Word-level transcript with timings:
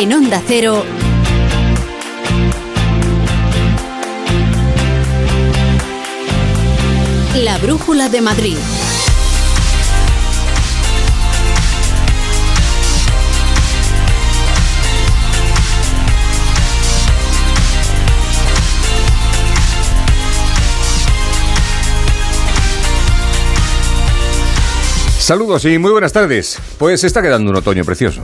En 0.00 0.14
Onda 0.14 0.42
Cero. 0.46 0.82
La 7.36 7.58
Brújula 7.58 8.08
de 8.08 8.22
Madrid. 8.22 8.56
Saludos 25.18 25.66
y 25.66 25.76
muy 25.76 25.90
buenas 25.92 26.14
tardes. 26.14 26.58
Pues 26.78 27.04
está 27.04 27.20
quedando 27.20 27.50
un 27.50 27.56
otoño 27.56 27.84
precioso. 27.84 28.22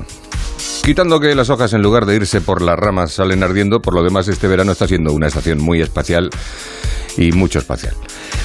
Quitando 0.86 1.18
que 1.18 1.34
las 1.34 1.50
hojas 1.50 1.72
en 1.72 1.82
lugar 1.82 2.06
de 2.06 2.14
irse 2.14 2.40
por 2.40 2.62
las 2.62 2.78
ramas 2.78 3.10
salen 3.10 3.42
ardiendo, 3.42 3.80
por 3.80 3.92
lo 3.92 4.04
demás 4.04 4.28
este 4.28 4.46
verano 4.46 4.70
está 4.70 4.86
siendo 4.86 5.12
una 5.12 5.26
estación 5.26 5.60
muy 5.60 5.82
espacial 5.82 6.30
y 7.16 7.32
mucho 7.32 7.58
espacial. 7.58 7.92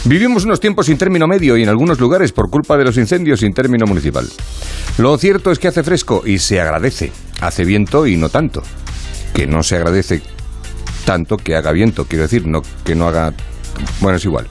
Vivimos 0.06 0.46
unos 0.46 0.60
tiempos 0.60 0.88
sin 0.88 0.98
término 0.98 1.28
medio 1.28 1.56
y 1.56 1.62
en 1.62 1.70
algunos 1.70 2.00
lugares 2.00 2.32
por 2.32 2.50
culpa 2.50 2.78
de 2.78 2.86
los 2.86 2.98
incendios 2.98 3.42
sin 3.42 3.54
término 3.54 3.86
municipal. 3.86 4.28
Lo 4.98 5.16
cierto 5.20 5.52
es 5.52 5.60
que 5.60 5.68
hace 5.68 5.84
fresco 5.84 6.24
y 6.26 6.40
se 6.40 6.60
agradece. 6.60 7.12
Hace 7.42 7.64
viento 7.64 8.08
y 8.08 8.18
no 8.18 8.30
tanto. 8.30 8.64
Que 9.36 9.46
no 9.46 9.62
se 9.62 9.76
agradece 9.76 10.24
tanto 11.06 11.38
que 11.38 11.56
haga 11.56 11.72
viento, 11.72 12.06
quiero 12.06 12.24
decir, 12.24 12.48
no 12.48 12.64
que 12.84 12.96
no 12.96 13.08
haga... 13.08 13.36
Bueno, 14.00 14.18
es 14.18 14.26
igual. 14.26 14.48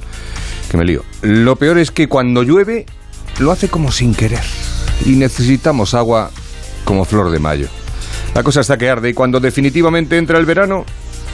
Que 0.70 0.77
me 0.77 0.84
lío. 0.84 1.03
Lo 1.23 1.57
peor 1.57 1.77
es 1.77 1.91
que 1.91 2.09
cuando 2.09 2.45
llueve 2.45 2.87
lo 3.41 3.51
hace 3.51 3.67
como 3.67 3.91
sin 3.91 4.14
querer. 4.14 4.45
Y 5.05 5.17
necesitamos 5.17 5.95
agua 5.95 6.31
como 6.84 7.05
flor 7.05 7.33
de 7.33 7.41
mayo. 7.41 7.67
La 8.34 8.42
cosa 8.42 8.61
está 8.61 8.77
que 8.78 8.89
arde 8.89 9.11
y 9.11 9.14
cuando 9.14 9.41
definitivamente 9.41 10.17
entra 10.17 10.39
el 10.39 10.47
verano, 10.47 10.86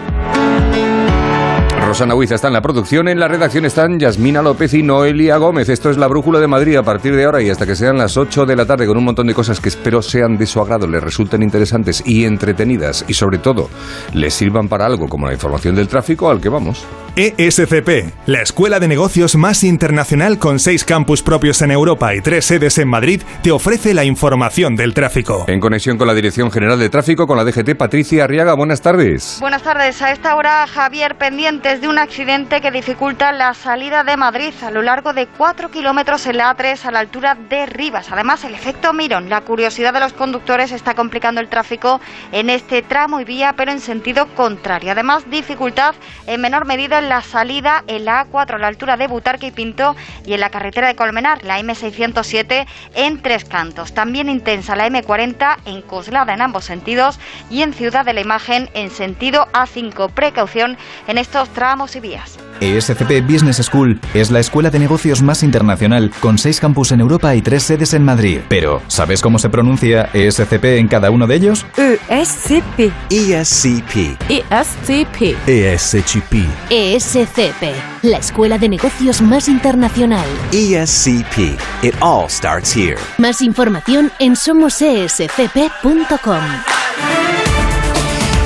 Rosana 1.88 2.16
Huiza 2.16 2.36
está 2.36 2.48
en 2.48 2.54
la 2.54 2.62
producción, 2.62 3.08
en 3.08 3.18
la 3.18 3.30
redacción 3.30 3.64
están 3.64 3.98
Yasmina 3.98 4.42
López 4.42 4.74
y 4.74 4.84
Noelia 4.84 5.38
Gómez. 5.38 5.70
Esto 5.70 5.90
es 5.90 5.96
la 5.96 6.08
Brújula 6.08 6.42
de 6.42 6.48
Madrid 6.48 6.76
a 6.76 6.84
partir 6.84 7.16
de 7.16 7.24
ahora 7.24 7.42
y 7.42 7.50
hasta 7.50 7.66
que 7.66 7.78
sean 7.78 7.98
las 7.98 8.18
8 8.18 8.46
de 8.46 8.58
la 8.58 8.66
tarde 8.66 8.86
con 8.86 8.98
un 8.98 9.06
montón 9.06 9.26
de 9.26 9.34
cosas 9.34 9.62
que 9.62 9.70
espero 9.70 10.02
sean 10.02 10.38
de 10.38 10.48
su 10.48 10.60
agrado, 10.60 10.86
les 10.86 11.02
resulten 11.02 11.44
interesantes 11.44 12.04
y 12.06 12.26
entretenidas 12.26 13.06
y 13.08 13.14
sobre 13.14 13.38
todo 13.38 13.70
les 14.14 14.34
sirvan 14.34 14.68
para 14.68 14.86
algo 14.86 15.08
como 15.08 15.28
la 15.28 15.34
información 15.34 15.76
del 15.76 15.88
tráfico 15.88 16.30
al 16.30 16.42
que 16.42 16.50
vamos. 16.50 16.86
ESCP, 17.16 18.14
la 18.28 18.44
escuela 18.44 18.80
de 18.80 18.88
negocios 18.88 19.38
más 19.38 19.64
internacional 19.64 20.38
con 20.38 20.60
seis 20.60 20.84
campus 20.84 21.24
propios 21.24 21.64
en 21.64 21.72
Europa 21.72 22.14
y 22.14 22.22
tres 22.22 22.46
sedes 22.46 22.78
en 22.78 22.88
Madrid, 22.88 23.24
te 23.42 23.52
ofrece 23.52 23.96
la 23.96 24.04
información 24.04 24.76
del 24.76 24.94
tráfico. 24.94 25.46
En 25.48 25.60
conexión 25.60 25.98
con 25.98 26.06
la 26.06 26.14
Dirección 26.14 26.52
General 26.52 26.78
de 26.78 26.90
Tráfico, 26.90 27.26
con 27.26 27.38
la 27.38 27.44
DGT, 27.44 27.76
Patricia 27.76 28.26
Arriaga, 28.26 28.54
buenas 28.54 28.82
tardes. 28.82 29.38
Buenas 29.40 29.64
tardes. 29.64 30.00
A 30.04 30.12
esta 30.12 30.36
hora, 30.36 30.68
Javier, 30.68 31.16
pendientes 31.18 31.77
de 31.81 31.88
un 31.88 32.00
accidente 32.00 32.59
que 32.61 32.72
dificulta 32.72 33.31
la 33.31 33.53
salida 33.53 34.03
de 34.03 34.17
Madrid 34.17 34.53
a 34.64 34.72
lo 34.72 34.81
largo 34.81 35.14
de 35.14 35.28
4 35.28 35.70
kilómetros 35.70 36.25
en 36.25 36.38
la 36.38 36.56
A3 36.56 36.86
a 36.86 36.92
la 36.92 37.00
altura 37.00 37.36
de 37.36 37.67
Rivas. 37.67 38.11
Además, 38.11 38.43
el 38.43 38.55
efecto 38.55 38.93
Mirón, 38.93 39.30
la 39.30 39.42
curiosidad 39.42 39.93
de 39.93 39.99
los 39.99 40.14
conductores 40.14 40.71
está 40.71 40.95
complicando 40.95 41.39
el 41.39 41.49
tráfico 41.49 42.02
en 42.32 42.49
este 42.49 42.82
tramo 42.82 43.20
y 43.20 43.26
vía, 43.26 43.54
pero 43.55 43.71
en 43.71 43.80
sentido 43.80 44.27
contrario. 44.33 44.92
Además, 44.92 45.30
dificultad 45.30 45.93
en 46.26 46.42
menor 46.42 46.66
medida 46.66 46.98
en 46.98 47.10
la 47.10 47.21
salida 47.21 47.83
en 47.86 48.05
la 48.05 48.26
A4 48.26 48.55
a 48.55 48.58
la 48.58 48.67
altura 48.67 48.98
de 48.98 49.08
Butarque 49.08 49.48
y 49.48 49.52
Pinto 49.52 49.95
y 50.26 50.33
en 50.33 50.39
la 50.39 50.49
carretera 50.49 50.87
de 50.87 50.95
Colmenar, 50.95 51.43
la 51.43 51.60
M607 51.60 52.66
en 52.95 53.21
Tres 53.21 53.45
Cantos. 53.45 53.93
También 53.93 54.30
intensa 54.30 54.76
la 54.76 54.87
M40 54.87 55.58
en 55.66 55.83
Coslada 55.83 56.33
en 56.33 56.42
ambos 56.42 56.66
sentidos 56.66 57.20
y 57.52 57.61
en 57.61 57.73
Ciudad 57.73 58.04
de 58.04 58.14
la 58.14 58.21
Imagen 58.21 58.70
en 58.73 58.89
sentido 58.89 59.48
A5. 59.54 60.11
Precaución 60.11 60.77
en 61.08 61.20
estos 61.20 61.49
tramos 61.49 61.67
y 61.95 62.00
vías. 62.00 62.38
ESCP 62.61 63.22
Business 63.30 63.58
School 63.58 64.00
es 64.14 64.32
la 64.32 64.39
escuela 64.39 64.70
de 64.70 64.80
negocios 64.80 65.22
más 65.22 65.44
internacional 65.44 66.11
con 66.22 66.38
seis 66.38 66.61
campus 66.61 66.94
en 66.94 67.02
Europa 67.02 67.36
y 67.36 67.42
tres 67.42 67.64
sedes 67.64 67.94
en 67.94 68.04
Madrid. 68.05 68.39
Pero, 68.48 68.82
¿sabes 68.88 69.22
cómo 69.22 69.38
se 69.38 69.50
pronuncia 69.50 70.10
ESCP 70.14 70.64
en 70.80 70.88
cada 70.88 71.11
uno 71.11 71.28
de 71.28 71.36
ellos? 71.36 71.66
ESCP. 71.76 72.92
ESCP. 73.10 74.17
ESCP. 74.30 75.36
ESCP. 75.45 76.33
ESCP, 76.70 77.64
la 78.04 78.17
escuela 78.17 78.58
de 78.58 78.70
negocios 78.70 79.22
más 79.22 79.49
internacional. 79.49 80.26
ESCP. 80.54 81.60
It 81.84 81.95
all 82.02 82.30
starts 82.30 82.73
here. 82.76 82.98
Más 83.17 83.42
información 83.42 84.10
en 84.20 84.38
somosescp.com. 84.38 85.38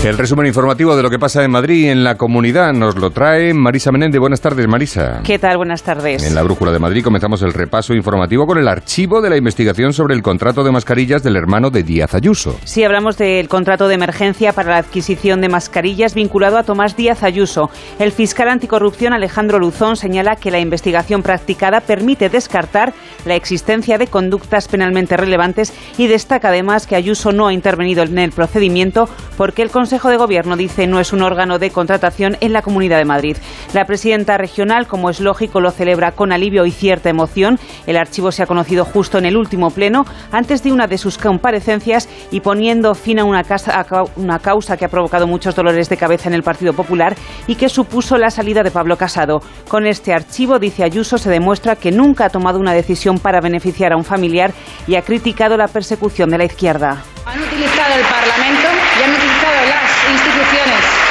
El 0.03 0.17
resumen 0.17 0.47
informativo 0.47 0.95
de 0.95 1.03
lo 1.03 1.11
que 1.11 1.19
pasa 1.19 1.43
en 1.43 1.51
Madrid 1.51 1.85
y 1.85 1.89
en 1.89 2.03
la 2.03 2.17
comunidad 2.17 2.73
nos 2.73 2.95
lo 2.95 3.11
trae 3.11 3.53
Marisa 3.53 3.91
Menéndez. 3.91 4.19
Buenas 4.19 4.41
tardes, 4.41 4.67
Marisa. 4.67 5.21
¿Qué 5.23 5.37
tal? 5.37 5.57
Buenas 5.57 5.83
tardes. 5.83 6.25
En 6.25 6.33
la 6.33 6.41
Brújula 6.41 6.71
de 6.71 6.79
Madrid 6.79 7.03
comenzamos 7.03 7.43
el 7.43 7.53
repaso 7.53 7.93
informativo 7.93 8.47
con 8.47 8.57
el 8.57 8.67
archivo 8.67 9.21
de 9.21 9.29
la 9.29 9.37
investigación 9.37 9.93
sobre 9.93 10.15
el 10.15 10.23
contrato 10.23 10.63
de 10.63 10.71
mascarillas 10.71 11.21
del 11.21 11.35
hermano 11.35 11.69
de 11.69 11.83
Díaz 11.83 12.15
Ayuso. 12.15 12.59
Sí, 12.63 12.83
hablamos 12.83 13.19
del 13.19 13.47
contrato 13.47 13.87
de 13.87 13.93
emergencia 13.93 14.53
para 14.53 14.71
la 14.71 14.77
adquisición 14.77 15.39
de 15.39 15.49
mascarillas 15.49 16.15
vinculado 16.15 16.57
a 16.57 16.63
Tomás 16.63 16.97
Díaz 16.97 17.21
Ayuso. 17.21 17.69
El 17.99 18.11
fiscal 18.11 18.49
anticorrupción 18.49 19.13
Alejandro 19.13 19.59
Luzón 19.59 19.97
señala 19.97 20.35
que 20.35 20.49
la 20.49 20.59
investigación 20.59 21.21
practicada 21.21 21.79
permite 21.79 22.29
descartar 22.29 22.91
la 23.25 23.35
existencia 23.35 23.99
de 23.99 24.07
conductas 24.07 24.67
penalmente 24.67 25.15
relevantes 25.15 25.71
y 25.99 26.07
destaca 26.07 26.47
además 26.47 26.87
que 26.87 26.95
Ayuso 26.95 27.31
no 27.31 27.45
ha 27.45 27.53
intervenido 27.53 28.01
en 28.01 28.17
el 28.17 28.31
procedimiento 28.31 29.07
porque 29.37 29.61
el 29.61 29.69
Consejo 29.69 29.90
de 29.91 30.17
Gobierno 30.17 30.55
dice 30.55 30.87
no 30.87 30.99
es 30.99 31.11
un 31.11 31.21
órgano 31.21 31.59
de 31.59 31.69
contratación 31.69 32.37
en 32.39 32.53
la 32.53 32.61
Comunidad 32.61 32.97
de 32.97 33.05
Madrid. 33.05 33.37
La 33.73 33.85
presidenta 33.85 34.37
regional, 34.37 34.87
como 34.87 35.09
es 35.09 35.19
lógico, 35.19 35.59
lo 35.59 35.71
celebra 35.71 36.13
con 36.13 36.31
alivio 36.31 36.65
y 36.65 36.71
cierta 36.71 37.09
emoción. 37.09 37.59
El 37.87 37.97
archivo 37.97 38.31
se 38.31 38.43
ha 38.43 38.45
conocido 38.45 38.85
justo 38.85 39.17
en 39.17 39.25
el 39.25 39.35
último 39.35 39.69
pleno, 39.69 40.05
antes 40.31 40.63
de 40.63 40.71
una 40.71 40.87
de 40.87 40.97
sus 40.97 41.17
comparecencias 41.17 42.07
y 42.31 42.39
poniendo 42.39 42.95
fin 42.95 43.19
a 43.19 43.25
una, 43.25 43.41
a 43.41 44.03
una 44.15 44.39
causa 44.39 44.77
que 44.77 44.85
ha 44.85 44.89
provocado 44.89 45.27
muchos 45.27 45.55
dolores 45.55 45.89
de 45.89 45.97
cabeza 45.97 46.29
en 46.29 46.35
el 46.35 46.43
Partido 46.43 46.73
Popular 46.73 47.15
y 47.47 47.55
que 47.55 47.67
supuso 47.67 48.17
la 48.17 48.29
salida 48.29 48.63
de 48.63 48.71
Pablo 48.71 48.97
Casado. 48.97 49.41
Con 49.67 49.85
este 49.85 50.13
archivo, 50.13 50.57
dice 50.57 50.83
Ayuso, 50.83 51.17
se 51.17 51.29
demuestra 51.29 51.75
que 51.75 51.91
nunca 51.91 52.25
ha 52.25 52.29
tomado 52.29 52.59
una 52.59 52.73
decisión 52.73 53.19
para 53.19 53.41
beneficiar 53.41 53.91
a 53.91 53.97
un 53.97 54.05
familiar 54.05 54.53
y 54.87 54.95
ha 54.95 55.01
criticado 55.01 55.57
la 55.57 55.67
persecución 55.67 56.29
de 56.29 56.37
la 56.37 56.45
izquierda. 56.45 57.03
Han 57.25 57.41
utilizado 57.41 57.95
el 57.95 58.05
Parlamento 58.05 58.67
y 58.99 59.03
han 59.03 59.11
utilizado 59.11 59.61
las 59.69 60.11
instituciones 60.11 61.01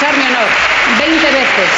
manchar 0.00 0.16
mi 0.18 0.24
honor 0.24 0.48
20 0.98 1.26
veces. 1.26 1.70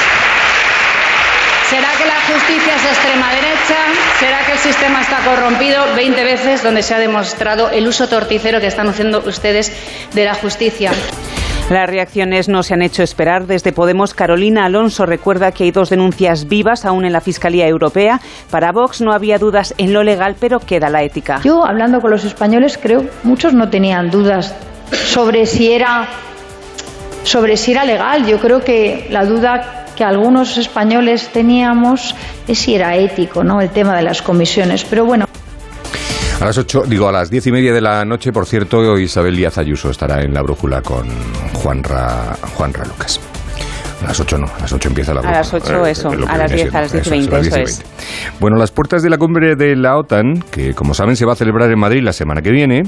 ¿Será 1.69 1.89
que 1.97 2.07
la 2.07 2.21
justicia 2.33 2.77
es 2.77 2.85
extrema 2.85 3.33
derecha? 3.33 3.77
¿Será 4.21 4.45
que 4.45 4.53
el 4.53 4.59
sistema 4.59 5.01
está 5.01 5.19
corrompido 5.25 5.95
20 5.97 6.23
veces 6.23 6.63
donde 6.63 6.83
se 6.83 6.95
ha 6.95 6.99
demostrado 6.99 7.71
el 7.71 7.89
uso 7.89 8.09
torticero 8.09 8.61
que 8.61 8.67
están 8.67 8.89
haciendo 8.89 9.21
ustedes 9.27 9.73
de 10.15 10.25
la 10.25 10.35
justicia? 10.35 10.93
Las 11.71 11.89
reacciones 11.89 12.49
no 12.49 12.63
se 12.63 12.75
han 12.75 12.83
hecho 12.83 13.03
esperar. 13.03 13.47
Desde 13.47 13.73
Podemos, 13.73 14.13
Carolina 14.13 14.67
Alonso 14.67 15.07
recuerda 15.07 15.51
que 15.53 15.65
hay 15.65 15.71
dos 15.71 15.89
denuncias 15.89 16.47
vivas 16.47 16.85
aún 16.85 17.05
en 17.05 17.13
la 17.13 17.23
Fiscalía 17.23 17.67
Europea. 17.67 18.21
Para 18.51 18.73
Vox 18.73 19.01
no 19.01 19.13
había 19.13 19.39
dudas 19.39 19.75
en 19.79 19.93
lo 19.93 20.03
legal, 20.03 20.37
pero 20.39 20.61
queda 20.61 20.91
la 20.91 21.03
ética. 21.03 21.41
Yo, 21.43 21.65
hablando 21.65 22.01
con 22.01 22.11
los 22.11 22.25
españoles, 22.25 22.79
creo 22.81 23.07
muchos 23.23 23.55
no 23.55 23.71
tenían 23.71 24.11
dudas 24.11 24.55
sobre 24.93 25.47
si 25.47 25.73
era 25.73 26.09
sobre 27.25 27.57
si 27.57 27.73
era 27.73 27.85
legal. 27.85 28.27
Yo 28.27 28.39
creo 28.39 28.61
que 28.61 29.07
la 29.11 29.25
duda 29.25 29.87
que 29.97 30.05
algunos 30.05 30.57
españoles 30.59 31.31
teníamos 31.33 32.15
es 32.49 32.59
si 32.59 32.75
era 32.75 32.97
ético, 32.97 33.45
¿no? 33.45 33.61
El 33.61 33.71
tema 33.71 33.97
de 33.97 34.03
las 34.03 34.23
comisiones. 34.23 34.85
Pero 34.85 35.05
bueno. 35.05 35.27
A 36.41 36.45
las 36.47 36.59
8, 36.59 36.85
digo, 36.89 37.09
a 37.09 37.13
las 37.13 37.31
diez 37.31 37.47
y 37.47 37.53
media 37.53 37.73
de 37.73 37.81
la 37.81 38.05
noche, 38.05 38.33
por 38.33 38.47
cierto, 38.47 38.99
Isabel 38.99 39.37
Díaz 39.37 39.59
Ayuso 39.59 39.91
estará 39.91 40.23
en 40.23 40.35
la 40.35 40.43
brújula 40.43 40.83
con 40.83 41.09
Juanra, 41.53 42.37
Juanra 42.57 42.85
Lucas. 42.85 43.21
A 44.03 44.07
las 44.07 44.19
8 44.19 44.39
no, 44.39 44.47
a 44.47 44.61
las 44.61 44.73
8 44.73 44.89
empieza 44.89 45.15
la 45.15 45.21
A 45.21 45.31
las 45.31 45.55
8 45.55 45.87
eso, 45.87 46.11
a 46.11 46.37
las 46.37 46.51
10, 46.51 46.75
a 46.75 46.81
las 46.81 46.93
10 46.93 47.07
y 47.07 47.11
20, 47.11 47.39
eso 47.39 47.57
es. 47.59 47.85
Bueno, 48.41 48.57
las 48.57 48.73
puertas 48.73 49.05
de 49.05 49.11
la 49.11 49.17
cumbre 49.17 49.55
de 49.55 49.77
la 49.77 49.97
OTAN, 49.97 50.43
que 50.51 50.75
como 50.75 50.95
saben 50.95 51.15
se 51.15 51.25
va 51.25 51.35
a 51.35 51.37
celebrar 51.37 51.71
en 51.71 51.79
Madrid 51.79 52.03
la 52.03 52.13
semana 52.13 52.43
que 52.43 52.51
viene, 52.51 52.83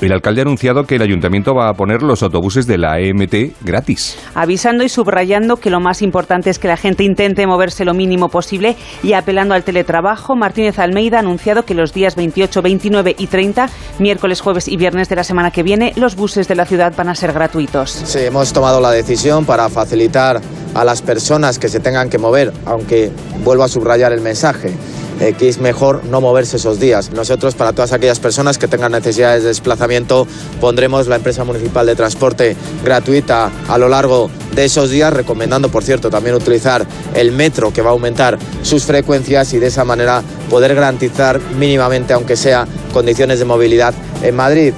El 0.00 0.12
alcalde 0.12 0.42
ha 0.42 0.44
anunciado 0.44 0.84
que 0.84 0.96
el 0.96 1.02
ayuntamiento 1.02 1.54
va 1.54 1.68
a 1.68 1.74
poner 1.74 2.02
los 2.02 2.22
autobuses 2.22 2.66
de 2.66 2.76
la 2.76 3.00
EMT 3.00 3.62
gratis. 3.62 4.18
Avisando 4.34 4.84
y 4.84 4.88
subrayando 4.88 5.56
que 5.56 5.70
lo 5.70 5.80
más 5.80 6.02
importante 6.02 6.50
es 6.50 6.58
que 6.58 6.68
la 6.68 6.76
gente 6.76 7.02
intente 7.02 7.46
moverse 7.46 7.84
lo 7.84 7.94
mínimo 7.94 8.28
posible 8.28 8.76
y 9.02 9.14
apelando 9.14 9.54
al 9.54 9.64
teletrabajo, 9.64 10.36
Martínez 10.36 10.78
Almeida 10.78 11.16
ha 11.16 11.20
anunciado 11.20 11.64
que 11.64 11.74
los 11.74 11.94
días 11.94 12.14
28, 12.14 12.60
29 12.60 13.16
y 13.18 13.26
30, 13.26 13.70
miércoles, 13.98 14.40
jueves 14.42 14.68
y 14.68 14.76
viernes 14.76 15.08
de 15.08 15.16
la 15.16 15.24
semana 15.24 15.50
que 15.50 15.62
viene, 15.62 15.92
los 15.96 16.14
buses 16.14 16.46
de 16.46 16.56
la 16.56 16.66
ciudad 16.66 16.92
van 16.94 17.08
a 17.08 17.14
ser 17.14 17.32
gratuitos. 17.32 17.90
Sí, 17.90 18.18
hemos 18.20 18.52
tomado 18.52 18.80
la 18.80 18.90
decisión 18.90 19.46
para 19.46 19.68
facilitar 19.70 20.40
a 20.74 20.84
las 20.84 21.00
personas 21.00 21.58
que 21.58 21.68
se 21.68 21.80
tengan 21.80 22.10
que 22.10 22.18
mover, 22.18 22.52
aunque 22.66 23.10
vuelvo 23.42 23.64
a 23.64 23.68
subrayar 23.68 24.12
el 24.12 24.20
mensaje 24.20 24.74
eh, 25.20 25.34
que 25.38 25.48
es 25.48 25.58
mejor 25.58 26.04
no 26.04 26.20
moverse 26.20 26.56
esos 26.56 26.78
días. 26.78 27.10
Nosotros, 27.10 27.54
para 27.54 27.72
todas 27.72 27.92
aquellas 27.92 28.20
personas 28.20 28.58
que 28.58 28.68
tengan 28.68 28.92
necesidades 28.92 29.42
de 29.42 29.48
desplazamiento, 29.48 30.26
pondremos 30.60 31.06
la 31.06 31.16
empresa 31.16 31.44
municipal 31.44 31.86
de 31.86 31.96
transporte 31.96 32.56
gratuita 32.84 33.50
a 33.68 33.78
lo 33.78 33.88
largo 33.88 34.30
de 34.54 34.64
esos 34.64 34.90
días, 34.90 35.12
recomendando, 35.12 35.68
por 35.68 35.84
cierto, 35.84 36.10
también 36.10 36.34
utilizar 36.34 36.86
el 37.14 37.32
metro, 37.32 37.72
que 37.72 37.82
va 37.82 37.90
a 37.90 37.92
aumentar 37.92 38.38
sus 38.62 38.84
frecuencias 38.84 39.52
y 39.52 39.58
de 39.58 39.66
esa 39.68 39.84
manera 39.84 40.22
poder 40.50 40.74
garantizar 40.74 41.40
mínimamente, 41.58 42.12
aunque 42.12 42.36
sea, 42.36 42.66
condiciones 42.92 43.38
de 43.38 43.44
movilidad 43.44 43.94
en 44.22 44.34
Madrid. 44.34 44.72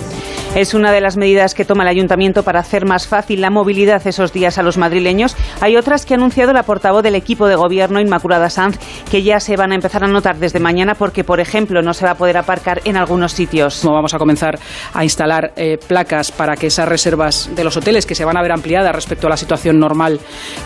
Es 0.55 0.75
una 0.75 0.91
de 0.91 1.01
las 1.01 1.17
medidas 1.17 1.55
que 1.55 1.65
toma 1.65 1.85
el 1.85 1.89
ayuntamiento 1.91 2.43
para 2.43 2.59
hacer 2.61 2.85
más 2.85 3.07
fácil 3.07 3.41
la 3.41 3.51
movilidad 3.51 4.05
esos 4.07 4.33
días 4.33 4.59
a 4.59 4.63
los 4.63 4.77
madrileños. 4.77 5.37
Hay 5.61 5.77
otras 5.77 6.05
que 6.05 6.15
ha 6.15 6.17
anunciado 6.17 6.53
la 6.53 6.65
portavoz 6.65 7.03
del 7.03 7.15
equipo 7.15 7.47
de 7.47 7.55
gobierno, 7.55 8.01
Inmaculada 8.01 8.51
Sanz, 8.51 8.79
que 9.11 9.23
ya 9.23 9.39
se 9.41 9.57
van 9.57 9.73
a 9.73 9.77
empezar 9.77 10.03
a 10.03 10.09
notar 10.09 10.39
desde 10.39 10.59
mañana 10.59 10.95
porque, 10.95 11.23
por 11.23 11.39
ejemplo, 11.39 11.83
no 11.83 11.95
se 11.95 12.07
va 12.07 12.13
a 12.13 12.15
poder 12.17 12.39
aparcar 12.39 12.81
en 12.85 12.97
algunos 12.97 13.33
sitios. 13.33 13.83
Vamos 13.85 14.15
a 14.15 14.19
comenzar 14.19 14.59
a 14.95 15.05
instalar 15.05 15.53
eh, 15.55 15.79
placas 15.87 16.33
para 16.33 16.57
que 16.57 16.69
esas 16.69 16.89
reservas 16.89 17.51
de 17.55 17.63
los 17.63 17.77
hoteles, 17.77 18.05
que 18.05 18.15
se 18.15 18.25
van 18.25 18.37
a 18.37 18.43
ver 18.43 18.51
ampliadas 18.51 18.95
respecto 18.95 19.27
a 19.29 19.31
la 19.31 19.37
situación 19.37 19.79
normal, 19.79 20.19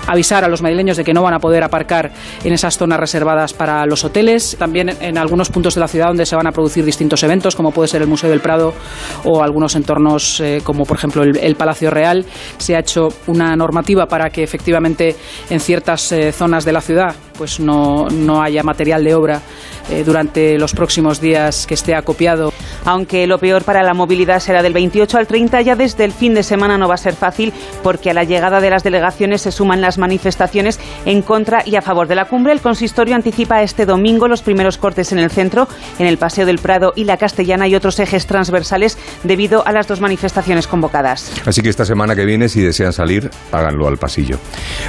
avisar 0.07 0.45
a 0.45 0.49
los 0.49 0.63
madrileños 0.63 0.97
de 0.97 1.05
que 1.05 1.13
no 1.13 1.23
van 1.23 1.35
a 1.35 1.39
poder 1.39 1.65
aparcar 1.65 2.13
en 2.45 2.53
esas 2.53 2.79
zonas 2.79 2.99
reservadas 2.99 3.53
para 3.53 3.85
los 3.85 4.05
hoteles. 4.05 4.57
También 4.59 4.91
en 5.01 5.19
algunos 5.19 5.51
puntos 5.51 5.75
de 5.75 5.81
la 5.81 5.89
ciudad 5.89 6.07
donde 6.07 6.25
se 6.25 6.37
van 6.37 6.47
a 6.47 6.53
producir 6.53 6.85
distintos 6.85 7.23
eventos, 7.25 7.57
como 7.57 7.73
puede 7.73 7.89
ser 7.89 8.01
el 8.01 8.09
Museo 8.09 8.31
del 8.31 8.41
Prado 8.41 8.73
o 9.25 9.43
algunos 9.43 9.72
entornos 9.77 10.41
eh, 10.41 10.61
como 10.63 10.85
por 10.85 10.97
ejemplo 10.97 11.23
el, 11.23 11.57
Palacio 11.57 11.91
Real. 11.91 12.25
Se 12.59 12.77
ha 12.77 12.81
hecho 12.81 13.09
una 13.27 13.55
normativa 13.57 14.07
para 14.07 14.31
que 14.31 14.43
efectivamente 14.43 15.17
en 15.51 15.61
ciertas 15.61 16.13
eh, 16.13 16.33
zonas 16.33 16.65
de 16.65 16.73
la 16.73 16.81
ciudad 16.81 17.15
pues 17.37 17.61
no, 17.61 18.09
no 18.09 18.43
haya 18.43 18.63
material 18.63 19.03
de 19.05 19.15
obra 19.15 19.43
eh, 19.91 20.03
durante 20.05 20.59
los 20.59 20.73
próximos 20.73 21.21
días 21.21 21.67
que 21.67 21.75
esté 21.75 21.95
acopiado. 21.95 22.52
Aunque 22.85 23.27
lo 23.27 23.39
peor 23.39 23.65
para 23.65 23.83
la 23.83 23.95
movilidad 23.95 24.41
será 24.41 24.63
del 24.63 24.73
28 24.73 25.19
al 25.19 25.27
30, 25.27 25.61
ya 25.63 25.77
desde 25.77 26.05
el 26.05 26.13
fin 26.13 26.35
de 26.35 26.43
semana 26.43 26.79
no 26.79 26.89
va 26.89 26.95
a 26.95 26.99
ser 26.99 27.15
fácil 27.15 27.53
porque 27.83 28.11
a 28.11 28.15
la 28.15 28.25
llegada 28.25 28.61
de 28.61 28.71
las 28.71 28.83
delegaciones 28.83 29.43
se 29.43 29.53
suman 29.53 29.81
las 29.81 29.99
manifestaciones 29.99 30.81
en 31.05 31.23
contra 31.23 31.63
y 31.65 31.77
a 31.77 31.83
favor 31.83 32.09
de 32.09 32.15
la 32.15 32.27
cumbre. 32.27 32.53
El 32.53 32.61
consistorio 32.61 33.15
anticipa 33.15 33.63
este 33.63 33.87
domingo 33.87 34.29
los 34.29 34.43
primeros 34.43 34.79
cortes 34.79 35.13
en 35.13 35.19
el 35.19 35.31
centro, 35.31 35.69
en 35.99 36.07
el 36.07 36.19
Paseo 36.19 36.47
del 36.47 36.59
Prado 36.59 36.93
y 36.97 37.05
la 37.05 37.17
Castellana 37.17 37.69
y 37.69 37.75
otros 37.75 37.99
ejes 38.01 38.27
transversales 38.27 38.99
debido 39.23 39.67
a 39.67 39.73
las 39.73 39.87
dos 39.87 40.01
manifestaciones 40.01 40.67
convocadas. 40.67 41.33
Así 41.47 41.63
que 41.63 41.69
esta 41.69 41.85
semana 41.85 42.15
que 42.15 42.25
viene, 42.25 42.49
si 42.49 42.61
desean 42.61 42.93
salir, 42.93 43.31
háganlo 43.53 43.87
al 43.89 43.97
pasillo. 43.97 44.39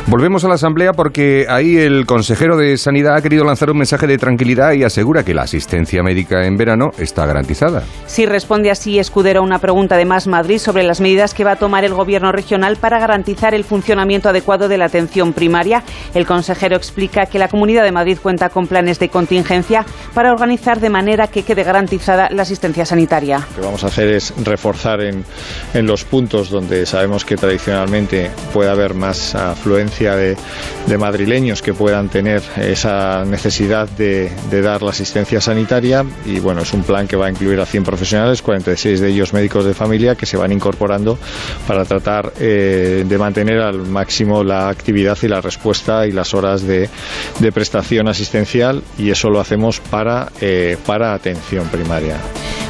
Volvemos 0.07 0.43
a 0.45 0.47
la 0.47 0.55
Asamblea 0.55 0.93
porque 0.93 1.45
ahí 1.49 1.77
el 1.77 2.05
consejero 2.05 2.57
de 2.57 2.77
Sanidad 2.77 3.15
ha 3.15 3.21
querido 3.21 3.43
lanzar 3.43 3.69
un 3.69 3.77
mensaje 3.77 4.07
de 4.07 4.17
tranquilidad 4.17 4.73
y 4.73 4.83
asegura 4.83 5.23
que 5.23 5.33
la 5.33 5.43
asistencia 5.43 6.03
médica 6.03 6.45
en 6.45 6.57
verano 6.57 6.91
está 6.97 7.25
garantizada. 7.25 7.82
Si 8.05 8.25
responde 8.25 8.71
así 8.71 8.99
Escudero 8.99 9.39
a 9.39 9.43
una 9.43 9.59
pregunta 9.59 9.97
de 9.97 10.05
Más 10.05 10.27
Madrid 10.27 10.59
sobre 10.59 10.83
las 10.83 11.01
medidas 11.01 11.33
que 11.33 11.43
va 11.43 11.53
a 11.53 11.55
tomar 11.55 11.83
el 11.83 11.93
Gobierno 11.93 12.31
regional 12.31 12.77
para 12.77 12.99
garantizar 12.99 13.53
el 13.53 13.63
funcionamiento 13.63 14.29
adecuado 14.29 14.67
de 14.67 14.77
la 14.77 14.85
atención 14.85 15.33
primaria, 15.33 15.83
el 16.13 16.25
consejero 16.25 16.75
explica 16.75 17.25
que 17.25 17.39
la 17.39 17.47
Comunidad 17.47 17.83
de 17.83 17.91
Madrid 17.91 18.17
cuenta 18.21 18.49
con 18.49 18.67
planes 18.67 18.99
de 18.99 19.09
contingencia 19.09 19.85
para 20.13 20.31
organizar 20.31 20.79
de 20.79 20.89
manera 20.89 21.27
que 21.27 21.43
quede 21.43 21.63
garantizada 21.63 22.29
la 22.31 22.43
asistencia 22.43 22.85
sanitaria. 22.85 23.39
Lo 23.51 23.55
que 23.55 23.65
vamos 23.65 23.83
a 23.83 23.87
hacer 23.87 24.09
es 24.09 24.33
reforzar 24.43 25.01
en, 25.01 25.23
en 25.73 25.85
los 25.85 26.03
puntos 26.03 26.49
donde 26.49 26.85
sabemos 26.85 27.25
que 27.25 27.35
tradicionalmente 27.35 28.31
puede 28.53 28.69
haber 28.69 28.93
más 28.93 29.35
afluencia 29.35 30.15
de, 30.15 30.35
de 30.87 30.97
madrileños 30.97 31.61
que 31.61 31.73
puedan 31.73 32.09
tener 32.09 32.41
esa 32.57 33.25
necesidad 33.25 33.87
de, 33.89 34.31
de 34.49 34.61
dar 34.61 34.81
la 34.81 34.91
asistencia 34.91 35.41
sanitaria 35.41 36.05
y 36.25 36.39
bueno, 36.39 36.61
es 36.61 36.73
un 36.73 36.83
plan 36.83 37.07
que 37.07 37.15
va 37.15 37.27
a 37.27 37.29
incluir 37.29 37.59
a 37.59 37.65
100 37.73 37.83
profesionales, 37.85 38.43
46 38.43 38.99
de 38.99 39.09
ellos 39.09 39.33
médicos 39.33 39.65
de 39.65 39.73
familia 39.73 40.13
que 40.13 40.27
se 40.27 40.37
van 40.37 40.51
incorporando 40.51 41.17
para 41.67 41.85
tratar 41.85 42.31
eh, 42.39 43.03
de 43.03 43.17
mantener 43.17 43.61
al 43.61 43.79
máximo 43.79 44.43
la 44.43 44.69
actividad 44.69 45.17
y 45.23 45.27
la 45.27 45.41
respuesta 45.41 46.05
y 46.05 46.11
las 46.11 46.35
horas 46.35 46.61
de, 46.67 46.87
de 47.39 47.51
prestación 47.51 48.07
asistencial 48.07 48.83
y 48.99 49.09
eso 49.09 49.31
lo 49.31 49.39
hacemos 49.39 49.79
para, 49.79 50.31
eh, 50.39 50.77
para 50.85 51.15
atención 51.15 51.67
primaria. 51.69 52.17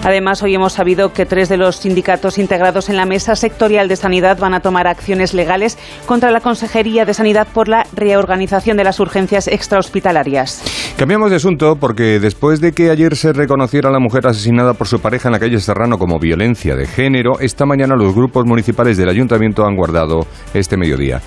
Además, 0.05 0.43
hoy 0.43 0.53
hemos 0.53 0.73
sabido 0.73 1.13
que 1.13 1.25
tres 1.25 1.47
de 1.47 1.55
los 1.55 1.77
sindicatos 1.77 2.37
integrados 2.37 2.89
en 2.89 2.97
la 2.97 3.05
Mesa 3.05 3.37
Sectorial 3.37 3.87
de 3.87 3.95
Sanidad 3.95 4.37
van 4.37 4.53
a 4.53 4.59
tomar 4.59 4.85
acciones 4.85 5.33
legales 5.33 5.77
contra 6.05 6.29
la 6.29 6.41
Consejería 6.41 7.05
de 7.05 7.13
Sanidad 7.13 7.47
por 7.53 7.69
la 7.69 7.85
reorganización 7.95 8.75
de 8.75 8.83
las 8.83 8.99
urgencias 8.99 9.47
extrahospitalarias. 9.47 10.61
Cambiamos 10.97 11.29
de 11.29 11.37
asunto 11.37 11.77
porque 11.79 12.19
después 12.19 12.59
de 12.59 12.73
que 12.73 12.89
ayer 12.89 13.15
se 13.15 13.31
reconociera 13.31 13.87
a 13.87 13.91
la 13.93 13.99
mujer 13.99 14.27
asesinada 14.27 14.73
por 14.73 14.89
su 14.89 14.92
pareja 14.99 15.27
en 15.27 15.33
la 15.33 15.39
calle 15.39 15.59
Serrano 15.59 15.97
como 15.97 16.19
violencia 16.19 16.75
de 16.75 16.87
género, 16.87 17.39
esta 17.39 17.65
mañana 17.65 17.95
los 17.95 18.13
grupos 18.13 18.45
municipales 18.45 18.97
del 18.97 19.09
ayuntamiento 19.09 19.65
han 19.65 19.75
guardado 19.75 20.27
este 20.53 20.77
mediodía 20.77 21.21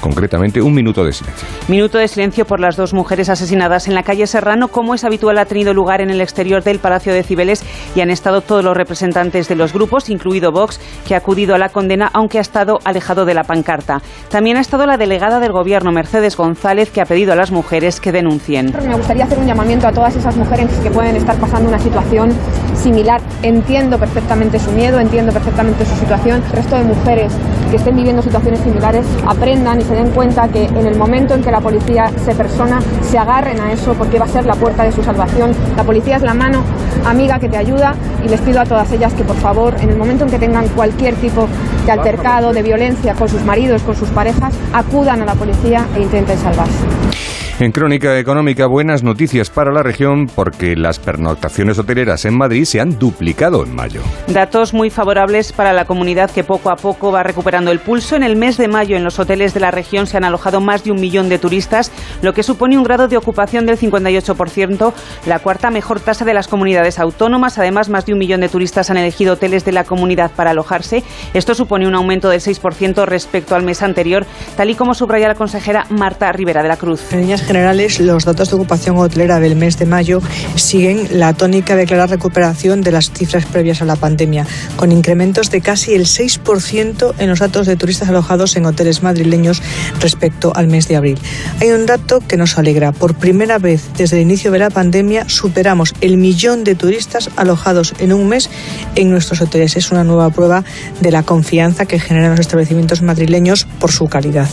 concretamente 0.00 0.60
un 0.62 0.74
minuto 0.74 1.04
de 1.04 1.12
silencio. 1.12 1.46
Minuto 1.68 1.98
de 1.98 2.08
silencio 2.08 2.44
por 2.44 2.60
las 2.60 2.76
dos 2.76 2.94
mujeres 2.94 3.28
asesinadas 3.28 3.88
en 3.88 3.94
la 3.94 4.02
calle 4.02 4.26
Serrano, 4.26 4.68
como 4.68 4.94
es 4.94 5.04
habitual, 5.04 5.38
ha 5.38 5.44
tenido 5.44 5.74
lugar 5.74 6.00
en 6.00 6.10
el 6.10 6.20
exterior 6.20 6.62
del 6.62 6.78
Palacio 6.78 7.12
de 7.12 7.22
Cibeles 7.22 7.64
y 7.94 8.00
han 8.00 8.10
estado 8.10 8.40
todos 8.40 8.64
los 8.64 8.76
representantes 8.76 9.48
de 9.48 9.56
los 9.56 9.72
grupos, 9.72 10.08
incluido 10.08 10.52
Vox, 10.52 10.80
que 11.06 11.14
ha 11.14 11.18
acudido 11.18 11.54
a 11.54 11.58
la 11.58 11.68
condena, 11.68 12.10
aunque 12.12 12.38
ha 12.38 12.40
estado 12.40 12.78
alejado 12.84 13.24
de 13.24 13.34
la 13.34 13.44
pancarta. 13.44 14.00
También 14.30 14.56
ha 14.56 14.60
estado 14.60 14.86
la 14.86 14.96
delegada 14.96 15.40
del 15.40 15.52
Gobierno, 15.52 15.92
Mercedes 15.92 16.36
González, 16.36 16.90
que 16.90 17.00
ha 17.00 17.04
pedido 17.04 17.32
a 17.32 17.36
las 17.36 17.50
mujeres 17.50 18.00
que 18.00 18.12
denuncien. 18.12 18.74
Me 18.86 18.96
gustaría 18.96 19.24
hacer 19.24 19.38
un 19.38 19.46
llamamiento 19.46 19.86
a 19.86 19.92
todas 19.92 20.16
esas 20.16 20.36
mujeres 20.36 20.68
que 20.82 20.90
pueden 20.90 21.16
estar 21.16 21.36
pasando 21.36 21.68
una 21.68 21.78
situación 21.78 22.32
similar. 22.74 23.20
Entiendo 23.42 23.98
perfectamente 23.98 24.58
su 24.58 24.72
miedo, 24.72 24.98
entiendo 24.98 25.32
perfectamente 25.32 25.84
su 25.84 25.96
situación. 25.96 26.42
El 26.46 26.52
resto 26.52 26.76
de 26.76 26.84
mujeres 26.84 27.32
que 27.70 27.76
estén 27.76 27.96
viviendo 27.96 28.22
situaciones 28.22 28.60
similares 28.60 29.06
aprendan 29.26 29.80
y 29.80 29.84
se 29.84 29.94
den 29.94 30.10
cuenta 30.10 30.48
que 30.48 30.64
en 30.64 30.86
el 30.86 30.96
momento 30.96 31.34
en 31.34 31.42
que 31.42 31.50
la 31.50 31.60
policía 31.60 32.10
se 32.24 32.34
persona, 32.34 32.80
se 33.02 33.16
agarren 33.16 33.60
a 33.60 33.72
eso 33.72 33.94
porque 33.94 34.18
va 34.18 34.24
a 34.24 34.28
ser 34.28 34.44
la 34.44 34.54
puerta 34.54 34.82
de 34.82 34.92
su 34.92 35.02
salvación. 35.02 35.52
La 35.76 35.84
policía 35.84 36.16
es 36.16 36.22
la 36.22 36.34
mano 36.34 36.62
amiga 37.06 37.38
que 37.38 37.48
te 37.48 37.56
ayuda 37.56 37.94
y 38.24 38.28
les 38.28 38.40
pido 38.40 38.60
a 38.60 38.64
todas 38.64 38.90
ellas 38.92 39.12
que 39.14 39.24
por 39.24 39.36
favor, 39.36 39.74
en 39.80 39.90
el 39.90 39.96
momento 39.96 40.24
en 40.24 40.30
que 40.30 40.38
tengan 40.38 40.68
cualquier 40.68 41.14
tipo 41.14 41.48
de 41.86 41.92
altercado, 41.92 42.52
de 42.52 42.62
violencia 42.62 43.14
con 43.14 43.28
sus 43.28 43.44
maridos, 43.44 43.82
con 43.82 43.94
sus 43.94 44.08
parejas, 44.10 44.52
acudan 44.72 45.22
a 45.22 45.24
la 45.24 45.34
policía 45.34 45.86
e 45.96 46.00
intenten 46.00 46.38
salvarse. 46.38 47.39
En 47.60 47.72
Crónica 47.72 48.18
Económica, 48.18 48.66
buenas 48.66 49.02
noticias 49.02 49.50
para 49.50 49.70
la 49.70 49.82
región 49.82 50.24
porque 50.34 50.74
las 50.76 50.98
pernoctaciones 50.98 51.78
hoteleras 51.78 52.24
en 52.24 52.38
Madrid 52.38 52.64
se 52.64 52.80
han 52.80 52.98
duplicado 52.98 53.62
en 53.62 53.74
mayo. 53.74 54.00
Datos 54.28 54.72
muy 54.72 54.88
favorables 54.88 55.52
para 55.52 55.74
la 55.74 55.84
comunidad 55.84 56.30
que 56.30 56.42
poco 56.42 56.70
a 56.70 56.76
poco 56.76 57.12
va 57.12 57.22
recuperando 57.22 57.70
el 57.70 57.80
pulso. 57.80 58.16
En 58.16 58.22
el 58.22 58.34
mes 58.34 58.56
de 58.56 58.66
mayo 58.66 58.96
en 58.96 59.04
los 59.04 59.18
hoteles 59.18 59.52
de 59.52 59.60
la 59.60 59.70
región 59.70 60.06
se 60.06 60.16
han 60.16 60.24
alojado 60.24 60.62
más 60.62 60.84
de 60.84 60.90
un 60.90 61.02
millón 61.02 61.28
de 61.28 61.38
turistas, 61.38 61.92
lo 62.22 62.32
que 62.32 62.42
supone 62.42 62.78
un 62.78 62.82
grado 62.82 63.08
de 63.08 63.18
ocupación 63.18 63.66
del 63.66 63.76
58%, 63.76 64.94
la 65.26 65.38
cuarta 65.40 65.70
mejor 65.70 66.00
tasa 66.00 66.24
de 66.24 66.32
las 66.32 66.48
comunidades 66.48 66.98
autónomas. 66.98 67.58
Además, 67.58 67.90
más 67.90 68.06
de 68.06 68.14
un 68.14 68.20
millón 68.20 68.40
de 68.40 68.48
turistas 68.48 68.88
han 68.88 68.96
elegido 68.96 69.34
hoteles 69.34 69.66
de 69.66 69.72
la 69.72 69.84
comunidad 69.84 70.30
para 70.30 70.52
alojarse. 70.52 71.04
Esto 71.34 71.54
supone 71.54 71.86
un 71.86 71.94
aumento 71.94 72.30
del 72.30 72.40
6% 72.40 73.04
respecto 73.04 73.54
al 73.54 73.64
mes 73.64 73.82
anterior, 73.82 74.24
tal 74.56 74.70
y 74.70 74.76
como 74.76 74.94
subraya 74.94 75.28
la 75.28 75.34
consejera 75.34 75.84
Marta 75.90 76.32
Rivera 76.32 76.62
de 76.62 76.68
la 76.68 76.78
Cruz 76.78 77.02
generales, 77.50 77.98
los 77.98 78.24
datos 78.24 78.48
de 78.48 78.54
ocupación 78.54 78.96
hotelera 78.96 79.40
del 79.40 79.56
mes 79.56 79.76
de 79.76 79.84
mayo 79.84 80.22
siguen 80.54 81.18
la 81.18 81.32
tónica 81.34 81.74
de 81.74 81.84
clara 81.84 82.06
recuperación 82.06 82.80
de 82.80 82.92
las 82.92 83.10
cifras 83.10 83.44
previas 83.44 83.82
a 83.82 83.84
la 83.86 83.96
pandemia, 83.96 84.46
con 84.76 84.92
incrementos 84.92 85.50
de 85.50 85.60
casi 85.60 85.94
el 85.94 86.06
6% 86.06 87.14
en 87.18 87.28
los 87.28 87.40
datos 87.40 87.66
de 87.66 87.74
turistas 87.74 88.08
alojados 88.08 88.54
en 88.54 88.66
hoteles 88.66 89.02
madrileños 89.02 89.62
respecto 89.98 90.52
al 90.54 90.68
mes 90.68 90.86
de 90.86 90.94
abril. 90.94 91.18
Hay 91.60 91.70
un 91.70 91.86
dato 91.86 92.20
que 92.20 92.36
nos 92.36 92.56
alegra. 92.56 92.92
Por 92.92 93.16
primera 93.16 93.58
vez 93.58 93.82
desde 93.96 94.18
el 94.18 94.22
inicio 94.22 94.52
de 94.52 94.60
la 94.60 94.70
pandemia 94.70 95.28
superamos 95.28 95.92
el 96.02 96.18
millón 96.18 96.62
de 96.62 96.76
turistas 96.76 97.30
alojados 97.34 97.94
en 97.98 98.12
un 98.12 98.28
mes 98.28 98.48
en 98.94 99.10
nuestros 99.10 99.40
hoteles. 99.40 99.76
Es 99.76 99.90
una 99.90 100.04
nueva 100.04 100.30
prueba 100.30 100.62
de 101.00 101.10
la 101.10 101.24
confianza 101.24 101.84
que 101.84 101.98
generan 101.98 102.30
los 102.30 102.40
establecimientos 102.40 103.02
madrileños 103.02 103.66
por 103.80 103.90
su 103.90 104.06
calidad. 104.06 104.48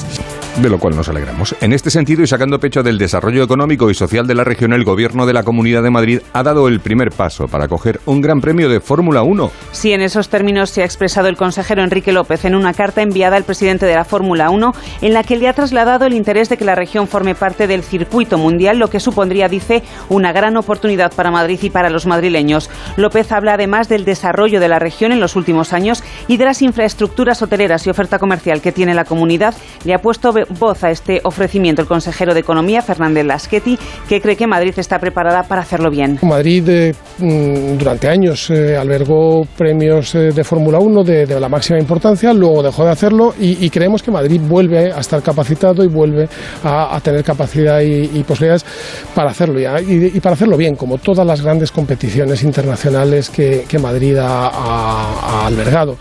de 0.58 0.70
lo 0.72 0.80
cual 0.80 0.96
nos 0.96 1.08
alegramos. 1.08 1.56
En 1.62 1.72
este 1.72 1.92
sentido, 1.92 2.24
y 2.24 2.28
sacando 2.28 2.60
pecho 2.60 2.82
del 2.88 2.98
desarrollo 2.98 3.44
económico 3.44 3.90
y 3.90 3.94
social 3.94 4.28
de 4.28 4.34
la 4.34 4.46
región, 4.46 4.72
el 4.72 4.86
Gobierno 4.86 5.26
de 5.26 5.34
la 5.34 5.44
Comunidad 5.44 5.84
de 5.84 5.92
Madrid 5.92 6.22
ha 6.32 6.42
dado 6.42 6.70
el 6.70 6.80
primer 6.80 7.10
paso 7.10 7.48
para 7.48 7.68
coger 7.68 8.00
un 8.06 8.22
gran 8.22 8.40
premio 8.40 8.70
de 8.70 8.80
Fórmula 8.80 9.24
1. 9.24 9.52
Sí, 9.74 9.92
en 9.92 10.00
esos 10.00 10.30
términos 10.30 10.70
se 10.70 10.84
ha 10.84 10.86
expresado 10.86 11.28
el 11.28 11.36
consejero 11.36 11.84
Enrique 11.84 12.14
López 12.14 12.46
en 12.46 12.56
una 12.56 12.74
carta 12.74 13.02
enviada 13.02 13.36
al 13.36 13.44
presidente 13.44 13.86
de 13.86 13.94
la 13.94 14.06
Fórmula 14.06 14.50
1, 14.50 14.72
en 15.02 15.14
la 15.14 15.24
que 15.24 15.36
le 15.36 15.50
ha 15.50 15.54
trasladado 15.54 16.06
el 16.06 16.14
interés 16.14 16.48
de 16.48 16.56
que 16.56 16.64
la 16.64 16.76
región 16.76 17.10
forme 17.10 17.36
parte 17.36 17.68
del 17.68 17.84
circuito 17.84 18.38
mundial, 18.38 18.80
lo 18.80 18.90
que 18.90 19.02
supondría, 19.02 19.50
dice, 19.50 19.84
una 20.08 20.32
gran 20.32 20.56
oportunidad 20.56 21.14
para 21.14 21.30
Madrid 21.30 21.60
y 21.62 21.70
para 21.70 21.90
los 21.90 22.06
madrileños. 22.06 22.70
López 22.96 23.34
habla 23.34 23.56
además 23.56 23.90
del 23.90 24.06
desarrollo 24.06 24.62
de 24.62 24.70
la 24.70 24.80
región 24.80 25.12
en 25.12 25.20
los 25.20 25.36
últimos 25.36 25.74
años 25.74 26.06
y 26.30 26.38
de 26.38 26.46
las 26.46 26.62
infraestructuras 26.62 27.42
hoteleras 27.42 27.86
y 27.86 27.90
oferta 27.90 28.18
comercial 28.18 28.62
que 28.62 28.72
tiene 28.72 28.94
la 28.94 29.04
comunidad. 29.04 29.56
Le 29.84 29.94
ha 29.94 30.00
puesto 30.00 30.34
voz 30.58 30.86
a 30.86 30.90
este 30.90 31.20
ofrecimiento 31.26 31.82
el 31.82 31.90
consejero 31.90 32.34
de 32.34 32.40
Economía, 32.40 32.77
Fernández 32.82 33.26
Lasqueti, 33.26 33.78
que 34.08 34.22
cree 34.22 34.36
que 34.36 34.48
Madrid 34.48 34.74
está 34.78 35.00
preparada 35.00 35.44
para 35.44 35.62
hacerlo 35.62 35.90
bien. 35.90 36.20
Madrid 36.22 36.68
eh, 36.70 36.96
mm, 37.20 37.78
durante 37.78 38.08
años 38.10 38.50
eh, 38.50 38.76
albergó 38.76 39.46
premios 39.58 40.16
eh, 40.16 40.32
de 40.32 40.44
Fórmula 40.44 40.80
1 40.80 41.04
de, 41.04 41.40
la 41.40 41.50
máxima 41.50 41.80
importancia, 41.80 42.34
luego 42.34 42.64
dejó 42.64 42.84
de 42.86 42.92
hacerlo 42.92 43.34
y, 43.40 43.70
creemos 43.70 44.02
que 44.02 44.12
Madrid 44.12 44.42
vuelve 44.42 44.92
a 44.92 45.00
estar 45.00 45.22
capacitado 45.22 45.84
y 45.84 45.88
vuelve 45.88 46.28
a, 46.64 47.00
tener 47.02 47.24
capacidad 47.24 47.82
y, 47.82 48.24
posibilidades 48.24 48.66
para 49.14 49.32
hacerlo 49.32 49.60
y, 49.60 50.20
para 50.20 50.34
hacerlo 50.34 50.58
bien, 50.58 50.76
como 50.76 50.98
todas 50.98 51.26
las 51.26 51.42
grandes 51.42 51.72
competiciones 51.72 52.44
internacionales 52.44 53.30
que, 53.30 53.66
Madrid 53.78 54.18
ha 54.20 55.46
albergado. 55.46 55.98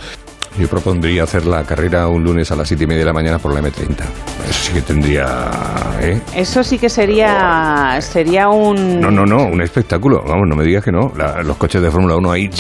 Yo 0.59 0.69
propondría 0.69 1.25
hacer 1.25 1.45
la 1.45 1.65
carrera 1.65 2.09
un 2.09 2.25
lunes 2.25 2.51
a 2.51 2.57
las 2.57 2.67
siete 2.69 2.85
y 2.85 2.87
media 2.87 3.01
de 3.01 3.07
la 3.07 3.13
mañana 3.13 3.39
por 3.39 3.53
la 3.53 3.61
M30. 3.61 4.01
Eso 4.49 4.63
sí 4.63 4.73
que 4.73 4.81
tendría. 4.81 5.51
¿eh? 6.01 6.21
Eso 6.35 6.65
sí 6.65 6.79
que 6.79 6.89
sería 6.89 7.99
sería 8.01 8.49
un. 8.49 9.01
No, 9.01 9.11
no, 9.11 9.27
no, 9.27 9.45
un 9.45 9.61
espectáculo. 9.61 10.23
Vamos, 10.27 10.49
no 10.49 10.57
me 10.57 10.65
digas 10.65 10.83
que 10.83 10.93
no. 10.93 11.13
La, 11.17 11.43
los 11.43 11.57
coches 11.57 11.83
de 11.83 11.91
Fórmula 11.91 12.17
1 12.17 12.33
ahí. 12.33 12.51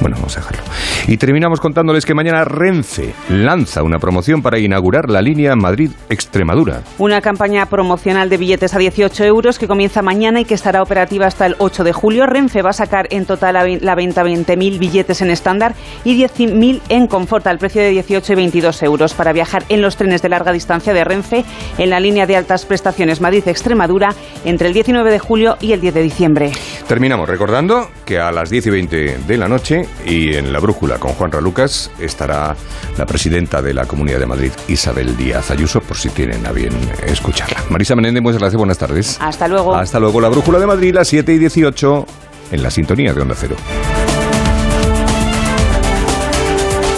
Bueno, 0.00 0.16
vamos 0.16 0.36
a 0.36 0.40
dejarlo. 0.40 0.62
Y 1.06 1.16
terminamos 1.16 1.60
contándoles 1.60 2.04
que 2.04 2.14
mañana 2.14 2.44
Renfe 2.44 3.14
lanza 3.28 3.82
una 3.82 3.98
promoción 3.98 4.42
para 4.42 4.58
inaugurar 4.58 5.08
la 5.08 5.22
línea 5.22 5.56
Madrid-Extremadura. 5.56 6.82
Una 6.98 7.20
campaña 7.20 7.66
promocional 7.66 8.28
de 8.28 8.36
billetes 8.36 8.74
a 8.74 8.78
18 8.78 9.24
euros 9.24 9.58
que 9.58 9.68
comienza 9.68 10.02
mañana 10.02 10.40
y 10.40 10.44
que 10.44 10.54
estará 10.54 10.82
operativa 10.82 11.26
hasta 11.26 11.46
el 11.46 11.56
8 11.58 11.84
de 11.84 11.92
julio. 11.92 12.26
Renfe 12.26 12.62
va 12.62 12.70
a 12.70 12.74
sacar 12.74 13.06
en 13.10 13.26
total 13.26 13.80
la 13.80 13.94
venta 13.94 14.22
20.000 14.22 14.78
billetes 14.78 15.22
en 15.22 15.30
estándar 15.30 15.74
y 16.04 16.09
10.000 16.16 16.80
en 16.88 17.06
confort 17.06 17.46
al 17.46 17.58
precio 17.58 17.82
de 17.82 17.90
18 17.90 18.32
y 18.32 18.36
22 18.36 18.82
euros 18.82 19.14
para 19.14 19.32
viajar 19.32 19.64
en 19.68 19.82
los 19.82 19.96
trenes 19.96 20.22
de 20.22 20.28
larga 20.28 20.52
distancia 20.52 20.94
de 20.94 21.04
Renfe 21.04 21.44
en 21.78 21.90
la 21.90 22.00
línea 22.00 22.26
de 22.26 22.36
altas 22.36 22.66
prestaciones 22.66 23.20
Madrid-Extremadura 23.20 24.14
entre 24.44 24.68
el 24.68 24.74
19 24.74 25.10
de 25.10 25.18
julio 25.18 25.56
y 25.60 25.72
el 25.72 25.80
10 25.80 25.94
de 25.94 26.02
diciembre. 26.02 26.52
Terminamos 26.86 27.28
recordando 27.28 27.88
que 28.04 28.18
a 28.18 28.32
las 28.32 28.50
10 28.50 28.66
y 28.66 28.70
20 28.70 29.18
de 29.26 29.36
la 29.36 29.48
noche 29.48 29.86
y 30.06 30.34
en 30.34 30.52
la 30.52 30.60
brújula 30.60 30.98
con 30.98 31.12
Juan 31.12 31.30
Ralucas 31.30 31.90
estará 32.00 32.56
la 32.96 33.06
presidenta 33.06 33.62
de 33.62 33.74
la 33.74 33.86
Comunidad 33.86 34.18
de 34.18 34.26
Madrid, 34.26 34.52
Isabel 34.68 35.16
Díaz 35.16 35.50
Ayuso, 35.50 35.80
por 35.80 35.96
si 35.96 36.08
tienen 36.10 36.46
a 36.46 36.52
bien 36.52 36.72
escucharla. 37.06 37.62
Marisa 37.70 37.94
Menéndez, 37.94 38.22
muchas 38.22 38.40
gracias, 38.40 38.58
buenas 38.58 38.78
tardes. 38.78 39.18
Hasta 39.20 39.48
luego. 39.48 39.74
Hasta 39.74 40.00
luego, 40.00 40.20
la 40.20 40.28
brújula 40.28 40.58
de 40.58 40.66
Madrid, 40.66 40.94
las 40.94 41.08
7 41.08 41.32
y 41.32 41.38
18 41.38 42.06
en 42.52 42.62
la 42.62 42.70
sintonía 42.70 43.12
de 43.12 43.20
Onda 43.20 43.34
Cero. 43.38 43.56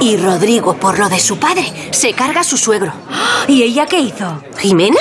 Y 0.00 0.16
Rodrigo, 0.16 0.74
por 0.74 0.98
lo 0.98 1.08
de 1.08 1.18
su 1.18 1.38
padre, 1.38 1.64
se 1.90 2.12
carga 2.12 2.40
a 2.40 2.44
su 2.44 2.56
suegro. 2.56 2.92
¿Y 3.48 3.62
ella 3.62 3.86
qué 3.86 3.98
hizo? 3.98 4.42
¿Jimena? 4.58 5.00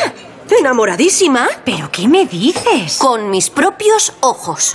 ¿Enamoradísima? 0.60 1.48
¿Pero 1.66 1.90
qué 1.92 2.08
me 2.08 2.26
dices? 2.26 2.98
Con 2.98 3.30
mis 3.30 3.50
propios 3.50 4.14
ojos. 4.20 4.74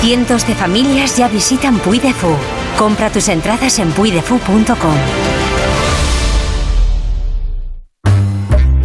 Cientos 0.00 0.46
de 0.46 0.54
familias 0.54 1.16
ya 1.16 1.28
visitan 1.28 1.78
Puy 1.78 1.98
de 1.98 2.12
Fou. 2.12 2.34
Compra 2.76 3.10
tus 3.10 3.28
entradas 3.28 3.78
en 3.78 3.90
puidefu.com. 3.92 5.53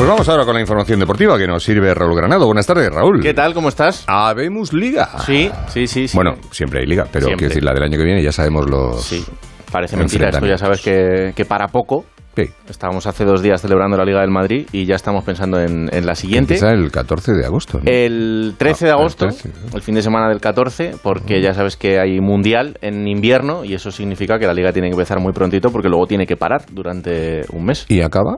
Pues 0.00 0.08
vamos 0.08 0.26
ahora 0.30 0.46
con 0.46 0.54
la 0.54 0.62
información 0.62 0.98
deportiva 0.98 1.36
que 1.36 1.46
nos 1.46 1.62
sirve 1.62 1.92
Raúl 1.92 2.16
Granado. 2.16 2.46
Buenas 2.46 2.66
tardes, 2.66 2.88
Raúl. 2.90 3.20
¿Qué 3.20 3.34
tal? 3.34 3.52
¿Cómo 3.52 3.68
estás? 3.68 4.02
Habemos 4.06 4.72
liga. 4.72 5.10
Sí, 5.26 5.50
sí, 5.68 5.86
sí. 5.86 6.08
sí. 6.08 6.16
Bueno, 6.16 6.36
siempre 6.50 6.80
hay 6.80 6.86
liga, 6.86 7.04
pero 7.12 7.26
Siempre. 7.26 7.36
quiero 7.36 7.48
decir, 7.50 7.62
la 7.64 7.74
del 7.74 7.82
año 7.82 7.98
que 7.98 8.04
viene 8.04 8.22
ya 8.22 8.32
sabemos 8.32 8.64
los. 8.70 9.02
Sí, 9.04 9.22
parece 9.70 9.98
mentira. 9.98 10.30
Esto 10.30 10.46
ya 10.46 10.56
sabes 10.56 10.80
que, 10.80 11.34
que 11.36 11.44
para 11.44 11.68
poco. 11.68 12.06
Sí. 12.34 12.44
Estábamos 12.66 13.06
hace 13.06 13.26
dos 13.26 13.42
días 13.42 13.60
celebrando 13.60 13.98
la 13.98 14.04
Liga 14.06 14.22
del 14.22 14.30
Madrid 14.30 14.66
y 14.72 14.86
ya 14.86 14.94
estamos 14.94 15.22
pensando 15.22 15.60
en, 15.60 15.94
en 15.94 16.06
la 16.06 16.14
siguiente. 16.14 16.54
Empieza 16.54 16.72
el 16.72 16.90
14 16.90 17.32
de 17.32 17.44
agosto. 17.44 17.78
¿no? 17.80 17.84
El 17.84 18.54
13 18.56 18.84
de 18.86 18.90
Ah, 18.92 18.94
el 18.94 19.00
agosto, 19.00 19.26
13, 19.26 19.48
¿no? 19.48 19.76
el 19.76 19.82
fin 19.82 19.96
de 19.96 20.00
semana 20.02 20.30
del 20.30 20.40
14, 20.40 20.92
porque 21.02 21.42
ya 21.42 21.52
sabes 21.52 21.76
que 21.76 21.98
hay 22.00 22.20
mundial 22.20 22.78
en 22.80 23.06
invierno 23.06 23.66
y 23.66 23.74
eso 23.74 23.90
significa 23.90 24.38
que 24.38 24.46
la 24.46 24.54
liga 24.54 24.72
tiene 24.72 24.88
que 24.88 24.94
empezar 24.94 25.20
muy 25.20 25.34
prontito 25.34 25.70
porque 25.70 25.88
luego 25.90 26.06
tiene 26.06 26.24
que 26.24 26.36
parar 26.36 26.62
durante 26.72 27.42
un 27.52 27.66
mes. 27.66 27.84
¿Y 27.90 28.00
acaba? 28.00 28.36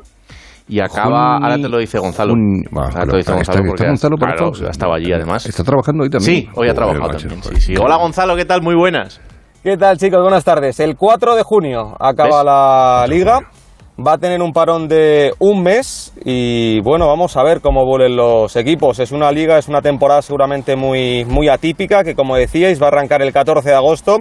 Y 0.68 0.80
acaba, 0.80 1.38
Juni- 1.38 1.44
ahora 1.44 1.56
te 1.56 1.68
lo 1.68 1.78
dice 1.78 1.98
Gonzalo. 1.98 2.34
Bueno, 2.34 2.62
ahora 2.74 2.90
pero 3.00 3.06
te 3.06 3.12
lo 3.12 3.16
dice 3.18 3.20
está- 3.20 3.34
Gonzalo 3.34 3.58
está 3.58 3.68
porque 3.68 3.86
Gonzalo 3.86 4.16
por 4.16 4.28
claro, 4.36 4.70
estaba 4.70 4.96
allí 4.96 5.12
además. 5.12 5.46
¿Está 5.46 5.64
trabajando 5.64 6.04
hoy 6.04 6.10
también? 6.10 6.42
Sí, 6.42 6.48
hoy 6.54 6.68
ha 6.68 6.74
trabajado 6.74 7.08
también. 7.10 7.42
Sí, 7.42 7.60
sí. 7.60 7.74
Hola 7.80 7.96
Gonzalo, 7.96 8.36
¿qué 8.36 8.44
tal? 8.44 8.62
Muy 8.62 8.74
buenas. 8.74 9.20
¿Qué 9.62 9.76
tal 9.76 9.96
chicos? 9.98 10.20
Buenas 10.22 10.44
tardes. 10.44 10.80
El 10.80 10.96
4 10.96 11.36
de 11.36 11.42
junio 11.42 11.94
acaba 12.00 12.38
¿Ves? 12.38 12.44
la 12.44 13.06
liga. 13.08 13.40
va 14.04 14.14
a 14.14 14.18
tener 14.18 14.40
un 14.40 14.52
parón 14.52 14.88
de 14.88 15.32
un 15.38 15.62
mes 15.62 16.12
y 16.24 16.80
bueno, 16.80 17.06
vamos 17.06 17.36
a 17.36 17.42
ver 17.44 17.60
cómo 17.60 17.84
vuelven 17.84 18.16
los 18.16 18.56
equipos. 18.56 18.98
Es 18.98 19.12
una 19.12 19.30
liga, 19.30 19.58
es 19.58 19.68
una 19.68 19.82
temporada 19.82 20.22
seguramente 20.22 20.74
muy, 20.76 21.24
muy 21.26 21.48
atípica 21.48 22.02
que 22.02 22.14
como 22.14 22.34
decíais 22.36 22.80
va 22.80 22.86
a 22.86 22.88
arrancar 22.88 23.20
el 23.22 23.32
14 23.32 23.68
de 23.68 23.74
agosto 23.76 24.18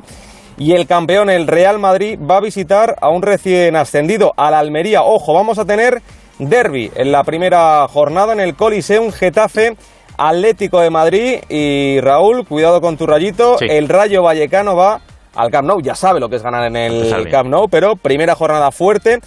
y 0.58 0.74
el 0.74 0.86
campeón, 0.86 1.30
el 1.30 1.48
Real 1.48 1.80
Madrid, 1.80 2.20
va 2.20 2.38
a 2.38 2.42
visitar 2.42 2.96
a 3.02 3.10
un 3.10 3.22
recién 3.24 3.76
ascendido, 3.78 4.34
al 4.36 4.54
Almería. 4.54 5.02
Ojo, 5.04 5.34
vamos 5.34 5.58
a 5.58 5.66
tener 5.66 6.02
derby 6.50 6.92
en 6.96 7.12
la 7.12 7.24
primera 7.24 7.88
jornada 7.88 8.34
en 8.34 8.40
el 8.40 8.56
Coliseum 8.56 9.12
Getafe. 9.12 9.76
Atlético 10.18 10.82
de 10.82 10.90
Madrid 10.90 11.40
y 11.50 12.00
Raúl, 12.02 12.46
cuidado 12.46 12.80
con 12.80 12.98
tu 12.98 13.08
rayito, 13.08 13.58
el 13.60 13.90
Rayo 13.90 14.22
Vallecano 14.22 14.76
va 14.76 15.02
al 15.34 15.50
Camp 15.50 15.68
Nou, 15.68 15.82
ya 15.82 15.96
sabe 15.96 16.20
lo 16.20 16.30
que 16.30 16.36
es 16.36 16.44
ganar 16.44 16.66
en 16.66 16.76
el 16.76 17.30
Camp 17.30 17.50
Nou, 17.50 17.70
pero 17.70 17.96
primera 17.96 18.36
jornada 18.36 18.72
fuerte. 18.72 19.20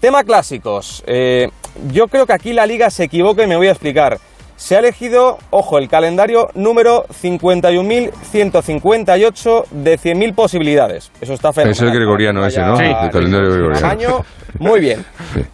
Tema 0.00 0.24
clásicos. 0.24 1.04
Eh, 1.06 1.48
yo 1.92 2.08
creo 2.08 2.26
que 2.26 2.32
aquí 2.32 2.52
la 2.52 2.66
liga 2.66 2.90
se 2.90 3.04
equivoca 3.04 3.44
y 3.44 3.46
me 3.46 3.56
voy 3.56 3.68
a 3.68 3.70
explicar. 3.70 4.18
Se 4.56 4.74
ha 4.76 4.80
elegido, 4.80 5.38
ojo, 5.50 5.78
el 5.78 5.88
calendario 5.88 6.50
número 6.54 7.06
51.158 7.06 9.64
de 9.70 9.98
100.000 9.98 10.34
posibilidades. 10.34 11.10
Eso 11.20 11.34
está 11.34 11.52
fenomenal. 11.52 11.76
Es 11.76 11.80
el 11.80 11.92
gregoriano 11.92 12.44
ese, 12.46 12.60
¿no? 12.60 12.76
Sí. 12.76 12.84
El 12.84 13.10
calendario 13.10 13.52
gregoriano. 13.52 13.88
Año, 13.88 14.24
muy 14.58 14.80
bien. 14.80 15.04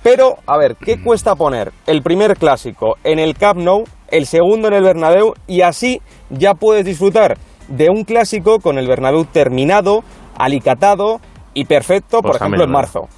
Pero, 0.02 0.36
a 0.46 0.56
ver, 0.58 0.76
¿qué 0.76 1.02
cuesta 1.02 1.34
poner 1.34 1.72
el 1.86 2.02
primer 2.02 2.36
clásico 2.36 2.96
en 3.04 3.18
el 3.18 3.34
Camp 3.36 3.60
Nou, 3.60 3.84
el 4.10 4.26
segundo 4.26 4.68
en 4.68 4.74
el 4.74 4.82
Bernabéu 4.82 5.34
y 5.46 5.60
así 5.62 6.00
ya 6.30 6.54
puedes 6.54 6.84
disfrutar 6.84 7.36
de 7.68 7.90
un 7.90 8.04
clásico 8.04 8.58
con 8.60 8.78
el 8.78 8.86
Bernabéu 8.88 9.24
terminado, 9.26 10.02
alicatado 10.36 11.20
y 11.54 11.64
perfecto, 11.64 12.22
por 12.22 12.32
Pues 12.32 12.40
ejemplo, 12.40 12.64
en 12.64 12.70
marzo? 12.70 13.08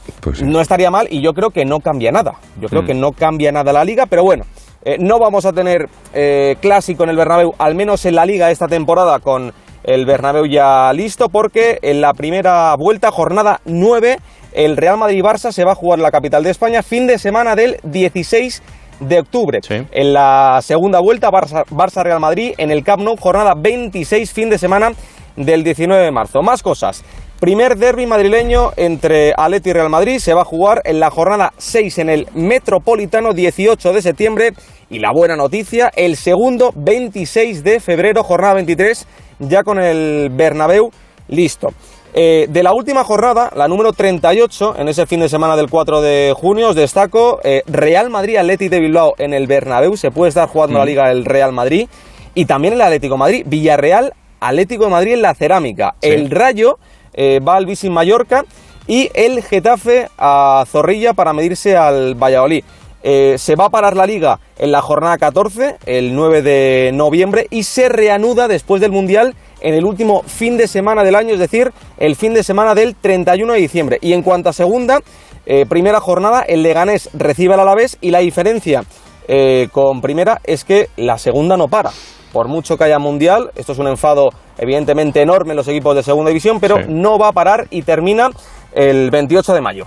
No 0.45 0.61
estaría 0.61 0.91
mal 0.91 1.07
y 1.11 1.23
yo 1.23 1.33
creo 1.33 1.51
que 1.51 1.65
no 1.65 1.79
cambia 1.81 2.11
nada. 2.11 2.33
Yo 2.61 2.69
creo 2.69 2.83
Mm. 2.83 2.87
que 2.87 2.95
no 2.95 3.13
cambia 3.13 3.53
nada 3.53 3.73
la 3.73 3.85
liga, 3.85 4.07
pero 4.07 4.23
bueno, 4.25 4.45
eh, 4.85 4.97
no 4.99 5.19
vamos 5.19 5.45
a 5.45 5.53
tener 5.53 5.89
eh, 6.15 6.57
clásico 6.61 7.05
en 7.05 7.11
el 7.11 7.17
Bernabéu, 7.17 7.53
al 7.59 7.75
menos 7.75 8.05
en 8.07 8.15
la 8.15 8.25
liga 8.27 8.51
esta 8.51 8.67
temporada 8.67 9.19
con 9.21 9.53
el 9.85 10.07
Bernabéu 10.07 10.47
ya 10.47 10.93
listo, 10.93 11.29
porque 11.29 11.79
en 11.83 12.01
la 12.01 12.13
primera 12.15 12.75
vuelta, 12.79 13.11
jornada 13.11 13.61
9, 13.67 14.17
el 14.53 14.77
Real 14.77 14.97
Madrid-Barça 14.99 15.53
se 15.53 15.65
va 15.65 15.73
a 15.73 15.75
jugar 15.75 15.99
en 15.99 16.03
la 16.03 16.11
capital 16.11 16.43
de 16.43 16.51
España, 16.51 16.83
fin 16.83 17.07
de 17.07 17.19
semana 17.19 17.55
del 17.57 17.79
16 17.85 18.63
de 19.01 19.19
octubre. 19.21 19.61
En 19.93 20.13
la 20.13 20.61
segunda 20.63 21.01
vuelta, 21.01 21.31
Barça- 21.31 21.65
Barça-Real 21.71 22.21
Madrid, 22.21 22.53
en 22.59 22.71
el 22.71 22.85
Camp 22.85 23.03
Nou, 23.03 23.17
jornada 23.17 23.55
26, 23.57 24.33
fin 24.33 24.51
de 24.51 24.59
semana 24.59 24.93
del 25.37 25.65
19 25.65 26.05
de 26.05 26.11
marzo. 26.11 26.43
Más 26.43 26.63
cosas. 26.63 27.03
Primer 27.41 27.79
derby 27.79 28.05
madrileño 28.05 28.73
entre 28.77 29.33
Atleti 29.35 29.71
y 29.71 29.73
Real 29.73 29.89
Madrid 29.89 30.19
se 30.19 30.35
va 30.35 30.43
a 30.43 30.45
jugar 30.45 30.83
en 30.85 31.01
la 31.01 31.11
jornada 31.11 31.55
6 31.57 31.97
en 31.99 32.11
el 32.11 32.27
Metropolitano 32.35 33.33
18 33.33 33.95
de 33.95 34.03
septiembre 34.03 34.53
y 34.91 34.99
la 34.99 35.11
buena 35.13 35.37
noticia, 35.37 35.91
el 35.97 36.17
segundo 36.17 36.71
26 36.77 37.65
de 37.65 37.81
febrero, 37.81 38.23
jornada 38.25 38.55
23, 38.55 39.07
ya 39.39 39.63
con 39.63 39.79
el 39.79 40.29
Bernabéu 40.31 40.91
listo. 41.29 41.69
Eh, 42.13 42.47
de 42.49 42.63
la 42.63 42.73
última 42.73 43.05
jornada, 43.05 43.51
la 43.55 43.69
número 43.69 43.93
38, 43.93 44.75
en 44.79 44.89
ese 44.89 45.07
fin 45.07 45.21
de 45.21 45.29
semana 45.29 45.57
del 45.57 45.71
4 45.71 46.01
de 46.01 46.35
junio, 46.37 46.71
os 46.71 46.75
destaco 46.75 47.41
eh, 47.45 47.63
Real 47.67 48.11
Madrid 48.11 48.37
Atleti 48.37 48.69
de 48.69 48.81
Bilbao 48.81 49.15
en 49.19 49.33
el 49.33 49.47
Bernabéu, 49.47 49.97
se 49.97 50.11
puede 50.11 50.31
estar 50.31 50.49
jugando 50.49 50.79
la 50.79 50.85
liga 50.85 51.11
el 51.11 51.25
Real 51.25 51.53
Madrid. 51.53 51.89
Y 52.35 52.45
también 52.45 52.75
el 52.75 52.81
Atlético 52.81 53.15
de 53.15 53.19
Madrid, 53.19 53.43
Villarreal 53.47 54.13
Atlético 54.41 54.85
de 54.85 54.91
Madrid 54.91 55.13
en 55.15 55.23
la 55.23 55.35
cerámica. 55.35 55.95
El 56.01 56.31
Rayo 56.31 56.79
eh, 57.13 57.41
va 57.41 57.57
al 57.57 57.67
Vicin 57.67 57.93
Mallorca. 57.93 58.45
Y 58.87 59.11
el 59.15 59.43
Getafe 59.43 60.09
a 60.19 60.65
Zorrilla 60.67 61.13
para 61.13 61.33
medirse 61.33 61.77
al 61.77 62.15
Valladolid. 62.17 62.65
Eh, 63.03 63.37
se 63.39 63.57
va 63.57 63.67
a 63.67 63.71
parar 63.71 63.97
la 63.97 64.05
liga 64.05 64.41
en 64.59 64.73
la 64.73 64.83
jornada 64.83 65.17
14, 65.17 65.77
el 65.87 66.15
9 66.15 66.43
de 66.43 66.91
noviembre, 66.93 67.47
y 67.51 67.63
se 67.63 67.89
reanuda 67.89 68.47
después 68.47 68.81
del 68.81 68.91
Mundial 68.91 69.35
en 69.61 69.75
el 69.75 69.85
último 69.85 70.23
fin 70.27 70.57
de 70.57 70.67
semana 70.69 71.03
del 71.05 71.15
año, 71.15 71.35
es 71.35 71.41
decir, 71.41 71.73
el 71.99 72.17
fin 72.17 72.35
de 72.35 72.43
semana 72.43 72.75
del 72.75 72.95
31 72.97 73.53
de 73.53 73.59
diciembre. 73.59 73.99
Y 74.01 74.13
en 74.13 74.23
cuanto 74.23 74.49
a 74.49 74.53
segunda, 74.53 75.01
eh, 75.47 75.67
primera 75.67 76.01
jornada, 76.01 76.43
el 76.43 76.63
Leganés 76.63 77.11
recibe 77.15 77.55
al 77.55 77.61
Alavés 77.61 77.99
y 78.01 78.11
la 78.11 78.19
diferencia 78.21 78.85
eh, 79.29 79.69
con 79.73 80.01
primera 80.01 80.41
es 80.45 80.65
que 80.65 80.89
la 80.97 81.19
segunda 81.19 81.57
no 81.57 81.69
para. 81.69 81.91
Por 82.33 82.49
mucho 82.49 82.77
que 82.77 82.85
haya 82.85 82.99
mundial, 82.99 83.51
esto 83.57 83.73
es 83.73 83.79
un 83.79 83.89
enfado 83.89 84.31
evidentemente 84.59 85.21
enorme 85.21 85.51
en 85.53 85.57
los 85.57 85.67
equipos 85.69 85.97
de 85.97 86.03
segunda 86.03 86.29
división, 86.31 86.61
pero 86.61 86.77
Sí. 86.77 86.85
no 86.89 87.19
va 87.19 87.29
a 87.29 87.33
parar 87.33 87.67
y 87.71 87.83
termina 87.83 88.31
el 88.73 89.11
28 89.11 89.53
de 89.55 89.61
mayo. 89.61 89.85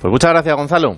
Pues 0.00 0.10
muchas 0.10 0.30
gracias, 0.30 0.54
Gonzalo. 0.54 0.96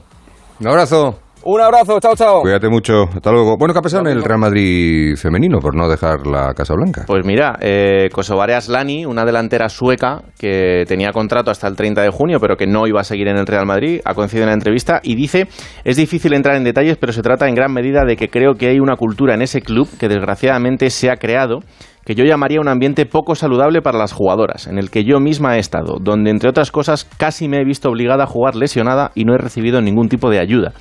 Un 0.60 0.68
abrazo. 0.68 1.18
Un 1.42 1.58
abrazo, 1.58 1.98
chao, 2.00 2.14
chao. 2.14 2.42
Cuídate 2.42 2.68
mucho. 2.68 3.04
Hasta 3.04 3.32
luego. 3.32 3.56
Bueno, 3.56 3.72
¿qué 3.72 3.78
ha 3.78 3.82
pasado 3.82 4.06
en 4.06 4.18
el 4.18 4.22
Real 4.22 4.40
Madrid 4.40 5.16
femenino 5.16 5.58
por 5.58 5.74
no 5.74 5.88
dejar 5.88 6.26
la 6.26 6.52
Casa 6.52 6.74
Blanca? 6.74 7.04
Pues 7.06 7.24
mira, 7.24 7.56
eh, 7.60 8.10
Kosovare 8.12 8.54
Aslani, 8.54 9.06
una 9.06 9.24
delantera 9.24 9.70
sueca 9.70 10.22
que 10.38 10.84
tenía 10.86 11.12
contrato 11.12 11.50
hasta 11.50 11.66
el 11.66 11.76
30 11.76 12.02
de 12.02 12.10
junio, 12.10 12.40
pero 12.40 12.56
que 12.56 12.66
no 12.66 12.86
iba 12.86 13.00
a 13.00 13.04
seguir 13.04 13.28
en 13.28 13.38
el 13.38 13.46
Real 13.46 13.64
Madrid, 13.64 14.02
ha 14.04 14.12
concedido 14.12 14.44
una 14.44 14.54
entrevista 14.54 15.00
y 15.02 15.14
dice, 15.14 15.46
es 15.82 15.96
difícil 15.96 16.34
entrar 16.34 16.56
en 16.56 16.64
detalles, 16.64 16.98
pero 16.98 17.14
se 17.14 17.22
trata 17.22 17.48
en 17.48 17.54
gran 17.54 17.72
medida 17.72 18.04
de 18.04 18.16
que 18.16 18.28
creo 18.28 18.54
que 18.54 18.68
hay 18.68 18.78
una 18.78 18.96
cultura 18.96 19.32
en 19.34 19.40
ese 19.40 19.62
club 19.62 19.88
que 19.98 20.08
desgraciadamente 20.08 20.90
se 20.90 21.10
ha 21.10 21.16
creado 21.16 21.60
que 22.04 22.14
yo 22.14 22.24
llamaría 22.24 22.60
un 22.60 22.68
ambiente 22.68 23.06
poco 23.06 23.34
saludable 23.34 23.82
para 23.82 23.98
las 23.98 24.12
jugadoras, 24.12 24.66
en 24.66 24.78
el 24.78 24.90
que 24.90 25.04
yo 25.04 25.20
misma 25.20 25.56
he 25.56 25.58
estado, 25.60 25.98
donde 26.00 26.30
entre 26.30 26.48
otras 26.48 26.70
cosas 26.72 27.04
casi 27.04 27.46
me 27.46 27.58
he 27.58 27.64
visto 27.64 27.88
obligada 27.88 28.24
a 28.24 28.26
jugar 28.26 28.56
lesionada 28.56 29.12
y 29.14 29.24
no 29.24 29.34
he 29.34 29.38
recibido 29.38 29.80
ningún 29.80 30.08
tipo 30.08 30.30
de 30.30 30.40
ayuda. 30.40 30.72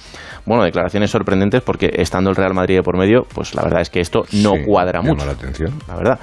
Bueno, 0.50 0.64
declaraciones 0.64 1.12
sorprendentes 1.12 1.62
porque 1.62 1.92
estando 1.94 2.32
el 2.32 2.36
Real 2.36 2.56
Madrid 2.56 2.78
de 2.78 2.82
por 2.84 2.98
medio, 2.98 3.24
pues 3.36 3.54
la 3.54 3.62
verdad 3.62 3.82
es 3.82 3.92
que 3.92 4.00
esto 4.02 4.24
no 4.34 4.56
Sí, 4.56 4.64
cuadra 4.66 5.00
llama 5.00 5.10
mucho. 5.14 5.26
la 5.28 5.32
atención. 5.34 5.74
La 5.88 5.96
verdad. 5.96 6.20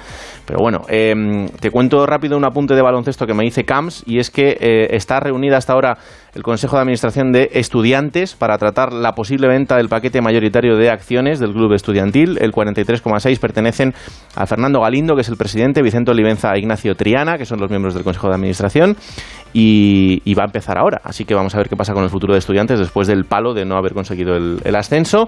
Pero 0.47 0.59
bueno, 0.61 0.83
eh, 0.87 1.13
te 1.59 1.71
cuento 1.71 2.05
rápido 2.05 2.37
un 2.37 2.45
apunte 2.45 2.73
de 2.73 2.81
baloncesto 2.81 3.27
que 3.27 3.33
me 3.33 3.43
dice 3.43 3.65
Camps 3.65 4.03
y 4.07 4.19
es 4.19 4.31
que 4.31 4.57
eh, 4.61 4.87
está 4.91 5.19
reunida 5.19 5.57
hasta 5.57 5.73
ahora 5.73 5.97
el 6.33 6.41
Consejo 6.41 6.77
de 6.77 6.83
Administración 6.83 7.33
de 7.33 7.49
Estudiantes 7.51 8.33
para 8.33 8.57
tratar 8.57 8.93
la 8.93 9.11
posible 9.11 9.49
venta 9.49 9.75
del 9.75 9.89
paquete 9.89 10.21
mayoritario 10.21 10.77
de 10.77 10.89
acciones 10.89 11.39
del 11.39 11.51
club 11.51 11.73
estudiantil. 11.73 12.37
El 12.39 12.53
43,6 12.53 13.39
pertenecen 13.39 13.93
a 14.35 14.45
Fernando 14.45 14.79
Galindo, 14.79 15.15
que 15.15 15.21
es 15.21 15.29
el 15.29 15.35
presidente, 15.35 15.81
Vicente 15.81 16.11
Olivenza 16.11 16.53
e 16.53 16.59
Ignacio 16.59 16.95
Triana, 16.95 17.37
que 17.37 17.45
son 17.45 17.59
los 17.59 17.69
miembros 17.69 17.93
del 17.93 18.05
Consejo 18.05 18.29
de 18.29 18.35
Administración, 18.35 18.95
y, 19.51 20.33
va 20.33 20.43
a 20.43 20.45
empezar 20.45 20.77
ahora. 20.77 21.01
Así 21.03 21.25
que 21.25 21.33
vamos 21.33 21.55
a 21.55 21.57
ver 21.57 21.67
qué 21.67 21.75
pasa 21.75 21.93
con 21.93 22.05
el 22.05 22.09
futuro 22.09 22.31
de 22.31 22.39
Estudiantes 22.39 22.79
después 22.79 23.07
del 23.07 23.25
palo 23.25 23.53
de 23.53 23.65
no 23.65 23.75
haber 23.75 23.93
conseguido 23.93 24.37
el 24.37 24.75
ascenso 24.77 25.27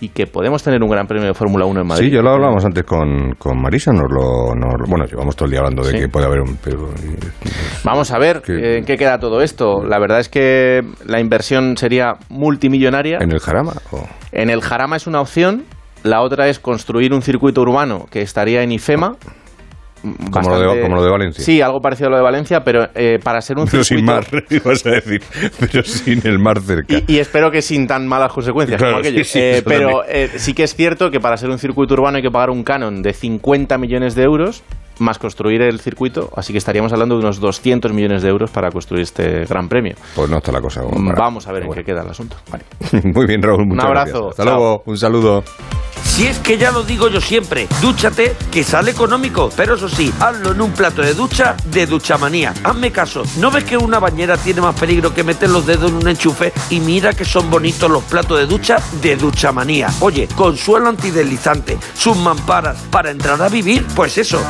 y 0.00 0.08
que 0.08 0.26
podemos 0.26 0.62
tener 0.62 0.82
un 0.82 0.88
gran 0.90 1.06
premio 1.06 1.26
de 1.28 1.34
Fórmula 1.34 1.66
1 1.66 1.80
en 1.82 1.86
Madrid. 1.86 2.04
Sí, 2.06 2.10
yo 2.10 2.22
lo 2.22 2.30
hablábamos 2.30 2.64
antes 2.64 2.84
con, 2.84 3.34
con 3.38 3.60
Marisa, 3.60 3.92
nos 3.92 4.10
lo, 4.10 4.54
nos- 4.54 4.88
bueno, 4.88 5.04
llevamos 5.06 5.36
todo 5.36 5.44
el 5.46 5.50
día 5.50 5.60
hablando 5.60 5.82
de 5.82 5.90
Sí. 5.92 5.98
que 5.98 6.08
puede 6.08 6.26
haber 6.26 6.40
un... 6.40 6.56
Pero, 6.62 6.88
Vamos 7.84 8.10
a 8.10 8.18
ver 8.18 8.42
eh, 8.48 8.78
en 8.78 8.84
qué 8.84 8.96
queda 8.96 9.18
todo 9.18 9.40
esto. 9.42 9.84
La 9.84 9.98
verdad 9.98 10.20
es 10.20 10.28
que 10.28 10.82
la 11.06 11.20
inversión 11.20 11.76
sería 11.76 12.14
multimillonaria. 12.28 13.18
¿En 13.20 13.32
el 13.32 13.40
Jarama? 13.40 13.72
o- 13.92 14.06
En 14.32 14.50
el 14.50 14.60
Jarama 14.60 14.96
es 14.96 15.06
una 15.06 15.20
opción. 15.20 15.64
La 16.02 16.22
otra 16.22 16.48
es 16.48 16.58
construir 16.58 17.12
un 17.12 17.20
circuito 17.22 17.60
urbano 17.60 18.06
que 18.10 18.22
estaría 18.22 18.62
en 18.62 18.72
IFEMA. 18.72 19.16
Como 20.30 20.50
lo 20.50 20.74
de- 20.74 20.80
como 20.82 20.96
lo 20.96 21.04
de 21.04 21.10
Valencia. 21.10 21.44
Sí, 21.44 21.60
algo 21.60 21.80
parecido 21.82 22.08
a 22.08 22.10
lo 22.12 22.16
de 22.16 22.22
Valencia, 22.22 22.64
pero 22.64 22.88
eh, 22.94 23.18
para 23.22 23.40
ser 23.42 23.58
un 23.58 23.66
Pero 23.66 23.84
sin 23.84 23.98
circuito... 23.98 24.12
mar, 24.32 24.44
ibas 24.50 24.86
a 24.86 24.90
decir, 24.90 25.22
pero 25.58 25.82
sin 25.82 26.26
el 26.26 26.38
mar 26.38 26.60
cerca. 26.60 26.96
Y, 27.06 27.14
y 27.14 27.18
espero 27.18 27.50
que 27.50 27.60
sin 27.62 27.86
tan 27.86 28.06
malas 28.06 28.32
consecuencias 28.32 28.78
Claro, 28.78 28.94
como 28.94 29.00
aquello. 29.00 29.24
sí, 29.24 29.30
sí, 29.32 29.38
Eh, 29.40 29.62
pero 29.64 30.02
eh, 30.08 30.30
sí 30.36 30.54
que 30.54 30.62
es 30.64 30.74
cierto 30.74 31.10
que 31.10 31.20
para 31.20 31.36
ser 31.36 31.50
un 31.50 31.58
circuito 31.58 31.94
urbano 31.94 32.16
hay 32.16 32.22
que 32.22 32.30
pagar 32.30 32.50
un 32.50 32.64
canon 32.64 33.02
de 33.02 33.12
50 33.12 33.76
millones 33.78 34.14
de 34.14 34.22
euros 34.22 34.62
más 35.00 35.18
construir 35.18 35.62
el 35.62 35.80
circuito, 35.80 36.30
así 36.36 36.52
que 36.52 36.58
estaríamos 36.58 36.92
hablando 36.92 37.16
de 37.16 37.22
unos 37.22 37.40
200 37.40 37.92
millones 37.92 38.22
de 38.22 38.28
euros 38.28 38.50
para 38.50 38.70
construir 38.70 39.02
este 39.02 39.44
gran 39.46 39.68
premio. 39.68 39.94
Pues 40.14 40.30
no 40.30 40.38
está 40.38 40.52
la 40.52 40.60
cosa. 40.60 40.82
como 40.82 41.08
para- 41.10 41.18
Vamos 41.20 41.46
a 41.46 41.52
ver 41.52 41.64
en 41.64 41.72
qué 41.72 41.84
queda 41.84 42.02
el 42.02 42.08
asunto. 42.10 42.36
Vale. 42.50 42.64
Muy 43.12 43.26
bien, 43.26 43.42
Raúl. 43.42 43.66
Muchas 43.66 43.84
abrazo, 43.84 44.04
gracias. 44.12 44.30
Hasta 44.30 44.44
chao. 44.44 44.54
luego. 44.56 44.82
Un 44.86 44.98
saludo. 44.98 45.44
Si 46.04 46.26
es 46.26 46.38
que 46.38 46.58
ya 46.58 46.70
lo 46.70 46.82
digo 46.82 47.08
yo 47.08 47.20
siempre, 47.20 47.68
dúchate 47.80 48.34
que 48.50 48.64
sale 48.64 48.90
económico, 48.90 49.50
pero 49.56 49.74
eso 49.76 49.88
sí, 49.88 50.12
hazlo 50.18 50.52
en 50.52 50.60
un 50.60 50.72
plato 50.72 51.02
de 51.02 51.14
ducha 51.14 51.56
de 51.66 51.86
Duchamanía. 51.86 52.52
Hazme 52.64 52.90
caso, 52.90 53.22
¿no 53.38 53.50
ves 53.50 53.64
que 53.64 53.76
una 53.76 53.98
bañera 54.00 54.36
tiene 54.36 54.60
más 54.60 54.74
peligro 54.78 55.14
que 55.14 55.22
meter 55.22 55.50
los 55.50 55.66
dedos 55.66 55.90
en 55.90 55.96
un 55.98 56.08
enchufe? 56.08 56.52
Y 56.70 56.80
mira 56.80 57.12
que 57.12 57.24
son 57.24 57.48
bonitos 57.48 57.88
los 57.90 58.02
platos 58.04 58.38
de 58.38 58.46
ducha 58.46 58.78
de 59.00 59.16
Duchamanía. 59.16 59.88
Oye, 60.00 60.26
con 60.34 60.56
suelo 60.56 60.88
antideslizante, 60.88 61.78
sus 61.94 62.16
mamparas 62.16 62.78
para 62.90 63.10
entrar 63.10 63.40
a 63.40 63.48
vivir, 63.48 63.86
pues 63.94 64.18
eso, 64.18 64.42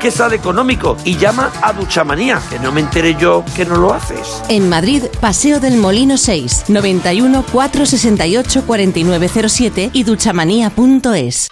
que 0.00 0.10
sale 0.10 0.36
económico 0.36 0.96
y 1.04 1.16
llama 1.16 1.50
a 1.62 1.72
Duchamanía, 1.72 2.40
que 2.50 2.58
no 2.58 2.70
me 2.70 2.80
enteré 2.80 3.14
yo 3.14 3.44
que 3.56 3.64
no 3.64 3.76
lo 3.76 3.94
haces. 3.94 4.42
En 4.48 4.68
Madrid, 4.68 5.04
Paseo 5.20 5.58
del 5.60 5.78
Molino 5.78 6.16
6, 6.16 6.64
91 6.68 7.44
468 7.50 8.64
4907 8.66 9.90
y 9.92 10.02
duchamanía.es. 10.02 11.48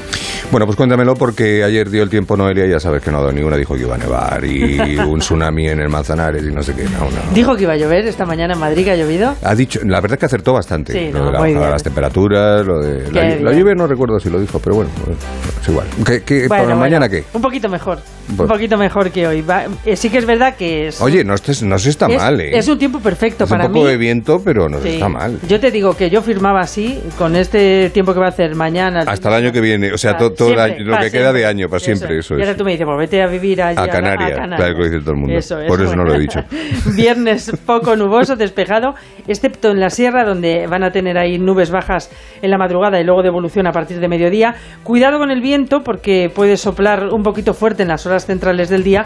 Bueno, 0.51 0.65
pues 0.65 0.75
cuéntamelo 0.75 1.13
porque 1.13 1.63
ayer 1.63 1.89
dio 1.89 2.03
el 2.03 2.09
tiempo 2.09 2.35
Noelia, 2.35 2.67
ya 2.67 2.81
sabes 2.81 3.01
que 3.01 3.09
no 3.09 3.19
ha 3.19 3.21
dado 3.21 3.31
ni 3.31 3.41
una, 3.41 3.55
dijo 3.55 3.73
que 3.73 3.84
iba 3.85 3.95
a 3.95 3.97
nevar 3.97 4.43
y 4.45 4.97
un 5.07 5.19
tsunami 5.19 5.69
en 5.69 5.79
el 5.79 5.89
Manzanares 5.89 6.43
y 6.43 6.51
no 6.51 6.61
sé 6.63 6.73
qué. 6.73 6.83
No, 6.83 6.99
no. 7.01 7.33
Dijo 7.33 7.55
que 7.55 7.63
iba 7.63 7.73
a 7.73 7.77
llover 7.77 8.05
esta 8.07 8.25
mañana 8.25 8.53
en 8.53 8.59
Madrid, 8.59 8.83
que 8.83 8.91
ha 8.91 8.95
llovido. 8.95 9.35
Ha 9.43 9.55
dicho, 9.55 9.79
la 9.83 10.01
verdad 10.01 10.13
es 10.15 10.19
que 10.19 10.25
acertó 10.25 10.53
bastante. 10.53 10.93
Sí, 10.93 11.11
lo 11.11 11.19
no, 11.19 11.25
de 11.27 11.31
la 11.31 11.39
bajada 11.39 11.65
de 11.65 11.71
las 11.71 11.83
temperaturas, 11.83 12.65
lo 12.65 12.79
de 12.79 13.11
la, 13.41 13.51
lluvia 13.53 13.75
no 13.75 13.87
recuerdo 13.87 14.19
si 14.19 14.29
lo 14.29 14.39
dijo, 14.39 14.59
pero 14.59 14.75
bueno, 14.77 14.91
es 15.61 15.69
igual. 15.69 15.87
¿Qué, 16.05 16.23
qué- 16.23 16.35
Bueno, 16.47 16.49
para 16.49 16.63
bueno, 16.63 16.79
mañana 16.79 17.09
qué? 17.09 17.23
Un 17.33 17.41
poquito 17.41 17.69
mejor. 17.69 17.99
Un 18.27 18.47
poquito 18.47 18.75
mejor 18.77 19.11
que 19.11 19.27
hoy. 19.27 19.41
Va- 19.41 19.65
eh, 19.85 19.95
sí 19.95 20.09
que 20.09 20.17
es 20.17 20.25
verdad 20.25 20.55
que 20.55 20.87
es. 20.87 20.99
Oye, 20.99 21.23
no, 21.23 21.35
estés- 21.35 21.61
no 21.61 21.77
se 21.77 21.89
está 21.91 22.07
es, 22.07 22.17
mal, 22.17 22.41
¿eh? 22.41 22.57
es 22.57 22.67
un 22.67 22.79
tiempo 22.79 22.99
perfecto 22.99 23.43
Es 23.43 23.49
para 23.49 23.67
un 23.67 23.71
poco 23.73 23.85
mí. 23.85 23.91
de 23.91 23.97
viento, 23.97 24.41
pero 24.43 24.67
no 24.67 24.81
Sí. 24.81 24.89
está 24.95 25.07
mal. 25.09 25.37
Yo 25.47 25.59
te 25.59 25.69
digo 25.69 25.95
que 25.95 26.09
yo 26.09 26.21
firmaba 26.23 26.61
así, 26.61 26.99
con 27.19 27.35
este 27.35 27.91
tiempo 27.91 28.13
que 28.15 28.19
va 28.19 28.25
a 28.27 28.29
hacer 28.29 28.55
mañana. 28.55 29.03
Hasta 29.05 29.29
el 29.29 29.35
año 29.35 29.51
que 29.51 29.61
viene, 29.61 29.93
o 29.93 29.97
sea, 29.97 30.11
Ah, 30.11 30.17
to- 30.17 30.31
todo, 30.33 30.47
siempre, 30.49 30.79
lo 30.83 30.97
que 30.97 31.11
queda 31.11 31.31
de 31.33 31.45
año, 31.45 31.69
para 31.69 31.79
siempre, 31.79 32.17
eso 32.19 32.35
Y 32.35 32.41
es. 32.41 32.47
ahora 32.47 32.57
tú 32.57 32.63
me 32.65 32.71
dices, 32.71 32.85
pues 32.85 32.97
vete 32.97 33.21
a 33.21 33.27
vivir 33.27 33.61
A 33.77 33.87
Canarias, 33.87 34.39
claro 34.55 34.73
que 34.73 34.79
lo 34.79 34.85
dice 34.85 34.99
todo 34.99 35.11
el 35.11 35.17
mundo. 35.17 35.35
Eso 35.35 35.59
es. 35.59 35.67
Por 35.67 35.81
eso 35.81 35.95
no 35.95 36.03
lo 36.03 36.13
he 36.13 36.19
dicho. 36.19 36.39
Viernes 36.95 37.51
poco 37.65 37.95
nuboso, 37.95 38.35
despejado, 38.35 38.93
excepto 39.27 39.71
en 39.71 39.79
la 39.79 39.89
sierra, 39.89 40.23
donde 40.23 40.67
van 40.67 40.83
a 40.83 40.91
tener 40.91 41.17
ahí 41.17 41.37
nubes 41.37 41.71
bajas 41.71 42.11
en 42.41 42.51
la 42.51 42.57
madrugada 42.57 42.99
y 42.99 43.03
luego 43.03 43.21
de 43.21 43.29
evolución 43.29 43.67
a 43.67 43.71
partir 43.71 43.99
de 43.99 44.07
mediodía. 44.07 44.55
Cuidado 44.83 45.19
con 45.19 45.31
el 45.31 45.41
viento, 45.41 45.81
porque 45.83 46.29
puede 46.33 46.57
soplar 46.57 47.09
un 47.11 47.23
poquito 47.23 47.53
fuerte 47.53 47.83
en 47.83 47.89
las 47.89 48.05
horas 48.05 48.25
centrales 48.25 48.69
del 48.69 48.83
día. 48.83 49.05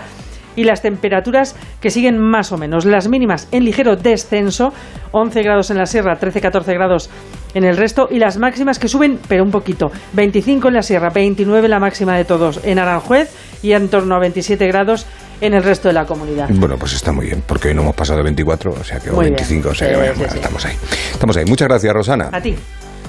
Y 0.59 0.65
las 0.65 0.81
temperaturas 0.81 1.55
que 1.79 1.89
siguen 1.89 2.19
más 2.19 2.51
o 2.51 2.57
menos. 2.57 2.83
Las 2.83 3.07
mínimas 3.07 3.47
en 3.53 3.63
ligero 3.63 3.95
descenso, 3.95 4.73
11 5.13 5.41
grados 5.41 5.71
en 5.71 5.77
la 5.77 5.85
sierra, 5.85 6.19
13-14 6.19 6.73
grados 6.73 7.09
en 7.53 7.63
el 7.63 7.77
resto. 7.77 8.09
Y 8.11 8.19
las 8.19 8.37
máximas 8.37 8.77
que 8.77 8.89
suben, 8.89 9.19
pero 9.29 9.45
un 9.45 9.51
poquito. 9.51 9.89
25 10.11 10.67
en 10.67 10.73
la 10.73 10.81
sierra, 10.81 11.11
29 11.11 11.69
la 11.69 11.79
máxima 11.79 12.17
de 12.17 12.25
todos 12.25 12.59
en 12.65 12.77
Aranjuez 12.77 13.31
y 13.63 13.71
en 13.71 13.87
torno 13.87 14.15
a 14.15 14.19
27 14.19 14.67
grados 14.67 15.05
en 15.39 15.53
el 15.53 15.63
resto 15.63 15.87
de 15.87 15.93
la 15.93 16.05
comunidad. 16.05 16.49
Bueno, 16.51 16.75
pues 16.77 16.91
está 16.91 17.13
muy 17.13 17.27
bien, 17.27 17.41
porque 17.47 17.69
hoy 17.69 17.73
no 17.73 17.81
hemos 17.83 17.95
pasado 17.95 18.17
de 18.17 18.23
24, 18.25 18.71
o 18.73 18.83
sea 18.83 18.99
que 18.99 19.11
o 19.11 19.13
Muy 19.13 19.27
bien. 19.27 19.35
25, 19.35 19.69
o 19.69 19.73
sea 19.73 19.87
que 19.87 19.93
Sí, 19.93 19.99
bueno, 19.99 20.13
sí, 20.13 20.19
bueno, 20.19 20.33
sí. 20.33 20.39
estamos 20.39 20.65
ahí. 20.65 20.75
Estamos 21.13 21.37
ahí. 21.37 21.45
Muchas 21.45 21.67
gracias, 21.69 21.93
Rosana. 21.93 22.29
A 22.33 22.41
ti. 22.41 22.53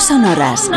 son 0.00 0.24
horas. 0.24 0.70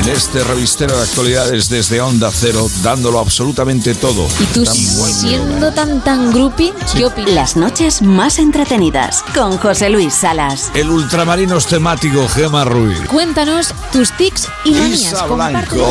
En 0.00 0.08
este 0.08 0.44
revistero 0.44 0.96
de 0.96 1.02
actualidades 1.02 1.68
desde 1.68 2.00
Onda 2.00 2.30
Cero, 2.32 2.68
dándolo 2.82 3.18
absolutamente 3.18 3.94
todo. 3.94 4.28
¿Y 4.38 4.44
tú 4.46 4.62
Tan 4.62 4.74
siendo 4.74 5.72
tan 5.72 6.00
tan 6.02 6.32
groupie, 6.32 6.72
qué 6.96 7.06
opinas? 7.06 7.30
Las 7.30 7.56
noches 7.56 8.02
más 8.02 8.38
entretenidas 8.38 9.24
con 9.34 9.58
José 9.58 9.90
Luis 9.90 10.14
Salas. 10.14 10.70
El 10.74 10.90
ultramarinos 10.90 11.66
temático 11.66 12.28
Gema 12.28 12.64
Ruiz. 12.64 12.98
Cuéntanos 13.08 13.74
tus 13.92 14.12
tics 14.12 14.48
y 14.64 14.72
manías. 14.72 15.00
Isa 15.00 15.26
Blanco 15.26 15.88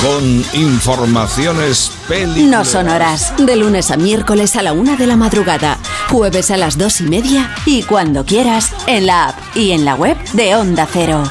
con 0.00 0.44
informaciones 0.54 1.92
peli. 2.08 2.44
No 2.44 2.64
son 2.64 2.88
horas. 2.88 3.34
De 3.36 3.56
lunes 3.56 3.90
a 3.90 3.96
miércoles 3.96 4.56
a 4.56 4.62
la 4.62 4.72
una 4.72 4.96
de 4.96 5.06
la 5.06 5.16
madrugada. 5.16 5.78
Jueves 6.08 6.50
a 6.50 6.56
las 6.56 6.78
dos 6.78 7.00
y 7.00 7.04
media. 7.04 7.54
Y 7.66 7.82
cuando 7.82 8.24
quieras, 8.24 8.70
en 8.86 9.06
la 9.06 9.28
app 9.28 9.56
y 9.56 9.72
en 9.72 9.84
la 9.84 9.94
web 9.94 10.16
de 10.32 10.56
Onda 10.56 10.88
Cero. 10.90 11.30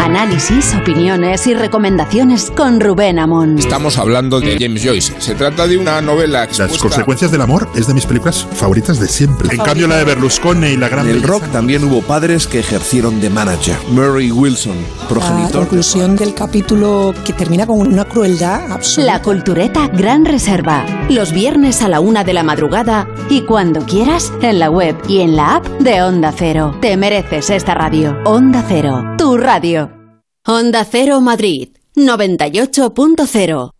Análisis, 0.00 0.74
opiniones 0.74 1.46
y 1.46 1.54
recomendaciones 1.54 2.50
con 2.56 2.80
Rubén 2.80 3.18
Amón. 3.18 3.58
Estamos 3.58 3.98
hablando 3.98 4.40
de 4.40 4.56
James 4.58 4.82
Joyce. 4.82 5.14
Se 5.20 5.34
trata 5.34 5.66
de 5.66 5.76
una 5.76 6.00
novela 6.00 6.48
Las 6.58 6.78
consecuencias 6.78 7.30
del 7.30 7.42
amor 7.42 7.68
es 7.74 7.86
de 7.86 7.92
mis 7.92 8.06
películas 8.06 8.46
favoritas 8.54 8.98
de 8.98 9.06
siempre. 9.08 9.50
En 9.52 9.58
cambio, 9.58 9.86
la 9.86 9.96
de 9.98 10.04
Berlusconi 10.04 10.68
y 10.68 10.76
la 10.78 10.88
gran 10.88 11.06
En 11.06 11.16
el 11.16 11.22
rock 11.22 11.44
también 11.52 11.84
hubo 11.84 12.00
padres 12.00 12.46
que 12.46 12.60
ejercieron 12.60 13.20
de 13.20 13.28
manager. 13.28 13.76
Murray 13.90 14.30
Wilson, 14.32 14.74
La 15.02 15.08
progenitor. 15.08 15.60
conclusión 15.60 16.16
del 16.16 16.32
capítulo 16.34 17.14
que 17.24 17.34
termina 17.34 17.66
con 17.66 17.80
una 17.80 18.06
crueldad 18.06 18.72
absoluta. 18.72 19.12
La 19.12 19.22
Cultureta 19.22 19.88
Gran 19.88 20.24
Reserva. 20.24 20.84
Los 21.10 21.32
viernes 21.32 21.82
a 21.82 21.88
la 21.88 22.00
una 22.00 22.24
de 22.24 22.32
la 22.32 22.42
madrugada 22.42 23.06
y 23.28 23.42
cuando 23.42 23.84
quieras 23.84 24.32
en 24.40 24.58
la 24.60 24.70
web 24.70 24.96
y 25.08 25.20
en 25.20 25.36
la 25.36 25.56
app 25.56 25.66
de 25.78 26.02
Onda 26.02 26.32
Cero. 26.36 26.74
Te 26.80 26.96
mereces 26.96 27.50
esta 27.50 27.74
radio. 27.74 28.16
Onda 28.24 28.64
Cero, 28.66 29.04
radio. 29.36 29.90
Onda 30.46 30.84
Cero 30.84 31.20
Madrid, 31.20 31.70
98.0. 31.94 33.70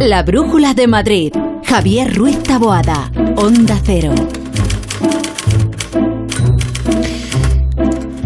La 0.00 0.22
Brújula 0.22 0.74
de 0.74 0.86
Madrid. 0.86 1.32
Javier 1.64 2.16
Ruiz 2.16 2.42
Taboada. 2.42 3.10
Onda 3.36 3.80
Cero. 3.84 4.14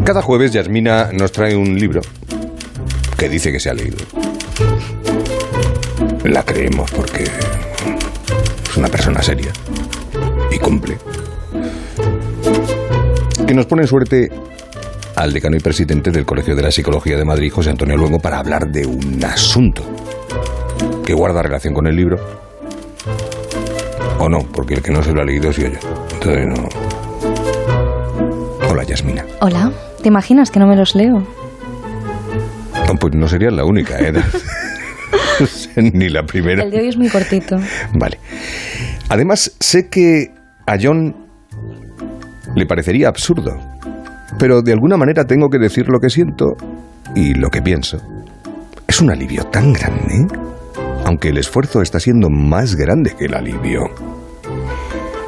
Cada 0.05 0.23
jueves 0.23 0.53
Yasmina 0.53 1.11
nos 1.13 1.33
trae 1.33 1.57
un 1.57 1.79
libro 1.79 2.03
que 3.17 3.29
dice 3.29 3.51
que 3.51 3.59
se 3.59 3.71
ha 3.71 3.75
leído. 3.75 3.97
La 6.25 6.45
creemos 6.45 6.91
porque 6.91 7.25
es 7.25 8.77
una 8.77 8.89
persona 8.89 9.23
seria 9.23 9.53
y 10.51 10.59
cumple. 10.59 10.99
Que 13.53 13.57
nos 13.57 13.67
pone 13.67 13.83
en 13.83 13.89
suerte 13.89 14.31
al 15.15 15.31
decano 15.31 15.59
y 15.59 15.61
presidente 15.61 16.11
del 16.11 16.25
Colegio 16.25 16.57
de 16.57 16.63
la 16.63 16.71
Psicología 16.71 17.19
de 17.19 17.25
Madrid, 17.27 17.53
José 17.53 17.69
Antonio 17.69 17.99
Luengo, 17.99 18.19
para 18.19 18.39
hablar 18.39 18.67
de 18.69 18.87
un 18.87 19.23
asunto 19.23 19.83
que 21.05 21.13
guarda 21.13 21.43
relación 21.43 21.75
con 21.75 21.87
el 21.87 21.95
libro. 21.95 22.19
O 24.19 24.27
no, 24.27 24.39
porque 24.39 24.73
el 24.73 24.83
que 24.83 24.91
no 24.91 25.03
se 25.03 25.13
lo 25.13 25.21
ha 25.21 25.27
leído 25.27 25.53
soy 25.53 25.65
yo. 25.65 25.71
Entonces 26.15 26.47
no. 26.47 26.67
Hola, 28.71 28.85
Yasmina. 28.85 29.27
Hola, 29.43 29.71
¿te 30.01 30.09
imaginas 30.09 30.51
que 30.51 30.59
no 30.59 30.67
me 30.67 30.75
los 30.75 30.95
leo? 30.95 31.23
No, 32.89 32.95
pues 32.99 33.15
no 33.15 33.29
sería 33.29 33.51
la 33.51 33.67
única, 33.67 33.99
¿eh? 34.01 34.15
Ni 35.77 36.09
la 36.09 36.25
primera. 36.25 36.63
El 36.63 36.71
de 36.71 36.79
hoy 36.79 36.89
es 36.89 36.97
muy 36.97 37.11
cortito. 37.11 37.61
Vale. 37.93 38.19
Además, 39.11 39.55
sé 39.61 39.91
que 39.91 40.33
a 40.65 40.79
John 40.81 41.22
le 42.55 42.67
parecería 42.67 43.09
absurdo, 43.09 43.53
pero 44.39 44.63
de 44.63 44.73
alguna 44.73 44.97
manera 44.97 45.25
tengo 45.25 45.49
que 45.49 45.59
decir 45.59 45.89
lo 45.89 45.99
que 46.01 46.11
siento 46.11 46.57
y 47.15 47.35
lo 47.35 47.49
que 47.49 47.63
pienso. 47.63 47.99
Es 48.87 49.01
un 49.01 49.11
alivio 49.11 49.45
tan 49.45 49.73
grande, 49.73 50.27
aunque 51.05 51.29
el 51.29 51.39
esfuerzo 51.39 51.83
está 51.83 51.99
siendo 51.99 52.29
más 52.29 52.75
grande 52.77 53.15
que 53.19 53.27
el 53.27 53.35
alivio. 53.35 53.83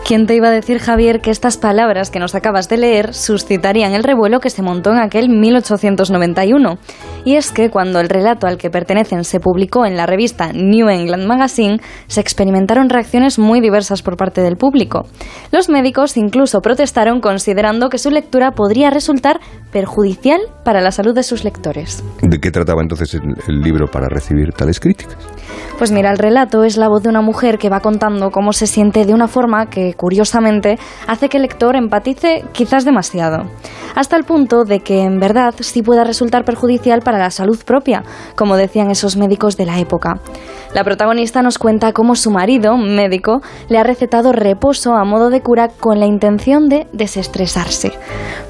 ¿Quién 0.06 0.26
te 0.26 0.34
iba 0.34 0.48
a 0.48 0.50
decir, 0.50 0.80
Javier, 0.80 1.22
que 1.22 1.30
estas 1.30 1.56
palabras 1.56 2.10
que 2.10 2.18
nos 2.18 2.34
acabas 2.34 2.68
de 2.68 2.76
leer 2.76 3.14
suscitarían 3.14 3.94
el 3.94 4.04
revuelo 4.04 4.38
que 4.38 4.50
se 4.50 4.60
montó 4.60 4.90
en 4.92 4.98
aquel 4.98 5.30
1891? 5.30 6.76
Y 7.24 7.36
es 7.36 7.50
que 7.50 7.70
cuando 7.70 8.00
el 8.00 8.10
relato 8.10 8.46
al 8.46 8.58
que 8.58 8.68
pertenecen 8.68 9.24
se 9.24 9.40
publicó 9.40 9.86
en 9.86 9.96
la 9.96 10.04
revista 10.04 10.52
New 10.52 10.90
England 10.90 11.26
Magazine, 11.26 11.80
se 12.06 12.20
experimentaron 12.20 12.90
reacciones 12.90 13.38
muy 13.38 13.62
diversas 13.62 14.02
por 14.02 14.18
parte 14.18 14.42
del 14.42 14.58
público. 14.58 15.06
Los 15.50 15.70
médicos 15.70 16.18
incluso 16.18 16.60
protestaron 16.60 17.22
considerando 17.22 17.88
que 17.88 17.96
su 17.96 18.10
lectura 18.10 18.50
podría 18.50 18.90
resultar 18.90 19.40
perjudicial 19.72 20.40
para 20.64 20.82
la 20.82 20.92
salud 20.92 21.14
de 21.14 21.22
sus 21.22 21.44
lectores. 21.44 22.04
¿De 22.20 22.38
qué 22.38 22.50
trataba 22.50 22.82
entonces 22.82 23.14
el, 23.14 23.60
libro 23.62 23.86
para 23.86 24.08
recibir 24.10 24.52
tales 24.52 24.78
críticas? 24.78 25.16
Pues 25.76 25.90
mira, 25.90 26.10
el 26.12 26.18
relato 26.18 26.62
es 26.62 26.76
la 26.76 26.88
voz 26.88 27.02
de 27.02 27.08
una 27.08 27.20
mujer 27.20 27.58
que 27.58 27.68
va 27.68 27.80
contando 27.80 28.30
cómo 28.30 28.52
se 28.52 28.68
siente 28.68 29.04
de 29.04 29.12
una 29.12 29.26
forma 29.26 29.66
que, 29.66 29.94
curiosamente, 29.94 30.78
hace 31.08 31.28
que 31.28 31.36
el 31.36 31.42
lector 31.42 31.74
empatice 31.74 32.44
quizás 32.52 32.84
demasiado, 32.84 33.50
hasta 33.96 34.16
el 34.16 34.22
punto 34.24 34.64
de 34.64 34.80
que 34.80 35.02
en 35.02 35.18
verdad 35.18 35.52
sí 35.58 35.82
pueda 35.82 36.04
resultar 36.04 36.44
perjudicial 36.44 37.00
para 37.00 37.18
la 37.18 37.30
salud 37.30 37.58
propia, 37.66 38.04
como 38.36 38.56
decían 38.56 38.90
esos 38.90 39.16
médicos 39.16 39.56
de 39.56 39.66
la 39.66 39.80
época. 39.80 40.20
La 40.74 40.84
protagonista 40.84 41.42
nos 41.42 41.58
cuenta 41.58 41.92
cómo 41.92 42.14
su 42.14 42.30
marido, 42.30 42.76
médico, 42.76 43.42
le 43.68 43.78
ha 43.78 43.82
recetado 43.82 44.32
reposo 44.32 44.94
a 44.94 45.04
modo 45.04 45.28
de 45.28 45.40
cura 45.40 45.68
con 45.68 45.98
la 45.98 46.06
intención 46.06 46.68
de 46.68 46.86
desestresarse. 46.92 47.92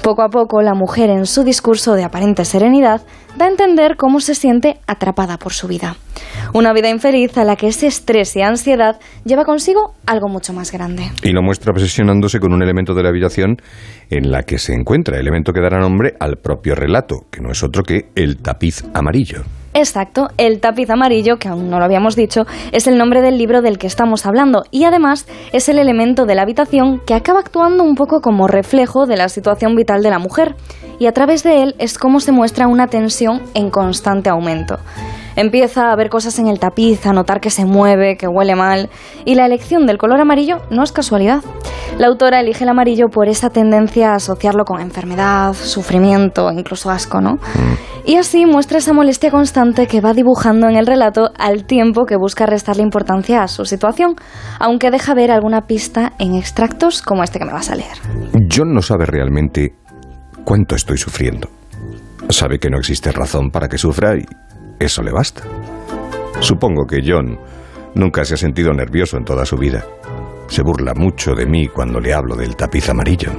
Poco 0.03 0.21
a 0.21 0.29
poco, 0.29 0.61
la 0.61 0.75
mujer, 0.75 1.09
en 1.09 1.25
su 1.25 1.43
discurso 1.43 1.95
de 1.95 2.03
aparente 2.03 2.45
serenidad, 2.45 3.01
da 3.35 3.45
a 3.45 3.49
entender 3.49 3.95
cómo 3.97 4.19
se 4.19 4.35
siente 4.35 4.77
atrapada 4.87 5.37
por 5.37 5.53
su 5.53 5.67
vida. 5.67 5.95
Una 6.53 6.73
vida 6.73 6.89
infeliz 6.89 7.37
a 7.37 7.43
la 7.43 7.55
que 7.55 7.67
ese 7.67 7.87
estrés 7.87 8.35
y 8.35 8.41
ansiedad 8.41 8.99
lleva 9.25 9.43
consigo 9.45 9.93
algo 10.05 10.27
mucho 10.27 10.53
más 10.53 10.71
grande. 10.71 11.11
Y 11.23 11.31
lo 11.31 11.41
muestra 11.41 11.71
obsesionándose 11.71 12.39
con 12.39 12.53
un 12.53 12.63
elemento 12.63 12.93
de 12.93 13.03
la 13.03 13.09
habitación 13.09 13.57
en 14.09 14.31
la 14.31 14.43
que 14.43 14.57
se 14.57 14.73
encuentra, 14.73 15.19
elemento 15.19 15.51
que 15.51 15.61
dará 15.61 15.79
nombre 15.79 16.13
al 16.19 16.37
propio 16.37 16.75
relato, 16.75 17.25
que 17.31 17.41
no 17.41 17.51
es 17.51 17.63
otro 17.63 17.83
que 17.83 18.09
el 18.15 18.37
tapiz 18.37 18.83
amarillo. 18.93 19.43
Exacto, 19.77 20.29
el 20.37 20.61
tapiz 20.61 20.89
amarillo, 20.89 21.37
que 21.37 21.49
aún 21.49 21.69
no 21.69 21.79
lo 21.79 21.83
habíamos 21.83 22.15
dicho, 22.15 22.45
es 22.71 22.87
el 22.87 22.97
nombre 22.97 23.21
del 23.21 23.37
libro 23.37 23.61
del 23.61 23.77
que 23.77 23.87
estamos 23.87 24.25
hablando 24.25 24.63
y 24.71 24.85
además 24.85 25.27
es 25.51 25.67
el 25.67 25.79
elemento 25.79 26.25
de 26.25 26.33
la 26.33 26.43
habitación 26.43 27.01
que 27.05 27.13
acaba 27.13 27.41
actuando 27.41 27.83
un 27.83 27.95
poco 27.95 28.21
como 28.21 28.47
reflejo 28.47 29.05
de 29.05 29.17
la 29.17 29.27
situación 29.27 29.75
vital 29.75 30.01
de 30.01 30.11
la 30.11 30.17
mujer 30.17 30.55
y 30.97 31.07
a 31.07 31.11
través 31.11 31.43
de 31.43 31.61
él 31.61 31.75
es 31.77 31.97
como 31.97 32.21
se 32.21 32.31
muestra 32.31 32.67
una 32.67 32.87
tensión 32.87 33.41
en 33.53 33.69
constante 33.69 34.29
aumento. 34.29 34.79
Empieza 35.35 35.91
a 35.91 35.95
ver 35.95 36.09
cosas 36.09 36.39
en 36.39 36.47
el 36.47 36.59
tapiz, 36.59 37.05
a 37.05 37.13
notar 37.13 37.41
que 37.41 37.49
se 37.49 37.65
mueve, 37.65 38.17
que 38.17 38.27
huele 38.27 38.55
mal, 38.55 38.89
y 39.25 39.35
la 39.35 39.45
elección 39.45 39.85
del 39.85 39.97
color 39.97 40.21
amarillo 40.21 40.57
no 40.69 40.83
es 40.83 40.91
casualidad. 40.91 41.41
La 41.97 42.07
autora 42.07 42.41
elige 42.41 42.63
el 42.63 42.69
amarillo 42.69 43.07
por 43.07 43.27
esa 43.27 43.49
tendencia 43.49 44.11
a 44.11 44.15
asociarlo 44.15 44.65
con 44.65 44.81
enfermedad, 44.81 45.53
sufrimiento, 45.53 46.51
incluso 46.51 46.89
asco, 46.89 47.21
¿no? 47.21 47.37
Y 48.05 48.15
así 48.17 48.45
muestra 48.45 48.77
esa 48.77 48.93
molestia 48.93 49.31
constante 49.31 49.87
que 49.87 50.01
va 50.01 50.13
dibujando 50.13 50.67
en 50.69 50.75
el 50.75 50.85
relato 50.85 51.31
al 51.39 51.65
tiempo 51.65 52.05
que 52.05 52.17
busca 52.17 52.45
restarle 52.45 52.83
importancia 52.83 53.41
a 53.41 53.47
su 53.47 53.65
situación, 53.65 54.15
aunque 54.59 54.91
deja 54.91 55.13
ver 55.13 55.31
alguna 55.31 55.61
pista 55.61 56.13
en 56.19 56.35
extractos 56.35 57.01
como 57.01 57.23
este 57.23 57.39
que 57.39 57.45
me 57.45 57.53
vas 57.53 57.71
a 57.71 57.75
leer. 57.75 57.97
John 58.51 58.73
no 58.73 58.81
sabe 58.81 59.05
realmente 59.05 59.73
cuánto 60.43 60.75
estoy 60.75 60.97
sufriendo. 60.97 61.49
Sabe 62.29 62.59
que 62.59 62.69
no 62.69 62.77
existe 62.77 63.11
razón 63.11 63.51
para 63.51 63.67
que 63.67 63.77
sufra 63.77 64.15
y 64.17 64.25
eso 64.79 65.01
le 65.01 65.11
basta. 65.11 65.43
Supongo 66.39 66.85
que 66.85 67.01
John 67.05 67.39
nunca 67.95 68.25
se 68.25 68.35
ha 68.35 68.37
sentido 68.37 68.73
nervioso 68.73 69.17
en 69.17 69.25
toda 69.25 69.45
su 69.45 69.57
vida. 69.57 69.85
Se 70.47 70.61
burla 70.61 70.93
mucho 70.93 71.33
de 71.33 71.45
mí 71.45 71.67
cuando 71.67 71.99
le 71.99 72.13
hablo 72.13 72.35
del 72.35 72.55
tapiz 72.55 72.89
amarillo. 72.89 73.31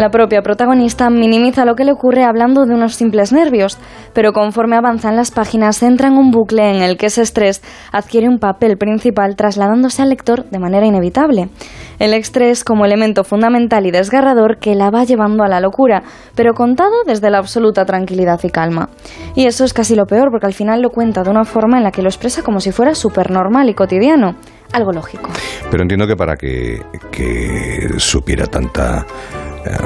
La 0.00 0.08
propia 0.08 0.40
protagonista 0.40 1.10
minimiza 1.10 1.66
lo 1.66 1.74
que 1.74 1.84
le 1.84 1.92
ocurre 1.92 2.24
hablando 2.24 2.64
de 2.64 2.72
unos 2.72 2.94
simples 2.94 3.34
nervios, 3.34 3.76
pero 4.14 4.32
conforme 4.32 4.76
avanzan 4.76 5.14
las 5.14 5.30
páginas 5.30 5.82
entra 5.82 6.08
en 6.08 6.14
un 6.14 6.30
bucle 6.30 6.70
en 6.70 6.82
el 6.82 6.96
que 6.96 7.04
ese 7.04 7.20
estrés 7.20 7.60
adquiere 7.92 8.26
un 8.26 8.38
papel 8.38 8.78
principal 8.78 9.36
trasladándose 9.36 10.00
al 10.00 10.08
lector 10.08 10.48
de 10.48 10.58
manera 10.58 10.86
inevitable. 10.86 11.50
El 11.98 12.14
estrés 12.14 12.64
como 12.64 12.86
elemento 12.86 13.24
fundamental 13.24 13.84
y 13.84 13.90
desgarrador 13.90 14.56
que 14.56 14.74
la 14.74 14.88
va 14.88 15.04
llevando 15.04 15.44
a 15.44 15.48
la 15.48 15.60
locura, 15.60 16.02
pero 16.34 16.54
contado 16.54 17.04
desde 17.06 17.28
la 17.28 17.36
absoluta 17.36 17.84
tranquilidad 17.84 18.40
y 18.42 18.48
calma. 18.48 18.88
Y 19.34 19.44
eso 19.44 19.64
es 19.64 19.74
casi 19.74 19.96
lo 19.96 20.06
peor 20.06 20.30
porque 20.30 20.46
al 20.46 20.54
final 20.54 20.80
lo 20.80 20.88
cuenta 20.88 21.22
de 21.22 21.28
una 21.28 21.44
forma 21.44 21.76
en 21.76 21.84
la 21.84 21.90
que 21.90 22.00
lo 22.00 22.08
expresa 22.08 22.42
como 22.42 22.60
si 22.60 22.72
fuera 22.72 22.94
súper 22.94 23.30
normal 23.30 23.68
y 23.68 23.74
cotidiano. 23.74 24.34
Algo 24.72 24.92
lógico. 24.92 25.28
Pero 25.70 25.82
entiendo 25.82 26.06
que 26.06 26.16
para 26.16 26.36
que, 26.36 26.80
que 27.10 27.88
supiera 27.98 28.46
tanta 28.46 29.04
eh, 29.64 29.76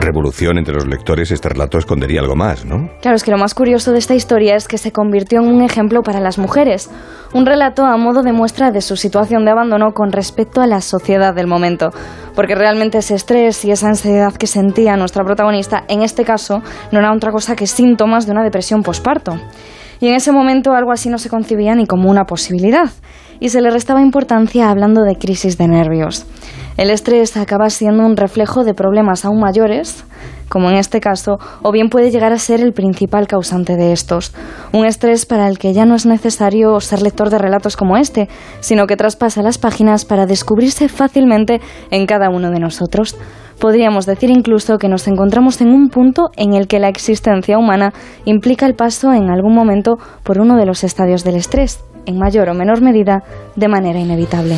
revolución 0.00 0.58
entre 0.58 0.74
los 0.74 0.86
lectores, 0.86 1.30
este 1.30 1.50
relato 1.50 1.78
escondería 1.78 2.20
algo 2.20 2.34
más, 2.34 2.64
¿no? 2.64 2.88
Claro, 3.02 3.16
es 3.16 3.24
que 3.24 3.30
lo 3.30 3.38
más 3.38 3.54
curioso 3.54 3.92
de 3.92 3.98
esta 3.98 4.14
historia 4.14 4.56
es 4.56 4.68
que 4.68 4.78
se 4.78 4.92
convirtió 4.92 5.40
en 5.40 5.48
un 5.48 5.62
ejemplo 5.62 6.02
para 6.02 6.20
las 6.20 6.38
mujeres, 6.38 6.90
un 7.34 7.44
relato 7.44 7.84
a 7.84 7.96
modo 7.96 8.22
de 8.22 8.32
muestra 8.32 8.70
de 8.70 8.80
su 8.80 8.96
situación 8.96 9.44
de 9.44 9.50
abandono 9.50 9.92
con 9.92 10.12
respecto 10.12 10.60
a 10.60 10.66
la 10.66 10.80
sociedad 10.80 11.34
del 11.34 11.46
momento, 11.46 11.90
porque 12.34 12.54
realmente 12.54 12.98
ese 12.98 13.14
estrés 13.14 13.64
y 13.64 13.70
esa 13.70 13.88
ansiedad 13.88 14.32
que 14.32 14.46
sentía 14.46 14.96
nuestra 14.96 15.24
protagonista, 15.24 15.84
en 15.88 16.02
este 16.02 16.24
caso, 16.24 16.62
no 16.90 16.98
era 16.98 17.12
otra 17.12 17.32
cosa 17.32 17.54
que 17.54 17.66
síntomas 17.66 18.26
de 18.26 18.32
una 18.32 18.44
depresión 18.44 18.82
posparto. 18.82 19.38
Y 20.00 20.08
en 20.08 20.14
ese 20.14 20.32
momento 20.32 20.72
algo 20.72 20.92
así 20.92 21.10
no 21.10 21.18
se 21.18 21.28
concibía 21.28 21.74
ni 21.74 21.86
como 21.86 22.08
una 22.08 22.24
posibilidad, 22.24 22.90
y 23.40 23.50
se 23.50 23.60
le 23.60 23.70
restaba 23.70 24.00
importancia 24.00 24.70
hablando 24.70 25.02
de 25.02 25.16
crisis 25.16 25.58
de 25.58 25.68
nervios. 25.68 26.26
El 26.78 26.90
estrés 26.90 27.36
acaba 27.36 27.70
siendo 27.70 28.06
un 28.06 28.16
reflejo 28.16 28.62
de 28.62 28.72
problemas 28.72 29.24
aún 29.24 29.40
mayores, 29.40 30.04
como 30.48 30.70
en 30.70 30.76
este 30.76 31.00
caso, 31.00 31.40
o 31.60 31.72
bien 31.72 31.88
puede 31.88 32.12
llegar 32.12 32.32
a 32.32 32.38
ser 32.38 32.60
el 32.60 32.72
principal 32.72 33.26
causante 33.26 33.74
de 33.74 33.92
estos. 33.92 34.32
Un 34.72 34.86
estrés 34.86 35.26
para 35.26 35.48
el 35.48 35.58
que 35.58 35.72
ya 35.72 35.86
no 35.86 35.96
es 35.96 36.06
necesario 36.06 36.78
ser 36.78 37.02
lector 37.02 37.30
de 37.30 37.38
relatos 37.38 37.76
como 37.76 37.96
este, 37.96 38.28
sino 38.60 38.86
que 38.86 38.96
traspasa 38.96 39.42
las 39.42 39.58
páginas 39.58 40.04
para 40.04 40.26
descubrirse 40.26 40.88
fácilmente 40.88 41.60
en 41.90 42.06
cada 42.06 42.30
uno 42.30 42.52
de 42.52 42.60
nosotros. 42.60 43.16
Podríamos 43.58 44.06
decir 44.06 44.30
incluso 44.30 44.78
que 44.78 44.88
nos 44.88 45.08
encontramos 45.08 45.60
en 45.60 45.70
un 45.70 45.88
punto 45.88 46.30
en 46.36 46.54
el 46.54 46.68
que 46.68 46.78
la 46.78 46.88
existencia 46.88 47.58
humana 47.58 47.92
implica 48.24 48.66
el 48.66 48.76
paso 48.76 49.12
en 49.12 49.30
algún 49.30 49.52
momento 49.52 49.98
por 50.22 50.38
uno 50.38 50.56
de 50.56 50.66
los 50.66 50.84
estadios 50.84 51.24
del 51.24 51.34
estrés, 51.34 51.80
en 52.06 52.20
mayor 52.20 52.48
o 52.48 52.54
menor 52.54 52.82
medida, 52.82 53.24
de 53.56 53.66
manera 53.66 53.98
inevitable. 53.98 54.54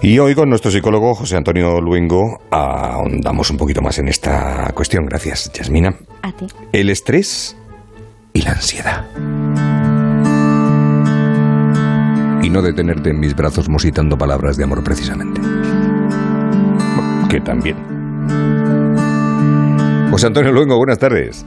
Y 0.00 0.20
hoy 0.20 0.34
con 0.36 0.48
nuestro 0.48 0.70
psicólogo 0.70 1.14
José 1.14 1.36
Antonio 1.36 1.80
Luengo 1.80 2.40
ahondamos 2.50 3.50
un 3.50 3.56
poquito 3.56 3.82
más 3.82 3.98
en 3.98 4.06
esta 4.08 4.70
cuestión. 4.72 5.06
Gracias, 5.06 5.50
Yasmina. 5.52 5.96
A 6.22 6.30
ti. 6.32 6.46
El 6.72 6.88
estrés 6.88 7.56
y 8.32 8.42
la 8.42 8.52
ansiedad. 8.52 9.04
Y 12.42 12.48
no 12.48 12.62
detenerte 12.62 13.10
en 13.10 13.18
mis 13.18 13.34
brazos 13.34 13.68
musitando 13.68 14.16
palabras 14.16 14.56
de 14.56 14.64
amor 14.64 14.84
precisamente. 14.84 15.40
Que 17.28 17.40
también. 17.40 17.76
José 20.12 20.28
Antonio 20.28 20.52
Luengo, 20.52 20.76
buenas 20.76 20.98
tardes. 20.98 21.44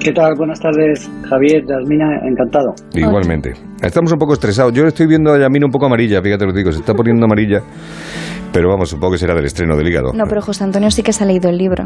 ¿Qué 0.00 0.12
tal? 0.12 0.34
Buenas 0.36 0.58
tardes, 0.58 1.08
Javier, 1.28 1.64
Yasmina, 1.66 2.18
encantado. 2.26 2.74
Igualmente. 2.94 3.67
Estamos 3.80 4.10
un 4.10 4.18
poco 4.18 4.32
estresados. 4.32 4.72
Yo 4.72 4.86
estoy 4.86 5.06
viendo 5.06 5.32
a 5.32 5.38
Yasmina 5.38 5.66
un 5.66 5.70
poco 5.70 5.86
amarilla, 5.86 6.20
fíjate 6.20 6.44
lo 6.44 6.52
que 6.52 6.58
digo, 6.58 6.72
se 6.72 6.80
está 6.80 6.94
poniendo 6.94 7.24
amarilla. 7.24 7.62
Pero 8.52 8.68
vamos, 8.70 8.88
supongo 8.90 9.12
que 9.12 9.18
será 9.18 9.34
del 9.34 9.44
estreno 9.44 9.76
del 9.76 9.88
hígado. 9.88 10.12
No, 10.14 10.24
pero 10.28 10.40
José 10.40 10.64
Antonio 10.64 10.90
sí 10.90 11.02
que 11.02 11.12
se 11.12 11.22
ha 11.24 11.26
leído 11.26 11.48
el 11.50 11.58
libro. 11.58 11.84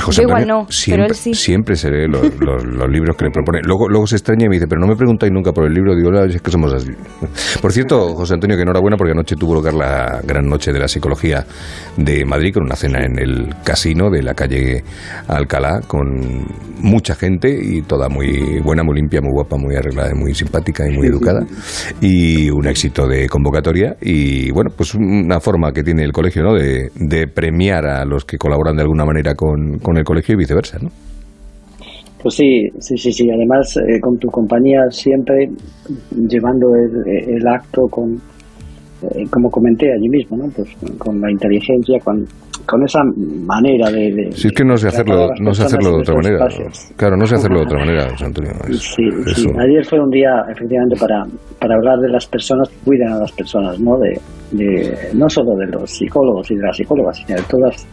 José 0.00 0.22
Yo 0.22 0.28
igual 0.28 0.46
no, 0.46 0.66
siempre, 0.70 1.04
pero 1.04 1.14
él 1.14 1.14
sí. 1.14 1.34
Siempre 1.34 1.76
se 1.76 1.90
lee 1.90 2.08
los, 2.08 2.22
los- 2.40 2.64
los 2.64 2.88
libros 2.90 3.16
que 3.16 3.26
le 3.26 3.30
propone. 3.30 3.60
Luego, 3.62 3.88
luego 3.88 4.06
se 4.06 4.16
extraña 4.16 4.46
y 4.46 4.48
me 4.48 4.56
dice, 4.56 4.66
pero 4.66 4.80
no 4.80 4.86
me 4.86 4.96
preguntáis 4.96 5.30
nunca 5.32 5.52
por 5.52 5.66
el 5.66 5.72
libro. 5.74 5.94
Digo, 5.94 6.10
"Ah, 6.18 6.24
es 6.24 6.40
que 6.40 6.50
somos 6.50 6.72
así. 6.72 6.90
Por 7.60 7.72
cierto, 7.72 8.14
José 8.14 8.34
Antonio, 8.34 8.56
que 8.56 8.62
enhorabuena 8.62 8.96
porque 8.96 9.12
anoche 9.12 9.36
tuvo 9.36 9.54
lugar 9.54 9.74
la 9.74 10.20
gran 10.24 10.46
noche 10.46 10.72
de 10.72 10.78
la 10.80 10.88
psicología 10.88 11.44
de 11.96 12.24
Madrid 12.24 12.54
con 12.54 12.64
una 12.64 12.74
cena 12.76 13.04
en 13.04 13.18
el 13.18 13.54
casino 13.64 14.10
de 14.10 14.22
la 14.22 14.34
calle 14.34 14.82
Alcalá 15.28 15.80
con 15.86 16.06
mucha 16.80 17.14
gente 17.14 17.48
y 17.62 17.82
toda 17.82 18.08
muy 18.08 18.60
buena, 18.64 18.82
muy 18.82 18.96
limpia, 18.96 19.20
muy 19.20 19.30
guapa, 19.32 19.56
muy 19.56 19.76
arreglada, 19.76 20.10
y 20.14 20.18
muy 20.18 20.34
simpática 20.34 20.88
y 20.88 20.94
muy 20.96 21.06
educada. 21.06 21.40
Y 22.00 22.50
un 22.50 22.66
éxito 22.66 23.06
de 23.06 23.28
convocatoria 23.28 23.96
y 24.00 24.50
bueno, 24.50 24.70
pues 24.76 24.94
una 24.94 25.38
forma 25.40 25.72
que 25.72 25.82
tiene 25.82 26.01
el 26.02 26.12
colegio, 26.12 26.42
¿no? 26.42 26.54
De, 26.54 27.26
premiar 27.26 27.86
a 27.86 28.04
los 28.04 28.24
que 28.24 28.36
colaboran 28.36 28.76
de 28.76 28.82
alguna 28.82 29.04
manera 29.04 29.34
con, 29.34 29.78
con 29.78 29.96
el 29.96 30.04
colegio 30.04 30.34
y 30.34 30.38
viceversa, 30.38 30.78
¿no? 30.80 30.90
Pues 32.22 32.36
sí, 32.36 32.68
sí, 32.78 32.96
sí, 32.96 33.12
sí. 33.12 33.30
Además, 33.30 33.76
eh, 33.76 33.98
con 34.00 34.16
tu 34.16 34.28
compañía 34.28 34.82
siempre 34.90 35.50
llevando 36.28 36.68
el, 36.76 37.46
acto 37.48 37.88
con, 37.88 38.14
eh, 38.14 39.24
como 39.28 39.50
comenté 39.50 39.92
allí 39.92 40.08
mismo, 40.08 40.36
¿no? 40.36 40.48
Pues 40.50 40.68
con 40.98 41.20
la 41.20 41.30
inteligencia, 41.30 41.98
con, 41.98 42.24
con 42.66 42.82
esa 42.84 43.00
manera 43.04 43.90
de... 43.90 44.12
de- 44.12 44.32
Si 44.32 44.48
es 44.48 44.52
que 44.52 44.64
no 44.64 44.76
sé 44.76 44.88
hacerlo, 44.88 45.28
no 45.40 45.52
sé 45.54 45.64
hacerlo 45.64 45.90
de 45.92 46.00
otra 46.00 46.14
manera. 46.14 46.36
espacios. 46.46 46.92
Claro, 46.96 47.16
no 47.16 47.26
sé 47.26 47.34
hacerlo 47.34 47.58
de 47.60 47.64
otra 47.66 47.78
manera, 47.78 48.10
José 48.10 48.24
Antonio. 48.26 48.52
Es- 48.68 48.78
Sí, 48.94 49.02
es 49.26 49.36
sí. 49.36 49.46
un- 49.46 49.60
Ayer 49.60 49.84
fue 49.84 50.00
un 50.00 50.10
día, 50.10 50.44
efectivamente, 50.50 50.96
para, 50.98 51.24
para 51.60 51.74
hablar 51.76 51.98
de 52.00 52.08
las 52.08 52.26
personas 52.26 52.68
que 52.68 52.76
cuidan 52.84 53.12
a 53.12 53.18
las 53.18 53.32
personas, 53.32 53.78
¿no? 53.80 53.98
De, 53.98 54.18
de, 54.52 54.96
no 55.14 55.28
solo 55.28 55.56
de 55.56 55.66
los 55.66 55.90
psicólogos 55.90 56.50
y 56.50 56.56
de 56.56 56.62
las 56.62 56.76
psicólogas, 56.76 57.16
sino 57.18 57.36
de 57.38 57.44
todas, 57.48 57.86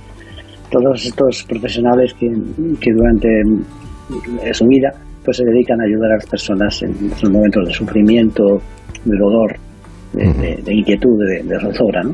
todos 0.71 1.05
estos 1.05 1.43
profesionales 1.43 2.13
que, 2.13 2.31
que 2.79 2.93
durante 2.93 3.41
eh, 3.41 4.53
su 4.53 4.65
vida 4.67 4.93
pues 5.23 5.37
se 5.37 5.45
dedican 5.45 5.79
a 5.81 5.83
ayudar 5.83 6.11
a 6.11 6.15
las 6.15 6.25
personas 6.25 6.81
en 6.83 7.11
sus 7.17 7.29
momentos 7.29 7.67
de 7.67 7.73
sufrimiento, 7.73 8.61
de 9.05 9.17
dolor, 9.17 9.55
de, 10.13 10.33
de- 10.33 10.61
de 10.63 10.73
inquietud, 10.73 11.19
de, 11.25 11.43
de 11.43 11.59
zozobra, 11.59 12.03
¿no? 12.03 12.13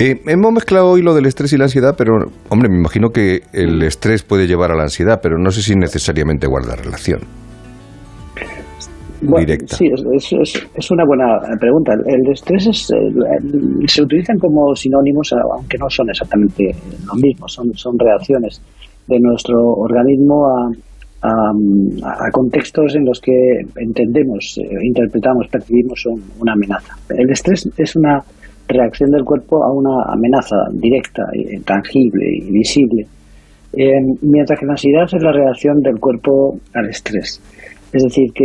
Eh, 0.00 0.20
hemos 0.26 0.52
mezclado 0.52 0.90
hoy 0.90 1.02
lo 1.02 1.12
del 1.14 1.26
estrés 1.26 1.52
y 1.52 1.56
la 1.56 1.64
ansiedad, 1.64 1.94
pero, 1.98 2.30
hombre, 2.50 2.68
me 2.68 2.76
imagino 2.76 3.10
que 3.10 3.42
el 3.52 3.82
estrés 3.82 4.22
puede 4.22 4.46
llevar 4.46 4.70
a 4.70 4.76
la 4.76 4.84
ansiedad, 4.84 5.18
pero 5.20 5.38
no 5.38 5.50
sé 5.50 5.60
si 5.62 5.74
necesariamente 5.74 6.46
guarda 6.46 6.76
relación. 6.76 7.20
Bueno, 9.20 9.44
Directa. 9.46 9.74
Sí, 9.74 9.86
es, 9.92 10.04
es- 10.12 10.32
es- 10.54 10.66
es 10.72 10.90
una 10.92 11.04
buena 11.04 11.26
pregunta. 11.58 11.94
El, 12.06 12.30
estrés 12.30 12.68
es, 12.68 12.90
eh, 12.92 12.96
el- 13.40 13.88
se 13.88 14.02
utilizan 14.02 14.38
como 14.38 14.72
sinónimos, 14.76 15.32
aunque 15.32 15.76
no 15.78 15.90
son 15.90 16.08
exactamente 16.10 16.70
lo 17.04 17.14
mismo, 17.16 17.48
son, 17.48 17.74
son 17.74 17.98
reacciones 17.98 18.62
de 19.08 19.18
nuestro 19.18 19.58
organismo 19.60 20.46
a, 20.46 20.70
a- 21.22 22.26
a 22.28 22.30
contextos 22.30 22.94
en 22.94 23.04
los 23.04 23.20
que 23.20 23.32
entendemos, 23.78 24.56
eh, 24.58 24.68
interpretamos, 24.84 25.48
percibimos 25.48 26.06
un- 26.06 26.22
una 26.38 26.52
amenaza. 26.52 26.94
El 27.10 27.28
estrés 27.30 27.68
es 27.76 27.96
una 27.96 28.22
reacción 28.68 29.10
del 29.10 29.24
cuerpo 29.24 29.64
a 29.64 29.72
una 29.72 30.02
amenaza 30.12 30.56
directa, 30.72 31.22
eh, 31.34 31.60
tangible 31.64 32.24
y 32.36 32.50
visible, 32.52 33.06
eh, 33.72 34.00
mientras 34.22 34.58
que 34.58 34.66
la 34.66 34.72
ansiedad 34.72 35.04
es 35.04 35.22
la 35.22 35.32
reacción 35.32 35.80
del 35.80 35.98
cuerpo 35.98 36.58
al 36.74 36.88
estrés. 36.88 37.40
Es 37.90 38.02
decir, 38.02 38.30
que, 38.34 38.44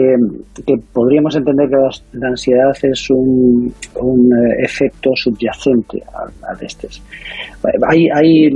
que 0.65 0.75
podríamos 0.93 1.35
entender 1.35 1.67
que 1.67 1.75
la, 2.17 2.29
ansiedad 2.29 2.71
es 2.81 3.09
un, 3.09 3.73
un, 3.99 4.31
eh, 4.31 4.63
efecto 4.63 5.09
subyacente 5.15 6.01
al, 6.13 6.31
al 6.49 6.65
estrés. 6.65 7.01
Hay, 7.89 8.07
hay 8.13 8.49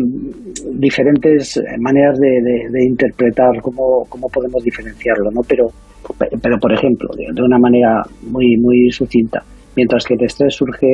diferentes 0.80 1.62
maneras 1.80 2.18
de, 2.20 2.30
de- 2.42 2.70
de 2.72 2.86
interpretar 2.86 3.62
cómo, 3.62 4.06
cómo 4.10 4.28
podemos 4.30 4.64
diferenciarlo, 4.64 5.30
¿no? 5.32 5.42
Pero, 5.48 5.68
pero 6.42 6.58
por 6.58 6.72
ejemplo, 6.72 7.10
de, 7.18 7.26
de 7.34 7.42
una 7.42 7.60
manera 7.60 8.02
muy, 8.30 8.56
muy 8.58 8.90
sucinta, 8.92 9.44
mientras 9.78 10.04
que 10.06 10.16
el 10.16 10.24
estrés 10.24 10.56
surge 10.56 10.88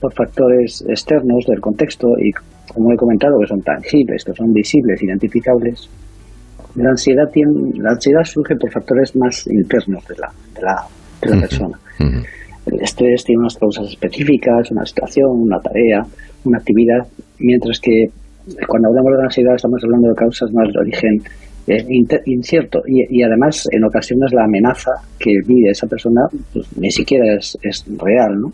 por 0.00 0.12
factores 0.12 0.84
externos 0.88 1.46
del 1.46 1.60
contexto 1.60 2.08
y, 2.18 2.32
como 2.72 2.92
he 2.92 2.96
comentado, 2.96 3.38
que 3.40 3.46
son 3.46 3.62
tangibles, 3.62 4.24
que 4.24 4.34
son 4.34 4.52
visibles, 4.52 5.00
identificables, 5.02 5.88
la 6.74 6.90
ansiedad, 6.90 7.30
tiene, 7.32 7.52
la 7.78 7.92
ansiedad 7.92 8.24
surge 8.24 8.56
por 8.56 8.70
factores 8.72 9.14
más 9.14 9.46
internos 9.46 10.04
de 10.08 10.16
la, 10.16 10.32
de 10.52 10.62
la, 10.62 10.84
de 11.22 11.30
la 11.30 11.40
persona. 11.40 11.78
El 12.66 12.80
estrés 12.80 13.22
tiene 13.24 13.40
unas 13.40 13.56
causas 13.56 13.86
específicas, 13.86 14.68
una 14.72 14.84
situación, 14.84 15.30
una 15.30 15.60
tarea, 15.60 16.02
una 16.44 16.58
actividad, 16.58 17.06
mientras 17.38 17.78
que 17.78 18.06
cuando 18.66 18.88
hablamos 18.88 19.12
de 19.12 19.18
la 19.18 19.24
ansiedad 19.24 19.54
estamos 19.54 19.80
hablando 19.84 20.08
de 20.08 20.14
causas 20.16 20.52
más 20.52 20.72
de 20.72 20.80
origen 20.80 21.22
inter- 21.66 22.22
incierto 22.26 22.80
y, 22.86 23.18
y 23.18 23.22
además 23.22 23.66
en 23.72 23.84
ocasiones 23.84 24.32
la 24.32 24.44
amenaza 24.44 24.90
que 25.18 25.30
vive 25.46 25.70
esa 25.70 25.86
persona 25.86 26.20
pues, 26.52 26.66
ni 26.78 26.90
siquiera 26.90 27.34
es, 27.36 27.56
es 27.62 27.84
real. 27.98 28.38
¿no? 28.40 28.48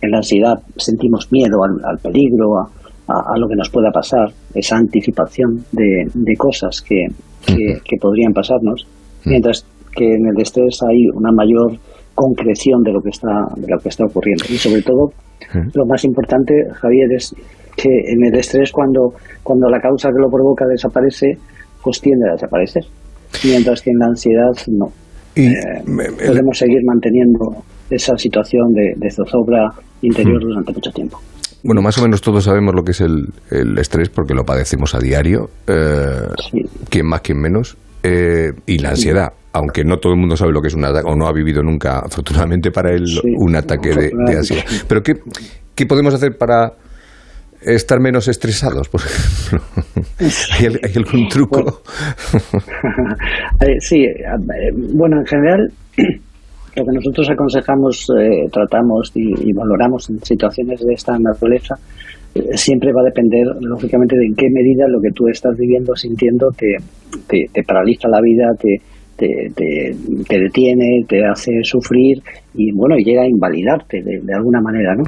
En 0.00 0.10
la 0.10 0.18
ansiedad 0.18 0.54
sentimos 0.76 1.30
miedo 1.32 1.56
al, 1.64 1.72
al 1.84 1.98
peligro, 1.98 2.58
a, 2.58 2.62
a- 3.08 3.34
a 3.34 3.38
lo 3.38 3.48
que 3.48 3.56
nos 3.56 3.70
pueda 3.70 3.90
pasar, 3.92 4.28
esa 4.54 4.76
anticipación 4.76 5.64
de, 5.72 6.04
de 6.14 6.36
cosas 6.36 6.80
que, 6.82 7.06
que, 7.46 7.78
que 7.84 7.96
podrían 8.00 8.32
pasarnos, 8.32 8.86
mientras 9.26 9.66
que 9.96 10.04
en 10.04 10.26
el 10.26 10.40
estrés 10.40 10.78
hay 10.90 11.06
una 11.14 11.30
mayor 11.32 11.78
concreción 12.14 12.82
de 12.82 12.92
lo 12.92 13.00
que 13.02 13.10
está 13.10 13.28
de 13.56 13.66
lo 13.68 13.78
que 13.80 13.88
está 13.88 14.04
ocurriendo 14.04 14.44
y 14.48 14.56
sobre 14.56 14.82
todo 14.82 15.10
lo 15.74 15.84
más 15.86 16.04
importante 16.04 16.54
Javier 16.74 17.08
es 17.16 17.34
que 17.76 17.88
en 17.88 18.24
el 18.24 18.36
estrés 18.38 18.70
cuando 18.70 19.14
cuando 19.42 19.68
la 19.68 19.80
causa 19.80 20.10
que 20.10 20.20
lo 20.22 20.30
provoca 20.30 20.64
desaparece 20.66 21.32
pues 21.84 22.00
tiende 22.00 22.28
a 22.28 22.32
desaparecer. 22.32 22.82
Mientras 23.44 23.82
que 23.82 23.90
en 23.90 23.98
la 23.98 24.06
ansiedad 24.06 24.52
no. 24.68 24.86
Y 25.36 25.46
Eh, 25.48 25.82
podemos 26.26 26.56
seguir 26.56 26.80
manteniendo 26.86 27.62
esa 27.90 28.16
situación 28.16 28.72
de, 28.72 28.94
de 28.96 29.10
zozobra 29.10 29.68
interior 30.02 30.40
durante 30.40 30.72
mucho 30.72 30.90
tiempo. 30.90 31.18
Bueno, 31.64 31.80
más 31.82 31.98
o 31.98 32.02
menos 32.02 32.20
todos 32.20 32.44
sabemos 32.44 32.74
lo 32.74 32.82
que 32.82 32.92
es 32.92 33.00
el, 33.00 33.26
el 33.50 33.78
estrés 33.78 34.10
porque 34.10 34.34
lo 34.34 34.44
padecemos 34.44 34.94
a 34.94 34.98
diario, 34.98 35.48
eh, 35.66 36.28
quien 36.90 37.06
más, 37.06 37.22
quien 37.22 37.40
menos, 37.40 37.76
eh, 38.02 38.52
y 38.66 38.78
la 38.78 38.90
ansiedad, 38.90 39.32
aunque 39.52 39.82
no 39.82 39.96
todo 39.96 40.12
el 40.12 40.20
mundo 40.20 40.36
sabe 40.36 40.52
lo 40.52 40.60
que 40.60 40.68
es 40.68 40.74
un 40.74 40.84
ataque, 40.84 41.08
o 41.10 41.16
no 41.16 41.26
ha 41.26 41.32
vivido 41.32 41.62
nunca, 41.62 41.98
afortunadamente 42.04 42.70
para 42.70 42.92
él, 42.92 43.04
un 43.38 43.56
ataque 43.56 43.90
de, 43.90 44.10
de 44.26 44.36
ansiedad. 44.36 44.64
Pero 44.86 45.02
¿qué, 45.02 45.14
¿qué 45.74 45.86
podemos 45.86 46.12
hacer 46.14 46.36
para 46.38 46.72
estar 47.64 48.00
menos 48.00 48.28
estresados, 48.28 48.88
por 48.88 49.00
ejemplo? 49.00 49.60
¿Hay, 50.58 50.66
al- 50.66 50.80
hay 50.82 50.92
algún 50.96 51.28
truco? 51.28 51.82
Eh, 53.60 53.76
sí, 53.80 54.04
eh, 54.04 54.14
bueno, 54.94 55.18
en 55.20 55.26
general, 55.26 55.68
lo 56.76 56.84
que 56.84 56.92
nosotros 56.92 57.30
aconsejamos, 57.30 58.06
eh, 58.20 58.48
tratamos 58.52 59.12
y, 59.14 59.48
y 59.48 59.52
valoramos 59.52 60.10
en 60.10 60.18
situaciones 60.24 60.80
de 60.80 60.92
esta 60.94 61.16
naturaleza, 61.18 61.74
eh, 62.34 62.56
siempre 62.56 62.92
va 62.92 63.00
a 63.02 63.04
depender, 63.04 63.46
lógicamente, 63.60 64.16
de 64.16 64.26
en 64.26 64.34
qué 64.34 64.46
medida 64.50 64.86
lo 64.88 65.00
que 65.00 65.10
tú 65.14 65.28
estás 65.28 65.56
viviendo, 65.56 65.94
sintiendo, 65.94 66.50
te, 66.50 66.76
te, 67.28 67.46
te 67.52 67.62
paraliza 67.62 68.08
la 68.08 68.20
vida, 68.20 68.44
te, 68.58 68.80
te, 69.16 69.50
te, 69.54 69.94
te 70.28 70.38
detiene, 70.40 71.04
te 71.08 71.24
hace 71.24 71.52
sufrir 71.62 72.22
y, 72.54 72.72
bueno, 72.72 72.96
llega 72.96 73.22
a 73.22 73.28
invalidarte 73.28 74.02
de, 74.02 74.20
de 74.20 74.34
alguna 74.34 74.60
manera, 74.60 74.94
¿no? 74.94 75.04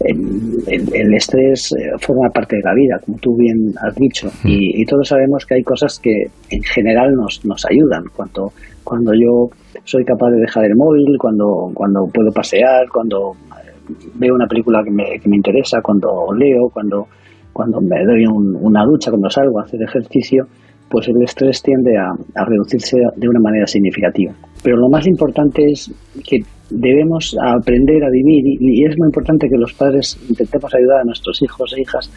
El, 0.00 0.18
el- 0.66 0.94
el 0.94 1.14
estrés 1.14 1.72
eh, 1.72 1.90
forma 2.00 2.28
parte 2.30 2.56
de 2.56 2.62
la 2.62 2.74
vida, 2.74 3.00
como 3.04 3.18
tú 3.18 3.36
bien 3.36 3.72
has 3.82 3.94
dicho, 3.96 4.28
y, 4.44 4.80
y 4.82 4.84
todos 4.84 5.08
sabemos 5.08 5.44
que 5.46 5.54
hay 5.54 5.62
cosas 5.62 5.98
que 5.98 6.26
en 6.50 6.62
general 6.62 7.14
nos, 7.14 7.44
nos 7.44 7.64
ayudan. 7.66 8.04
Cuando, 8.14 8.52
cuando 8.84 9.12
yo 9.14 9.48
soy 9.84 10.04
capaz 10.04 10.30
de 10.30 10.40
dejar 10.40 10.64
el 10.64 10.76
móvil, 10.76 11.16
cuando, 11.18 11.70
cuando 11.74 12.06
puedo 12.12 12.30
pasear, 12.32 12.88
cuando 12.92 13.32
eh, 13.52 13.92
veo 14.14 14.34
una 14.34 14.46
película 14.46 14.82
que 14.84 14.90
me, 14.90 15.18
que 15.20 15.28
me 15.28 15.36
interesa, 15.36 15.80
cuando 15.82 16.32
leo, 16.36 16.68
cuando, 16.72 17.06
cuando 17.52 17.80
me 17.80 18.04
doy 18.04 18.24
una 18.26 18.84
ducha, 18.84 19.10
cuando 19.10 19.28
salgo 19.30 19.58
a 19.60 19.64
hacer 19.64 19.82
ejercicio, 19.82 20.46
pues 20.90 21.08
el 21.08 21.22
estrés 21.22 21.62
tiende 21.62 21.96
a, 21.96 22.44
reducirse 22.44 22.96
de 23.16 23.28
una 23.28 23.40
manera 23.40 23.66
significativa. 23.66 24.32
Pero 24.62 24.76
lo 24.76 24.88
más 24.88 25.06
importante 25.06 25.62
es 25.70 25.92
que 26.26 26.38
debemos 26.70 27.36
aprender 27.40 28.02
a 28.04 28.10
vivir 28.10 28.44
y, 28.60 28.84
es 28.84 28.94
muy 28.98 29.08
importante 29.08 29.48
que 29.48 29.56
los 29.56 29.72
padres 29.74 30.18
intentemos 30.28 30.74
ayudar 30.74 31.00
a 31.00 31.04
nuestros 31.04 31.40
hijos 31.42 31.74
e 31.76 31.80
hijas 31.80 32.10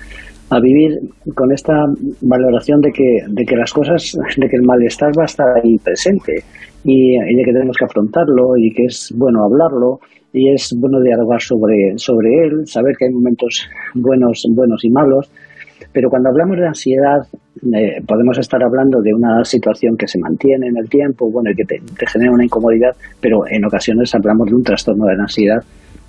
a 0.49 0.59
vivir 0.59 0.91
con 1.33 1.51
esta 1.53 1.73
valoración 2.21 2.81
de 2.81 2.91
que, 2.91 3.07
de 3.29 3.45
que 3.45 3.55
las 3.55 3.71
cosas, 3.71 4.17
de 4.37 4.47
que 4.49 4.57
el 4.57 4.63
malestar 4.63 5.11
va 5.17 5.23
a 5.23 5.25
estar 5.25 5.47
ahí 5.63 5.77
presente 5.77 6.43
y, 6.83 7.15
y 7.15 7.35
de 7.37 7.43
que 7.45 7.53
tenemos 7.53 7.77
que 7.77 7.85
afrontarlo 7.85 8.57
y 8.57 8.73
que 8.73 8.83
es 8.83 9.13
bueno 9.15 9.45
hablarlo 9.45 9.99
y 10.33 10.51
es 10.53 10.75
bueno 10.79 11.01
dialogar 11.01 11.41
sobre, 11.41 11.93
sobre 11.97 12.29
él, 12.43 12.65
saber 12.65 12.95
que 12.97 13.05
hay 13.05 13.11
momentos 13.11 13.67
buenos, 13.95 14.43
buenos 14.53 14.83
y 14.83 14.89
malos 14.89 15.29
pero 15.93 16.09
cuando 16.09 16.29
hablamos 16.29 16.57
de 16.57 16.67
ansiedad, 16.67 17.19
eh, 17.75 18.01
podemos 18.07 18.37
estar 18.37 18.63
hablando 18.63 19.01
de 19.01 19.13
una 19.13 19.43
situación 19.43 19.95
que 19.97 20.07
se 20.07 20.19
mantiene 20.19 20.67
en 20.67 20.77
el 20.77 20.89
tiempo, 20.89 21.29
bueno, 21.31 21.51
y 21.51 21.55
que 21.55 21.65
te, 21.65 22.05
genera 22.07 22.31
una 22.31 22.45
incomodidad, 22.45 22.91
pero 23.19 23.39
en 23.49 23.65
ocasiones 23.65 24.13
hablamos 24.15 24.47
de 24.47 24.55
un 24.55 24.63
trastorno 24.63 25.05
de 25.05 25.13
ansiedad 25.19 25.61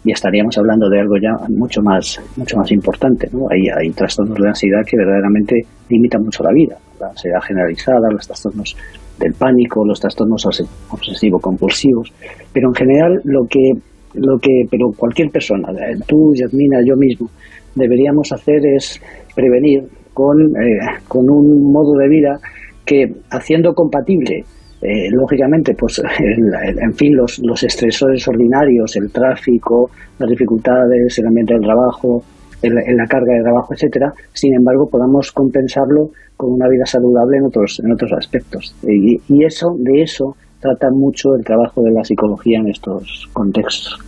y 0.05 0.13
estaríamos 0.13 0.57
hablando 0.59 0.89
de 0.89 1.01
algo 1.01 1.15
ya 1.17 1.33
mucho 1.49 1.81
más, 1.83 2.21
mucho 2.37 2.57
más 2.57 2.71
importante. 2.73 3.29
¿no? 3.33 3.47
Hay, 3.51 3.69
hay 3.69 3.91
trastornos 3.91 4.39
de 4.39 4.49
ansiedad 4.49 4.81
que 4.87 4.97
verdaderamente 4.97 5.61
limitan 5.89 6.23
mucho 6.23 6.43
la 6.43 6.53
vida. 6.53 6.77
La 7.01 7.09
ansiedad 7.09 7.41
generalizada, 7.41 8.11
los 8.11 8.27
trastornos 8.27 8.77
del 9.19 9.33
pánico, 9.35 9.85
los 9.87 10.01
trastornos 10.01 10.45
obsesivo-compulsivos. 10.91 12.13
Pero 12.53 12.69
en 12.69 12.75
general, 12.75 13.21
lo 13.25 13.47
que, 13.49 13.73
lo 14.15 14.39
que, 14.39 14.67
pero 14.71 14.91
cualquier 14.97 15.31
persona, 15.31 15.71
eh, 15.71 15.99
tú, 16.07 16.33
Yasmina, 16.35 16.81
yo 16.85 16.97
mismo, 16.97 17.29
deberíamos 17.75 18.33
hacer 18.33 18.65
es 18.67 19.01
prevenir 19.35 19.85
con, 20.13 20.39
eh, 20.57 20.79
con 21.09 21.29
un 21.31 21.73
modo 21.73 21.97
de 21.97 22.09
vida 22.09 22.39
que 22.85 23.07
haciendo 23.31 23.73
compatible 23.75 24.45
eh, 24.83 25.09
lógicamente, 25.13 25.75
pues, 25.79 26.03
en 26.19 26.93
fin, 26.95 27.15
los, 27.15 27.39
los 27.39 27.63
estresores 27.63 28.27
ordinarios, 28.27 28.97
el 28.97 29.13
tráfico, 29.13 29.91
las 30.19 30.29
dificultades, 30.29 31.17
el 31.21 31.27
ambiente 31.29 31.55
del 31.55 31.63
trabajo, 31.63 32.25
el, 32.63 32.75
la 32.75 33.07
carga 33.07 33.33
de 33.35 33.43
trabajo, 33.43 33.75
etcétera, 33.75 34.13
sin 34.33 34.55
embargo, 34.55 34.89
podamos 34.91 35.31
compensarlo 35.31 36.11
con 36.37 36.55
una 36.55 36.69
vida 36.69 36.85
saludable 36.85 37.39
en 37.39 37.45
otros, 37.45 37.81
en 37.85 37.93
otros 37.93 38.13
aspectos. 38.13 38.75
Y, 38.83 39.21
y 39.29 39.45
eso, 39.45 39.77
de 39.79 40.03
eso 40.03 40.35
trata 40.61 40.89
mucho 40.91 41.37
el 41.37 41.45
trabajo 41.45 41.81
de 41.83 41.93
la 41.93 42.03
psicología 42.03 42.59
en 42.59 42.69
estos 42.69 43.29
contextos. 43.33 44.01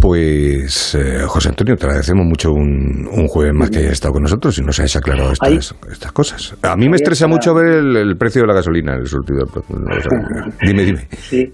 Pues, 0.00 0.94
eh, 0.94 1.24
José 1.26 1.48
Antonio, 1.48 1.74
te 1.74 1.86
agradecemos 1.86 2.24
mucho 2.24 2.52
un, 2.52 3.08
un 3.10 3.26
jueves 3.26 3.52
más 3.52 3.68
que 3.68 3.78
hayas 3.78 3.94
estado 3.94 4.14
con 4.14 4.22
nosotros 4.22 4.56
y 4.56 4.62
nos 4.62 4.78
hayas 4.78 4.94
aclarado 4.96 5.32
estas, 5.32 5.74
estas 5.90 6.12
cosas. 6.12 6.56
A 6.62 6.76
mí 6.76 6.88
me 6.88 6.96
estresa 6.96 7.26
mucho 7.26 7.52
ver 7.52 7.66
el, 7.66 8.16
precio 8.16 8.42
de 8.42 8.46
la 8.46 8.54
gasolina 8.54 8.94
en 8.94 9.00
el 9.00 9.06
surtidor. 9.06 9.48
dime, 10.64 10.84
dime. 10.84 11.00
Sí. 11.10 11.52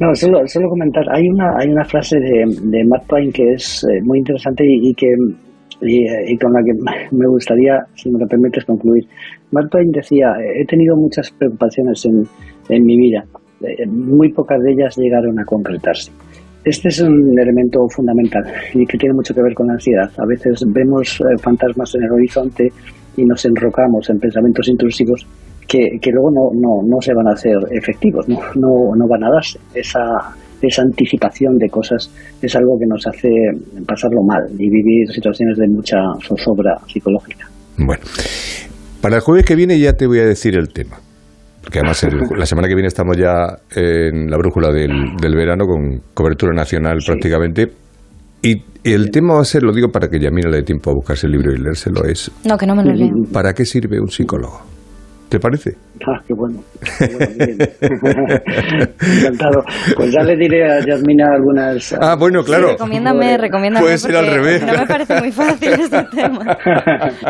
No, 0.00 0.14
solo, 0.14 0.40
solo 0.46 0.68
comentar. 0.68 1.04
Hay 1.14 1.28
una, 1.28 1.54
hay 1.58 1.68
una 1.68 1.84
frase 1.84 2.18
de, 2.18 2.44
de 2.62 2.84
Mark 2.84 3.04
Twain 3.08 3.32
que 3.32 3.54
es 3.54 3.82
eh, 3.84 4.02
muy 4.02 4.18
interesante 4.18 4.64
y, 4.66 4.92
que 4.92 5.06
y, 5.80 6.36
con 6.36 6.52
la 6.52 6.60
que 6.62 6.72
me 7.10 7.26
gustaría, 7.26 7.78
si 7.94 8.10
me 8.10 8.18
lo 8.18 8.26
permites, 8.26 8.66
concluir. 8.66 9.04
Mark 9.50 9.70
Twain 9.70 9.90
decía, 9.92 10.34
he 10.54 10.66
tenido 10.66 10.94
muchas 10.94 11.30
preocupaciones 11.30 12.04
en, 12.04 12.24
en 12.68 12.84
mi 12.84 12.98
vida, 12.98 13.24
eh, 13.62 13.86
muy 13.86 14.32
pocas 14.32 14.62
de 14.62 14.72
ellas 14.72 14.96
llegaron 14.96 15.38
a 15.38 15.44
concretarse. 15.44 16.12
Este 16.64 16.88
es 16.88 17.00
un 17.00 17.38
elemento 17.38 17.86
fundamental 17.88 18.42
y 18.74 18.84
que 18.84 18.98
tiene 18.98 19.14
mucho 19.14 19.32
que 19.34 19.42
ver 19.42 19.54
con 19.54 19.68
la 19.68 19.74
ansiedad. 19.74 20.10
A 20.18 20.26
veces 20.26 20.64
vemos 20.66 21.20
eh, 21.20 21.38
fantasmas 21.40 21.94
en 21.94 22.04
el 22.04 22.12
horizonte 22.12 22.68
y 23.16 23.24
nos 23.24 23.44
enrocamos 23.44 24.08
en 24.10 24.18
pensamientos 24.18 24.68
intrusivos 24.68 25.26
que, 25.66 25.98
que 26.00 26.10
luego 26.10 26.30
no, 26.30 26.50
no, 26.54 26.82
no, 26.86 27.00
se 27.00 27.12
van 27.14 27.28
a 27.28 27.32
hacer 27.32 27.56
efectivos, 27.70 28.28
no, 28.28 28.38
no, 28.54 28.96
no 28.96 29.06
van 29.08 29.24
a 29.24 29.30
darse. 29.30 29.58
Esa, 29.74 30.00
esa 30.62 30.82
anticipación 30.82 31.56
de 31.58 31.68
cosas 31.68 32.10
es 32.40 32.56
algo 32.56 32.78
que 32.78 32.86
nos 32.86 33.06
hace 33.06 33.28
pasarlo 33.86 34.22
mal 34.22 34.44
y 34.58 34.68
vivir 34.68 35.08
situaciones 35.12 35.58
de 35.58 35.68
mucha 35.68 35.98
zozobra 36.26 36.76
psicológica. 36.86 37.46
Bueno, 37.76 38.02
para 39.00 39.16
el 39.16 39.22
jueves 39.22 39.44
que 39.44 39.54
viene 39.54 39.78
ya 39.78 39.92
te 39.92 40.06
voy 40.06 40.18
a 40.18 40.26
decir 40.26 40.56
el 40.56 40.68
tema 40.68 40.98
porque 41.68 41.80
además 41.80 42.02
la 42.34 42.46
semana 42.46 42.66
que 42.66 42.74
viene 42.74 42.88
estamos 42.88 43.14
ya 43.14 43.44
en 43.76 44.30
la 44.30 44.38
brújula 44.38 44.72
del, 44.72 45.16
del 45.20 45.36
verano 45.36 45.66
con 45.66 46.00
cobertura 46.14 46.54
nacional 46.54 46.96
prácticamente. 47.06 47.70
Y 48.40 48.62
el 48.84 49.10
tema 49.10 49.34
va 49.34 49.42
a 49.42 49.44
ser, 49.44 49.64
lo 49.64 49.74
digo 49.74 49.88
para 49.88 50.08
que 50.08 50.18
Yamina 50.18 50.48
le 50.48 50.56
dé 50.58 50.62
tiempo 50.62 50.90
a 50.90 50.94
buscarse 50.94 51.26
el 51.26 51.32
libro 51.32 51.52
y 51.52 51.58
leérselo, 51.58 52.06
es... 52.06 52.30
No, 52.46 52.56
que 52.56 52.66
no 52.66 52.74
me 52.74 52.84
lo 52.84 52.94
leo. 52.94 53.10
¿Para 53.34 53.52
qué 53.52 53.66
sirve 53.66 54.00
un 54.00 54.08
psicólogo? 54.08 54.62
¿Te 55.28 55.38
parece? 55.38 55.76
Ah, 56.06 56.22
qué 56.26 56.32
bueno. 56.32 56.62
Encantado. 59.00 59.62
Pues 59.96 60.12
ya 60.12 60.22
le 60.22 60.36
diré 60.36 60.64
a 60.64 60.80
Yasmina 60.80 61.32
algunas. 61.34 61.92
Ah, 62.00 62.16
bueno, 62.18 62.42
claro. 62.42 62.68
recomiéndame, 62.72 63.36
recomiéndame. 63.36 63.84
Puede 63.84 63.98
ser 63.98 64.16
al 64.16 64.26
revés. 64.26 64.64
No 64.64 64.72
me 64.72 64.86
parece 64.86 65.20
muy 65.20 65.30
fácil 65.32 65.68
este 65.80 66.02
tema. 66.14 66.56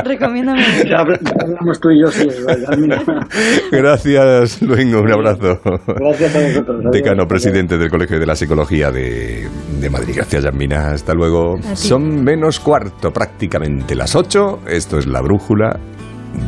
recomiéndame. 0.04 0.62
Ya 0.88 0.98
hablamos 0.98 1.80
tú 1.80 1.90
y 1.90 2.00
yo, 2.02 2.06
sí, 2.10 2.28
Yasmina. 2.28 3.02
Gracias, 3.72 4.62
Luengo. 4.62 5.00
Un 5.00 5.12
abrazo. 5.12 5.60
Gracias 5.86 6.36
a 6.36 6.40
vosotros. 6.40 6.92
Decano 6.92 7.26
presidente 7.26 7.78
del 7.78 7.90
Colegio 7.90 8.20
de 8.20 8.26
la 8.26 8.36
Psicología 8.36 8.92
de, 8.92 9.48
de 9.80 9.90
Madrid. 9.90 10.14
Gracias, 10.16 10.44
Yasmina. 10.44 10.90
Hasta 10.92 11.14
luego. 11.14 11.56
Son 11.74 12.22
menos 12.22 12.60
cuarto, 12.60 13.10
prácticamente 13.12 13.96
las 13.96 14.14
ocho. 14.14 14.60
Esto 14.68 14.98
es 14.98 15.06
la 15.06 15.20
brújula 15.20 15.80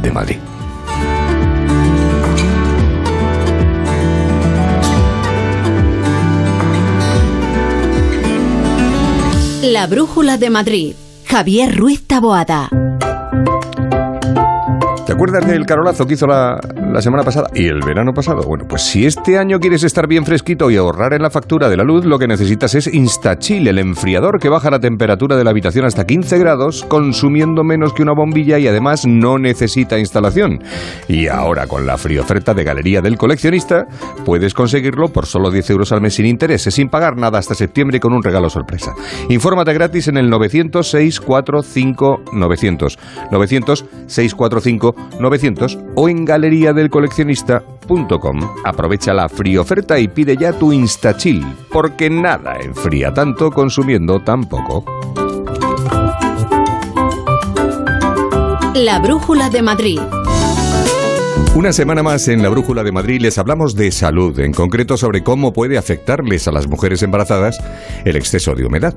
de 0.03 0.11
Madrid. 0.13 0.37
La 9.81 9.87
Brújula 9.87 10.37
de 10.37 10.51
Madrid. 10.51 10.95
Javier 11.27 11.75
Ruiz 11.75 12.03
Taboada. 12.07 12.80
¿Te 15.11 15.15
acuerdas 15.15 15.45
del 15.45 15.67
carolazo 15.67 16.07
que 16.07 16.15
hizo 16.15 16.29
la, 16.29 16.61
la, 16.93 17.03
semana 17.03 17.25
pasada 17.25 17.49
y 17.53 17.67
el 17.67 17.81
verano 17.85 18.13
pasado? 18.13 18.43
Bueno, 18.47 18.67
pues 18.69 18.83
si 18.83 19.07
este 19.07 19.39
año 19.39 19.59
quieres 19.59 19.83
estar 19.83 20.07
bien 20.07 20.25
fresquito 20.25 20.71
y 20.71 20.77
ahorrar 20.77 21.15
en 21.15 21.23
la 21.23 21.31
factura 21.31 21.69
de 21.69 21.77
la 21.77 21.83
luz, 21.83 22.05
lo 22.05 22.17
que 22.17 22.29
necesitas 22.29 22.77
es 22.77 22.87
Instachill, 22.87 23.67
el 23.67 23.81
enfriador 23.81 24.39
que 24.39 24.49
baja 24.49 24.71
la 24.71 24.79
temperatura 24.79 25.35
de 25.35 25.43
la 25.43 25.51
habitación 25.51 25.85
hasta 25.85 26.07
15 26.07 26.39
grados, 26.39 26.85
consumiendo 26.85 27.65
menos 27.65 27.93
que 27.93 28.05
una 28.05 28.13
bombilla 28.13 28.61
y 28.61 28.69
además 28.69 29.05
no 29.05 29.37
necesita 29.37 29.99
instalación. 29.99 30.61
Y 31.09 31.27
ahora 31.27 31.67
con 31.67 31.87
la 31.87 31.99
fría 31.99 32.21
oferta 32.21 32.55
de 32.55 32.63
Galería 32.63 33.01
del 33.01 33.19
Coleccionista, 33.19 33.87
puedes 34.25 34.55
conseguirlo 34.55 35.09
por 35.09 35.27
solo 35.27 35.51
10 35.51 35.71
euros 35.71 35.91
al 35.91 36.03
mes 36.03 36.15
sin 36.15 36.27
intereses, 36.27 36.73
sin 36.73 36.89
pagar 36.89 37.17
nada 37.17 37.41
hasta 37.41 37.57
septiembre 37.57 37.99
con 37.99 38.13
un 38.13 38.23
regalo 38.23 38.49
sorpresa. 38.49 38.93
Infórmate 39.29 39.75
gratis 39.75 40.07
en 40.07 40.19
el 40.19 40.31
900 40.31 40.89
645 40.89 42.23
900. 42.33 42.97
900 43.33 43.85
645 44.07 45.00
900 45.19 45.79
o 45.95 46.09
en 46.09 46.25
galeriadelcoleccionista.com. 46.25 48.41
Aprovecha 48.65 49.13
la 49.13 49.29
fría 49.29 49.61
oferta 49.61 49.99
y 49.99 50.07
pide 50.09 50.37
ya 50.37 50.53
tu 50.53 50.73
InstaChill, 50.73 51.45
porque 51.73 52.11
nada 52.11 52.57
enfría 52.61 53.13
tanto 53.13 53.51
consumiendo 53.51 54.21
tan 54.21 54.49
poco. 54.49 54.85
La 58.75 59.01
Brújula 59.01 59.51
de 59.51 59.63
Madrid. 59.63 59.99
Una 61.57 61.73
semana 61.73 62.05
más 62.05 62.29
en 62.29 62.45
la 62.45 62.49
Brújula 62.49 62.85
de 62.85 62.93
Madrid 62.93 63.21
les 63.21 63.37
hablamos 63.37 63.75
de 63.75 63.91
salud, 63.91 64.39
en 64.39 64.53
concreto 64.53 64.97
sobre 64.97 65.25
cómo 65.25 65.53
puede 65.53 65.79
afectarles 65.79 66.47
a 66.47 66.53
las 66.53 66.69
mujeres 66.69 67.03
embarazadas 67.03 67.59
el 68.05 68.15
exceso 68.15 68.55
de 68.55 68.65
humedad. 68.65 68.95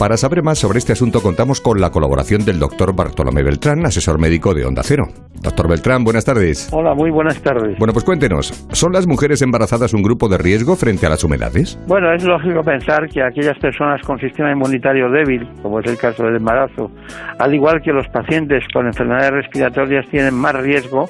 Para 0.00 0.16
saber 0.16 0.42
más 0.42 0.58
sobre 0.58 0.80
este 0.80 0.92
asunto 0.92 1.20
contamos 1.22 1.60
con 1.60 1.80
la 1.80 1.90
colaboración 1.90 2.44
del 2.44 2.58
doctor 2.58 2.96
Bartolomé 2.96 3.44
Beltrán, 3.44 3.86
asesor 3.86 4.18
médico 4.20 4.52
de 4.52 4.66
Onda 4.66 4.82
Cero. 4.84 5.04
Doctor 5.42 5.68
Beltrán, 5.68 6.02
buenas 6.02 6.24
tardes. 6.24 6.68
Hola, 6.72 6.92
muy 6.94 7.10
buenas 7.10 7.40
tardes. 7.40 7.78
Bueno, 7.78 7.92
pues 7.92 8.04
cuéntenos, 8.04 8.66
¿son 8.72 8.92
las 8.92 9.06
mujeres 9.06 9.40
embarazadas 9.42 9.94
un 9.94 10.02
grupo 10.02 10.28
de 10.28 10.38
riesgo 10.38 10.74
frente 10.74 11.06
a 11.06 11.08
las 11.08 11.22
humedades? 11.22 11.78
Bueno, 11.86 12.12
es 12.12 12.24
lógico 12.24 12.62
pensar 12.62 13.08
que 13.08 13.22
aquellas 13.22 13.58
personas 13.58 14.02
con 14.02 14.18
sistema 14.18 14.50
inmunitario 14.50 15.08
débil, 15.08 15.48
como 15.62 15.78
es 15.78 15.86
el 15.86 15.98
caso 15.98 16.24
del 16.24 16.36
embarazo, 16.36 16.90
al 17.38 17.54
igual 17.54 17.80
que 17.82 17.92
los 17.92 18.06
pacientes 18.08 18.64
con 18.72 18.86
enfermedades 18.86 19.30
respiratorias, 19.30 20.06
tienen 20.10 20.34
más 20.34 20.54
riesgo 20.54 21.08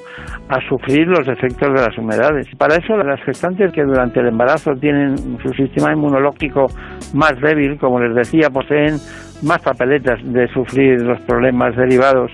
a 0.48 0.60
sufrir 0.82 1.06
los 1.06 1.26
efectos 1.28 1.68
de 1.74 1.80
las 1.80 1.96
humedades. 1.96 2.46
Para 2.58 2.76
eso, 2.76 2.96
las 2.96 3.20
gestantes 3.22 3.72
que 3.72 3.82
durante 3.82 4.20
el 4.20 4.28
embarazo 4.28 4.72
tienen 4.80 5.16
su 5.16 5.48
sistema 5.54 5.92
inmunológico 5.92 6.66
más 7.14 7.32
débil, 7.40 7.78
como 7.78 8.00
les 8.00 8.14
decía, 8.14 8.48
poseen 8.50 8.96
más 9.42 9.60
papeletas 9.62 10.18
de 10.24 10.46
sufrir 10.48 11.02
los 11.02 11.20
problemas 11.22 11.76
derivados 11.76 12.30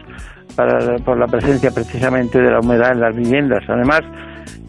por 1.04 1.18
la 1.18 1.26
presencia 1.26 1.70
precisamente 1.70 2.40
de 2.40 2.50
la 2.50 2.60
humedad 2.60 2.92
en 2.92 3.00
las 3.00 3.14
viviendas. 3.14 3.62
Además, 3.68 4.00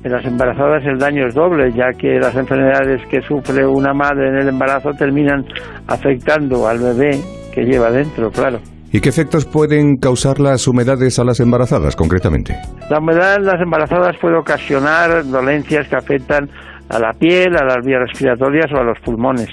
en 0.04 0.12
las 0.12 0.24
embarazadas 0.26 0.86
el 0.86 1.00
daño 1.00 1.28
es 1.28 1.34
doble, 1.34 1.72
ya 1.74 1.92
que 1.98 2.20
las 2.20 2.36
enfermedades 2.36 3.02
que 3.10 3.22
sufre 3.22 3.66
una 3.66 3.94
madre 3.94 4.30
en 4.30 4.36
el 4.36 4.50
embarazo 4.50 4.92
terminan 4.92 5.46
afectando 5.88 6.68
al 6.68 6.78
bebé 6.78 7.20
que 7.54 7.64
lleva 7.64 7.90
dentro, 7.92 8.30
claro. 8.30 8.60
¿Y 8.92 9.02
qué 9.02 9.10
efectos 9.10 9.46
pueden 9.46 9.98
causar 9.98 10.40
las 10.40 10.68
humedades 10.68 11.20
a 11.20 11.24
las 11.24 11.40
embarazadas 11.40 11.96
concretamente? 11.96 12.56
La 12.90 12.98
humedad 12.98 13.36
en 13.36 13.46
las 13.46 13.62
embarazadas 13.62 14.18
puede 14.18 14.36
ocasionar 14.36 15.24
dolencias 15.26 15.88
que 15.88 15.96
afectan 15.96 16.50
a 16.90 16.98
la 16.98 17.14
piel, 17.14 17.56
a 17.56 17.66
las 17.66 17.86
vías 17.86 18.02
respiratorias 18.08 18.72
o 18.74 18.78
a 18.78 18.84
los 18.84 19.00
pulmones. 19.00 19.50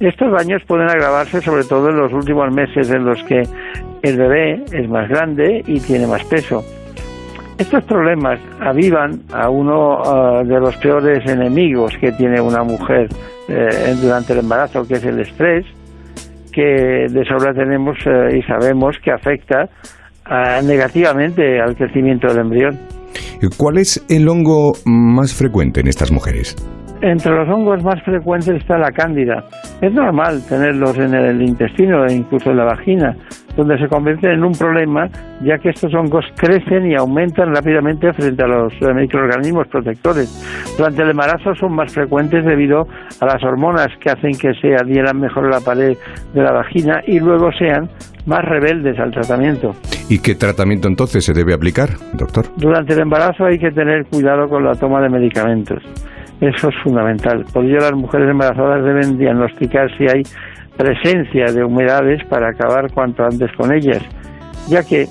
Estos 0.00 0.30
daños 0.30 0.62
pueden 0.66 0.88
agravarse 0.88 1.40
sobre 1.40 1.64
todo 1.64 1.88
en 1.88 1.96
los 1.96 2.12
últimos 2.12 2.54
meses 2.54 2.90
en 2.90 3.06
los 3.06 3.22
que 3.24 3.42
el 4.02 4.16
bebé 4.16 4.62
es 4.70 4.88
más 4.88 5.08
grande 5.08 5.62
y 5.66 5.80
tiene 5.80 6.06
más 6.06 6.22
peso. 6.24 6.62
Estos 7.56 7.82
problemas 7.84 8.38
avivan 8.60 9.22
a 9.32 9.48
uno 9.48 9.98
ah, 10.04 10.42
de 10.44 10.60
los 10.60 10.76
peores 10.76 11.26
enemigos 11.26 11.92
que 12.00 12.12
tiene 12.12 12.40
una 12.40 12.62
mujer 12.62 13.08
eh, 13.48 13.96
durante 14.00 14.34
el 14.34 14.40
embarazo, 14.40 14.86
que 14.86 14.94
es 14.94 15.04
el 15.04 15.18
estrés, 15.20 15.66
que 16.58 17.06
de 17.08 17.24
sobra 17.24 17.54
tenemos 17.54 17.96
eh, 18.04 18.38
y 18.38 18.42
sabemos 18.42 18.96
que 19.04 19.12
afecta 19.12 19.68
negativamente 20.62 21.58
al 21.58 21.74
crecimiento 21.74 22.26
del 22.26 22.40
embrión. 22.40 22.78
¿Cuál 23.56 23.78
es 23.78 24.04
el 24.10 24.28
hongo 24.28 24.72
más 24.84 25.32
frecuente 25.32 25.80
en 25.80 25.86
estas 25.86 26.12
mujeres? 26.12 26.54
Entre 27.00 27.32
los 27.32 27.48
hongos 27.48 27.82
más 27.84 28.02
frecuentes 28.02 28.56
está 28.56 28.76
la 28.76 28.90
cándida. 28.90 29.44
Es 29.80 29.92
normal 29.92 30.42
tenerlos 30.48 30.98
en 30.98 31.14
el 31.14 31.40
intestino 31.40 32.04
e 32.04 32.14
incluso 32.14 32.50
en 32.50 32.56
la 32.56 32.64
vagina, 32.64 33.16
donde 33.58 33.76
se 33.76 33.88
convierten 33.88 34.30
en 34.30 34.44
un 34.44 34.52
problema, 34.52 35.08
ya 35.42 35.58
que 35.58 35.70
estos 35.70 35.92
hongos 35.92 36.24
crecen 36.36 36.92
y 36.92 36.94
aumentan 36.94 37.52
rápidamente 37.52 38.12
frente 38.12 38.40
a 38.44 38.46
los 38.46 38.72
eh, 38.74 38.94
microorganismos 38.94 39.66
protectores. 39.66 40.30
Durante 40.78 41.02
el 41.02 41.10
embarazo 41.10 41.56
son 41.56 41.74
más 41.74 41.92
frecuentes 41.92 42.44
debido 42.44 42.86
a 43.20 43.26
las 43.26 43.42
hormonas 43.42 43.88
que 44.00 44.10
hacen 44.10 44.38
que 44.38 44.54
se 44.54 44.76
adhieran 44.76 45.18
mejor 45.18 45.46
a 45.46 45.58
la 45.58 45.60
pared 45.60 45.98
de 46.32 46.40
la 46.40 46.52
vagina 46.52 47.02
y 47.04 47.18
luego 47.18 47.50
sean 47.58 47.88
más 48.26 48.44
rebeldes 48.44 48.96
al 49.00 49.10
tratamiento. 49.10 49.74
¿Y 50.08 50.20
qué 50.20 50.36
tratamiento 50.36 50.86
entonces 50.86 51.24
se 51.24 51.32
debe 51.32 51.52
aplicar, 51.52 51.88
doctor? 52.14 52.46
Durante 52.58 52.92
el 52.92 53.00
embarazo 53.00 53.44
hay 53.44 53.58
que 53.58 53.72
tener 53.72 54.06
cuidado 54.06 54.48
con 54.48 54.64
la 54.64 54.76
toma 54.76 55.00
de 55.00 55.08
medicamentos. 55.08 55.82
Eso 56.40 56.68
es 56.68 56.74
fundamental. 56.84 57.44
Por 57.52 57.64
ello 57.64 57.78
las 57.78 57.94
mujeres 57.94 58.30
embarazadas 58.30 58.84
deben 58.84 59.18
diagnosticar 59.18 59.90
si 59.98 60.04
hay 60.04 60.22
presencia 60.78 61.52
de 61.52 61.64
humedades 61.64 62.24
para 62.28 62.50
acabar 62.50 62.90
cuanto 62.92 63.24
antes 63.24 63.50
con 63.56 63.74
ellas, 63.74 64.02
ya 64.68 64.82
que, 64.82 65.06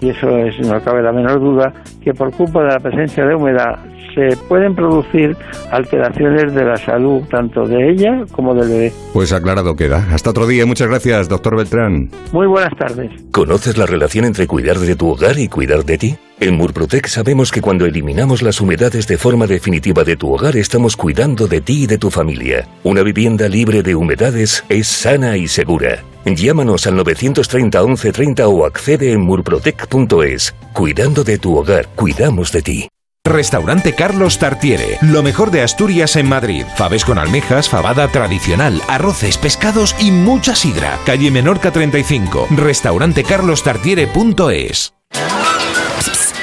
y 0.00 0.08
eso 0.08 0.38
es, 0.38 0.58
no 0.66 0.80
cabe 0.82 1.02
la 1.02 1.12
menor 1.12 1.38
duda, 1.38 1.72
que 2.02 2.12
por 2.14 2.32
culpa 2.32 2.62
de 2.62 2.68
la 2.68 2.80
presencia 2.80 3.24
de 3.24 3.34
humedad 3.34 3.78
se 4.14 4.36
pueden 4.48 4.74
producir 4.74 5.36
alteraciones 5.70 6.54
de 6.54 6.64
la 6.64 6.76
salud 6.76 7.22
tanto 7.30 7.66
de 7.66 7.90
ella 7.90 8.24
como 8.32 8.54
del 8.54 8.68
bebé. 8.68 8.92
Pues 9.12 9.32
aclarado 9.32 9.74
queda. 9.74 10.06
Hasta 10.12 10.30
otro 10.30 10.46
día. 10.46 10.64
Muchas 10.66 10.88
gracias, 10.88 11.28
doctor 11.28 11.56
Beltrán. 11.56 12.10
Muy 12.32 12.46
buenas 12.46 12.76
tardes. 12.78 13.10
¿Conoces 13.32 13.76
la 13.76 13.86
relación 13.86 14.24
entre 14.24 14.46
cuidar 14.46 14.78
de 14.78 14.94
tu 14.96 15.08
hogar 15.10 15.38
y 15.38 15.48
cuidar 15.48 15.84
de 15.84 15.98
ti? 15.98 16.16
En 16.44 16.56
Murprotec 16.56 17.06
sabemos 17.06 17.50
que 17.50 17.62
cuando 17.62 17.86
eliminamos 17.86 18.42
las 18.42 18.60
humedades 18.60 19.06
de 19.06 19.16
forma 19.16 19.46
definitiva 19.46 20.04
de 20.04 20.14
tu 20.14 20.30
hogar 20.30 20.58
estamos 20.58 20.94
cuidando 20.94 21.48
de 21.48 21.62
ti 21.62 21.84
y 21.84 21.86
de 21.86 21.96
tu 21.96 22.10
familia. 22.10 22.68
Una 22.82 23.02
vivienda 23.02 23.48
libre 23.48 23.82
de 23.82 23.94
humedades 23.94 24.62
es 24.68 24.86
sana 24.86 25.38
y 25.38 25.48
segura. 25.48 26.04
Llámanos 26.26 26.86
al 26.86 26.96
930 26.96 27.82
1130 27.82 28.46
o 28.46 28.66
accede 28.66 29.12
en 29.12 29.22
murprotec.es. 29.22 30.54
Cuidando 30.74 31.24
de 31.24 31.38
tu 31.38 31.56
hogar, 31.56 31.88
cuidamos 31.94 32.52
de 32.52 32.60
ti. 32.60 32.88
Restaurante 33.24 33.94
Carlos 33.94 34.38
Tartiere, 34.38 34.98
lo 35.00 35.22
mejor 35.22 35.50
de 35.50 35.62
Asturias 35.62 36.14
en 36.16 36.28
Madrid. 36.28 36.66
Faves 36.76 37.06
con 37.06 37.18
almejas, 37.18 37.70
fabada 37.70 38.08
tradicional, 38.08 38.82
arroces, 38.86 39.38
pescados 39.38 39.96
y 39.98 40.10
mucha 40.10 40.54
sidra. 40.54 40.98
Calle 41.06 41.30
Menorca 41.30 41.72
35, 41.72 42.48
restaurantecarlostartiere.es. 42.50 44.92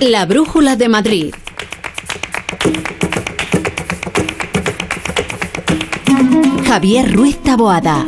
La 0.00 0.26
Brújula 0.26 0.76
de 0.76 0.88
Madrid. 0.88 1.34
Javier 6.66 7.12
Ruiz 7.12 7.38
Taboada. 7.42 8.06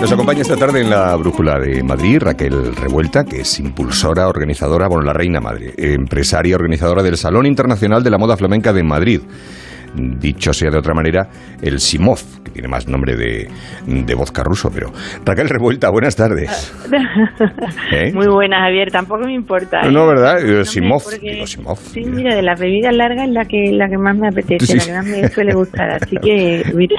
Nos 0.00 0.12
acompaña 0.12 0.42
esta 0.42 0.56
tarde 0.56 0.82
en 0.82 0.90
la 0.90 1.16
Brújula 1.16 1.58
de 1.58 1.82
Madrid 1.82 2.18
Raquel 2.20 2.76
Revuelta, 2.76 3.24
que 3.24 3.40
es 3.40 3.58
impulsora, 3.60 4.28
organizadora, 4.28 4.88
bueno, 4.88 5.04
la 5.04 5.12
reina 5.12 5.40
madre, 5.40 5.72
empresaria, 5.76 6.56
organizadora 6.56 7.02
del 7.02 7.16
Salón 7.16 7.46
Internacional 7.46 8.02
de 8.02 8.10
la 8.10 8.18
Moda 8.18 8.36
Flamenca 8.36 8.72
de 8.72 8.82
Madrid 8.82 9.20
dicho 9.94 10.52
sea 10.52 10.70
de 10.70 10.78
otra 10.78 10.94
manera, 10.94 11.28
el 11.62 11.80
Simov, 11.80 12.20
que 12.44 12.50
tiene 12.50 12.68
más 12.68 12.88
nombre 12.88 13.16
de, 13.16 13.48
de 13.86 14.14
vodka 14.14 14.42
ruso, 14.42 14.70
pero 14.72 14.92
Raquel 15.24 15.48
Revuelta, 15.48 15.90
buenas 15.90 16.16
tardes. 16.16 16.72
¿Eh? 17.92 18.12
Muy 18.12 18.28
buenas, 18.28 18.60
Javier, 18.60 18.90
tampoco 18.90 19.24
me 19.24 19.34
importa. 19.34 19.82
No, 19.90 20.06
¿verdad? 20.06 20.64
Simov, 20.64 21.02
Sí, 21.92 22.04
mira, 22.04 22.34
de 22.34 22.42
las 22.42 22.58
bebidas 22.58 22.94
largas 22.94 23.28
es 23.28 23.34
la 23.34 23.44
que, 23.44 23.72
la 23.72 23.88
que 23.88 23.98
más 23.98 24.16
me 24.16 24.28
apetece, 24.28 24.76
la 24.76 24.84
que 24.84 24.92
más 24.92 25.06
me 25.06 25.28
suele 25.28 25.54
gustar, 25.54 25.90
así 25.90 26.16
que, 26.16 26.64
mira, 26.74 26.96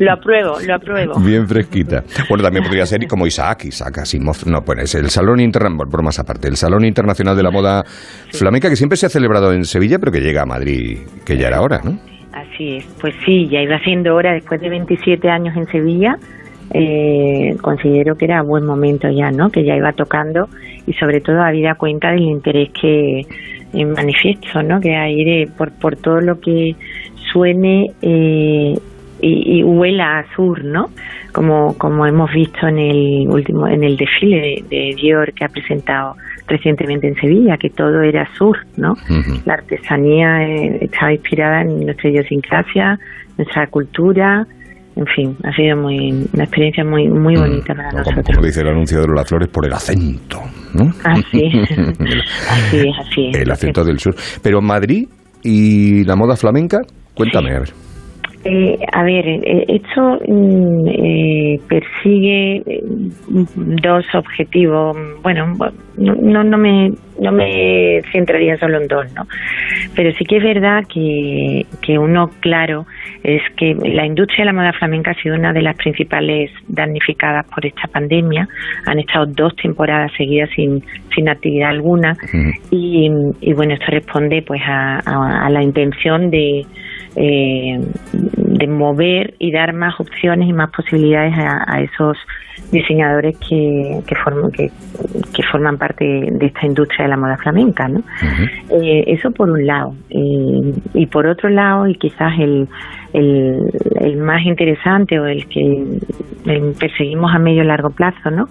lo 0.00 0.12
apruebo, 0.12 0.58
lo 0.60 0.74
apruebo. 0.74 1.20
Bien 1.20 1.46
fresquita. 1.46 2.02
Bueno, 2.28 2.44
también 2.44 2.64
podría 2.64 2.86
ser 2.86 3.06
como 3.06 3.26
Isaac, 3.26 3.64
Isaac 3.64 3.98
Asimov, 3.98 4.46
no, 4.46 4.62
pues 4.62 4.80
es 4.80 4.94
el 4.94 5.10
Salón 5.10 5.40
Internacional, 5.40 5.88
más 6.02 6.18
aparte, 6.18 6.48
el 6.48 6.56
Salón 6.56 6.84
Internacional 6.84 7.36
de 7.36 7.42
la 7.42 7.50
Moda 7.50 7.84
Flamenca, 8.30 8.68
que 8.68 8.76
siempre 8.76 8.96
se 8.96 9.06
ha 9.06 9.08
celebrado 9.08 9.52
en 9.52 9.64
Sevilla, 9.64 9.98
pero 9.98 10.12
que 10.12 10.20
llega 10.20 10.42
a 10.42 10.46
Madrid, 10.46 11.00
que 11.24 11.36
ya 11.36 11.48
era 11.48 11.60
hora, 11.60 11.80
¿no? 11.84 12.11
Así 12.32 12.76
es, 12.76 12.84
pues 13.00 13.14
sí, 13.24 13.48
ya 13.48 13.60
iba 13.60 13.78
siendo 13.80 14.14
hora 14.14 14.32
después 14.32 14.60
de 14.60 14.70
27 14.70 15.28
años 15.28 15.56
en 15.56 15.66
Sevilla. 15.66 16.18
Eh, 16.74 17.54
considero 17.60 18.16
que 18.16 18.24
era 18.24 18.40
buen 18.42 18.64
momento 18.64 19.08
ya, 19.10 19.30
¿no? 19.30 19.50
Que 19.50 19.62
ya 19.62 19.76
iba 19.76 19.92
tocando 19.92 20.48
y 20.86 20.94
sobre 20.94 21.20
todo 21.20 21.42
habida 21.42 21.74
cuenta 21.74 22.10
del 22.10 22.22
interés 22.22 22.70
que 22.70 23.20
eh, 23.20 23.84
manifiesto, 23.84 24.62
¿no? 24.62 24.80
Que 24.80 24.96
hay 24.96 25.46
por, 25.46 25.72
por 25.72 25.96
todo 25.96 26.20
lo 26.20 26.40
que 26.40 26.74
suene 27.32 27.90
eh, 28.00 28.74
y, 29.20 29.62
huela 29.62 30.20
a 30.20 30.34
sur, 30.34 30.64
¿no? 30.64 30.88
Como, 31.32 31.76
como 31.76 32.06
hemos 32.06 32.32
visto 32.32 32.66
en 32.66 32.78
el 32.78 33.28
último, 33.28 33.68
en 33.68 33.84
el 33.84 33.96
desfile 33.96 34.64
de 34.68 34.94
Dior 34.96 35.32
que 35.32 35.44
ha 35.44 35.48
presentado 35.48 36.16
recientemente 36.46 37.08
en 37.08 37.14
Sevilla, 37.16 37.56
que 37.56 37.70
todo 37.70 38.02
era 38.02 38.26
sur, 38.36 38.56
¿no? 38.76 38.94
La 39.44 39.54
artesanía 39.54 40.42
eh, 40.42 40.78
estaba 40.82 41.12
inspirada 41.12 41.62
en 41.62 41.86
nuestra 41.86 42.10
idiosincrasia, 42.10 42.98
nuestra 43.38 43.66
cultura, 43.68 44.46
en 44.94 45.06
fin, 45.06 45.36
ha 45.42 45.52
sido 45.54 45.76
muy 45.76 46.28
una 46.34 46.44
experiencia 46.44 46.84
muy 46.84 47.08
muy 47.08 47.34
bonita 47.34 47.74
para 47.74 47.90
nosotros. 47.92 48.26
Como 48.26 48.46
dice 48.46 48.60
el 48.60 48.68
anuncio 48.68 49.00
de 49.00 49.06
las 49.14 49.28
flores, 49.28 49.48
por 49.48 49.66
el 49.66 49.72
acento, 49.72 50.40
¿no? 50.74 50.90
Así, 51.04 51.50
así 52.50 52.76
es, 52.76 52.94
así 53.00 53.30
El 53.34 53.50
acento 53.50 53.84
del 53.84 53.98
sur. 53.98 54.14
Pero 54.42 54.60
Madrid 54.60 55.08
y 55.42 56.04
la 56.04 56.14
moda 56.14 56.36
flamenca, 56.36 56.78
cuéntame, 57.14 57.56
a 57.56 57.60
ver. 57.60 57.70
Eh, 58.44 58.76
a 58.92 59.04
ver, 59.04 59.24
eh, 59.28 59.64
esto 59.68 60.18
mm, 60.26 60.88
eh, 60.88 61.60
persigue 61.68 62.62
dos 63.28 64.04
objetivos. 64.14 64.96
Bueno, 65.22 65.54
no, 65.96 66.42
no, 66.42 66.58
me, 66.58 66.90
no 67.20 67.30
me 67.30 68.00
centraría 68.10 68.56
solo 68.56 68.80
en 68.80 68.88
dos, 68.88 69.12
¿no? 69.14 69.26
Pero 69.94 70.10
sí 70.12 70.24
que 70.24 70.38
es 70.38 70.42
verdad 70.42 70.82
que, 70.92 71.66
que 71.82 71.98
uno 71.98 72.30
claro 72.40 72.84
es 73.22 73.42
que 73.56 73.74
la 73.74 74.06
industria 74.06 74.44
de 74.44 74.46
la 74.46 74.52
moda 74.52 74.72
flamenca 74.72 75.12
ha 75.12 75.22
sido 75.22 75.36
una 75.36 75.52
de 75.52 75.62
las 75.62 75.76
principales 75.76 76.50
damnificadas 76.66 77.46
por 77.46 77.64
esta 77.64 77.86
pandemia. 77.92 78.48
Han 78.86 78.98
estado 78.98 79.26
dos 79.26 79.54
temporadas 79.54 80.10
seguidas 80.16 80.50
sin, 80.56 80.82
sin 81.14 81.28
actividad 81.28 81.70
alguna 81.70 82.16
y, 82.72 83.08
y, 83.40 83.52
bueno, 83.52 83.74
esto 83.74 83.86
responde 83.88 84.42
pues 84.42 84.62
a, 84.66 84.98
a 85.46 85.48
la 85.50 85.62
intención 85.62 86.28
de 86.30 86.66
eh, 87.16 87.78
de 88.12 88.66
mover 88.66 89.34
y 89.38 89.52
dar 89.52 89.72
más 89.72 89.98
opciones 90.00 90.48
y 90.48 90.52
más 90.52 90.70
posibilidades 90.70 91.34
a, 91.36 91.80
esos 91.80 92.16
diseñadores 92.70 93.36
que, 93.38 94.00
que, 94.06 94.14
forman, 94.14 94.50
que, 94.50 94.70
que, 95.34 95.42
forman 95.50 95.76
parte 95.76 96.04
de 96.04 96.46
esta 96.46 96.66
industria 96.66 97.04
de 97.04 97.10
la 97.10 97.16
moda 97.16 97.36
flamenca. 97.36 97.88
¿no? 97.88 98.00
Eh, 98.70 99.04
eso 99.06 99.30
por 99.30 99.50
un 99.50 99.66
lado. 99.66 99.94
Eh, 100.10 100.74
y 100.94 101.06
por 101.06 101.26
otro 101.26 101.48
lado, 101.50 101.86
y 101.86 101.94
quizás 101.96 102.32
el, 102.38 102.68
el, 103.12 103.70
el 104.00 104.16
más 104.18 104.44
interesante 104.44 105.18
o 105.18 105.26
el 105.26 105.46
que 105.48 105.84
perseguimos 106.78 107.34
a 107.34 107.38
medio 107.38 107.62
y 107.62 107.66
largo 107.66 107.90
plazo, 107.90 108.30
¿no? 108.30 108.46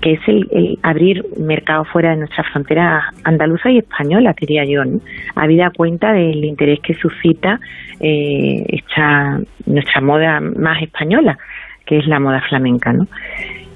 Que 0.00 0.12
es 0.12 0.20
el, 0.26 0.78
abrir 0.82 1.24
mercado 1.38 1.84
fuera 1.84 2.10
de 2.10 2.16
nuestra 2.18 2.44
frontera 2.44 3.12
andaluza 3.24 3.70
y 3.70 3.78
española, 3.78 4.34
diría 4.38 4.64
yo, 4.64 4.84
¿no? 4.84 5.00
habida 5.34 5.70
cuenta 5.76 6.12
del 6.12 6.44
interés 6.44 6.80
que 6.80 6.94
suscita 6.94 7.58
eh, 8.00 8.64
esta, 8.68 9.40
nuestra 9.66 10.00
moda 10.00 10.40
más 10.40 10.82
española, 10.82 11.38
que 11.84 11.98
es 11.98 12.06
la 12.06 12.20
moda 12.20 12.42
flamenca. 12.48 12.92
¿no? 12.92 13.06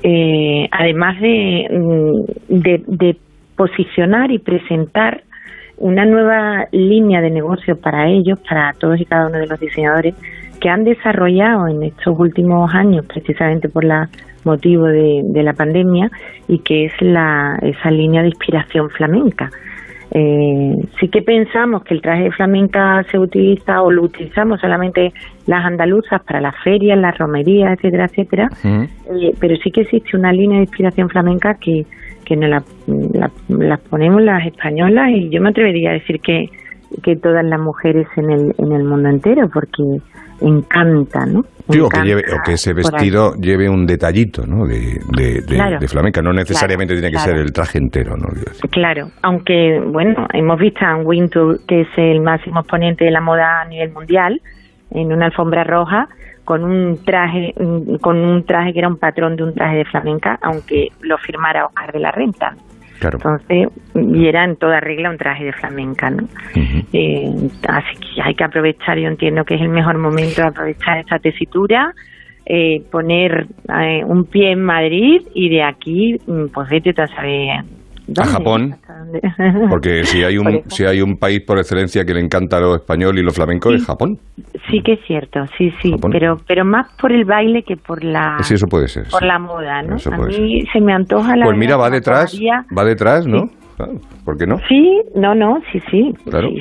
Eh, 0.02 0.68
además 0.70 1.16
mm, 1.16 2.24
de, 2.48 2.82
de, 2.86 3.16
posicionar 3.56 4.30
y 4.30 4.38
presentar 4.38 5.22
una 5.76 6.06
nueva 6.06 6.66
línea 6.72 7.20
de 7.20 7.30
negocio 7.30 7.78
para 7.78 8.08
ellos, 8.08 8.40
para 8.48 8.72
todos 8.72 8.98
y 8.98 9.04
cada 9.04 9.26
uno 9.26 9.38
de 9.38 9.46
los 9.46 9.60
diseñadores 9.60 10.14
que 10.60 10.68
han 10.68 10.84
desarrollado 10.84 11.68
en 11.68 11.82
estos 11.82 12.18
últimos 12.18 12.72
años, 12.74 13.04
precisamente 13.06 13.68
por 13.68 13.84
la 13.84 14.08
motivo 14.44 14.84
de, 14.84 15.42
la 15.42 15.52
pandemia 15.52 16.10
y 16.48 16.58
que 16.60 16.86
es 16.86 16.92
la, 17.00 17.58
esa 17.62 17.90
línea 17.90 18.22
de 18.22 18.28
inspiración 18.28 18.90
flamenca. 18.90 19.50
Eh, 20.12 20.74
sí 20.98 21.08
que 21.08 21.22
pensamos 21.22 21.84
que 21.84 21.94
el 21.94 22.02
traje 22.02 22.24
de 22.24 22.32
flamenca 22.32 23.04
se 23.10 23.18
utiliza 23.18 23.80
o 23.82 23.92
lo 23.92 24.02
utilizamos 24.02 24.60
solamente 24.60 25.12
las 25.46 25.64
andaluzas 25.64 26.20
para 26.24 26.40
las 26.40 26.54
ferias, 26.64 26.98
las 26.98 27.16
romerías, 27.16 27.78
etcétera, 27.78 28.06
etcétera, 28.06 28.48
eh, 28.64 29.32
pero 29.38 29.54
sí 29.62 29.70
que 29.70 29.82
existe 29.82 30.16
una 30.16 30.32
línea 30.32 30.58
de 30.58 30.64
inspiración 30.64 31.08
flamenca 31.08 31.54
que, 31.54 31.86
que 32.24 32.36
nos 32.36 32.50
la, 32.50 33.30
la, 33.48 33.76
ponemos 33.76 34.20
las 34.22 34.44
españolas 34.46 35.10
y 35.10 35.30
yo 35.30 35.40
me 35.40 35.50
atrevería 35.50 35.90
a 35.90 35.94
decir 35.94 36.20
que, 36.20 36.46
que 37.04 37.14
todas 37.14 37.44
las 37.44 37.60
mujeres 37.60 38.08
en 38.16 38.30
el, 38.30 38.54
en 38.58 38.72
el 38.72 38.84
mundo 38.84 39.08
entero, 39.08 39.48
porque 39.52 39.82
encanta, 40.40 41.26
¿no? 41.26 41.40
o, 41.40 41.88
que 42.44 42.52
ese 42.52 42.72
vestido 42.72 43.34
lleve 43.34 43.68
un 43.68 43.86
detallito, 43.86 44.46
¿no? 44.46 44.66
De, 44.66 44.98
de, 45.12 45.88
flamenca, 45.88 46.20
no 46.22 46.32
necesariamente 46.32 46.94
tiene 46.94 47.10
que 47.10 47.18
ser 47.18 47.36
el 47.36 47.52
traje 47.52 47.78
entero, 47.78 48.16
¿no? 48.16 48.28
Claro, 48.70 49.08
aunque, 49.22 49.80
bueno, 49.80 50.26
hemos 50.32 50.58
visto 50.58 50.84
a 50.84 50.96
Wintour, 50.96 51.60
que 51.66 51.82
es 51.82 51.88
el 51.96 52.20
máximo 52.20 52.60
exponente 52.60 53.04
de 53.04 53.10
la 53.10 53.20
moda 53.20 53.62
a 53.62 53.64
nivel 53.66 53.92
mundial, 53.92 54.40
en 54.90 55.12
una 55.12 55.26
alfombra 55.26 55.64
roja, 55.64 56.08
con 56.44 56.64
un 56.64 56.98
traje 57.04 57.54
con 58.00 58.16
un 58.18 58.44
traje 58.44 58.72
que 58.72 58.80
era 58.80 58.88
un 58.88 58.98
patrón 58.98 59.36
de 59.36 59.44
un 59.44 59.54
traje 59.54 59.76
de 59.76 59.84
flamenca, 59.84 60.38
aunque 60.42 60.88
lo 61.00 61.16
firmara 61.18 61.66
Oscar 61.66 61.92
de 61.92 62.00
la 62.00 62.10
Renta. 62.10 62.56
Entonces, 63.02 63.68
y 63.94 64.26
era 64.26 64.44
en 64.44 64.56
toda 64.56 64.80
regla 64.80 65.10
un 65.10 65.16
traje 65.16 65.44
de 65.44 65.52
flamenca, 65.52 66.10
¿no? 66.10 66.28
Eh, 66.92 67.32
así 67.68 67.96
que 67.98 68.22
hay 68.22 68.34
que 68.34 68.44
aprovechar, 68.44 68.98
yo 68.98 69.08
entiendo 69.08 69.44
que 69.44 69.54
es 69.54 69.60
el 69.60 69.68
mejor 69.68 69.98
momento 69.98 70.42
de 70.42 70.48
aprovechar 70.48 70.98
esta 70.98 71.18
tesitura, 71.18 71.92
eh, 72.46 72.82
poner 72.90 73.46
eh, 73.68 74.02
un 74.04 74.24
pie 74.24 74.52
en 74.52 74.62
Madrid 74.62 75.22
y 75.34 75.48
de 75.50 75.62
aquí, 75.62 76.16
mm, 76.26 76.46
pues 76.52 76.68
vete 76.68 76.92
tú 76.92 77.02
a 77.02 77.06
saber 77.06 77.64
a 78.18 78.24
Japón, 78.24 78.76
porque 79.68 80.04
si 80.04 80.22
hay 80.24 80.38
un 80.38 80.62
si 80.68 80.84
hay 80.84 81.00
un 81.00 81.16
país 81.18 81.40
por 81.42 81.58
excelencia 81.58 82.04
que 82.04 82.14
le 82.14 82.20
encanta 82.20 82.60
lo 82.60 82.76
español 82.76 83.18
y 83.18 83.22
lo 83.22 83.32
flamenco 83.32 83.72
es 83.72 83.84
Japón. 83.84 84.18
Sí 84.70 84.82
que 84.82 84.94
es 84.94 85.00
cierto, 85.06 85.44
sí, 85.56 85.72
sí, 85.82 85.94
pero 86.10 86.38
pero 86.46 86.64
más 86.64 86.88
por 87.00 87.12
el 87.12 87.24
baile 87.24 87.62
que 87.62 87.76
por 87.76 88.02
la 88.02 88.38
sí, 88.42 88.54
eso 88.54 88.66
puede 88.66 88.88
ser, 88.88 89.04
por 89.10 89.22
la 89.22 89.38
moda, 89.38 89.82
¿no? 89.82 89.96
a 89.96 90.26
mí 90.26 90.64
se 90.72 90.80
me 90.80 90.92
antoja 90.92 91.36
la 91.36 91.44
Pues 91.44 91.56
mira, 91.56 91.76
va 91.76 91.90
detrás, 91.90 92.38
va 92.76 92.84
detrás, 92.84 93.26
¿no? 93.26 93.50
¿Por 94.24 94.36
qué 94.36 94.46
no? 94.46 94.58
Sí, 94.68 95.00
no, 95.14 95.34
no, 95.34 95.60
sí, 95.72 95.80
sí. 95.90 96.14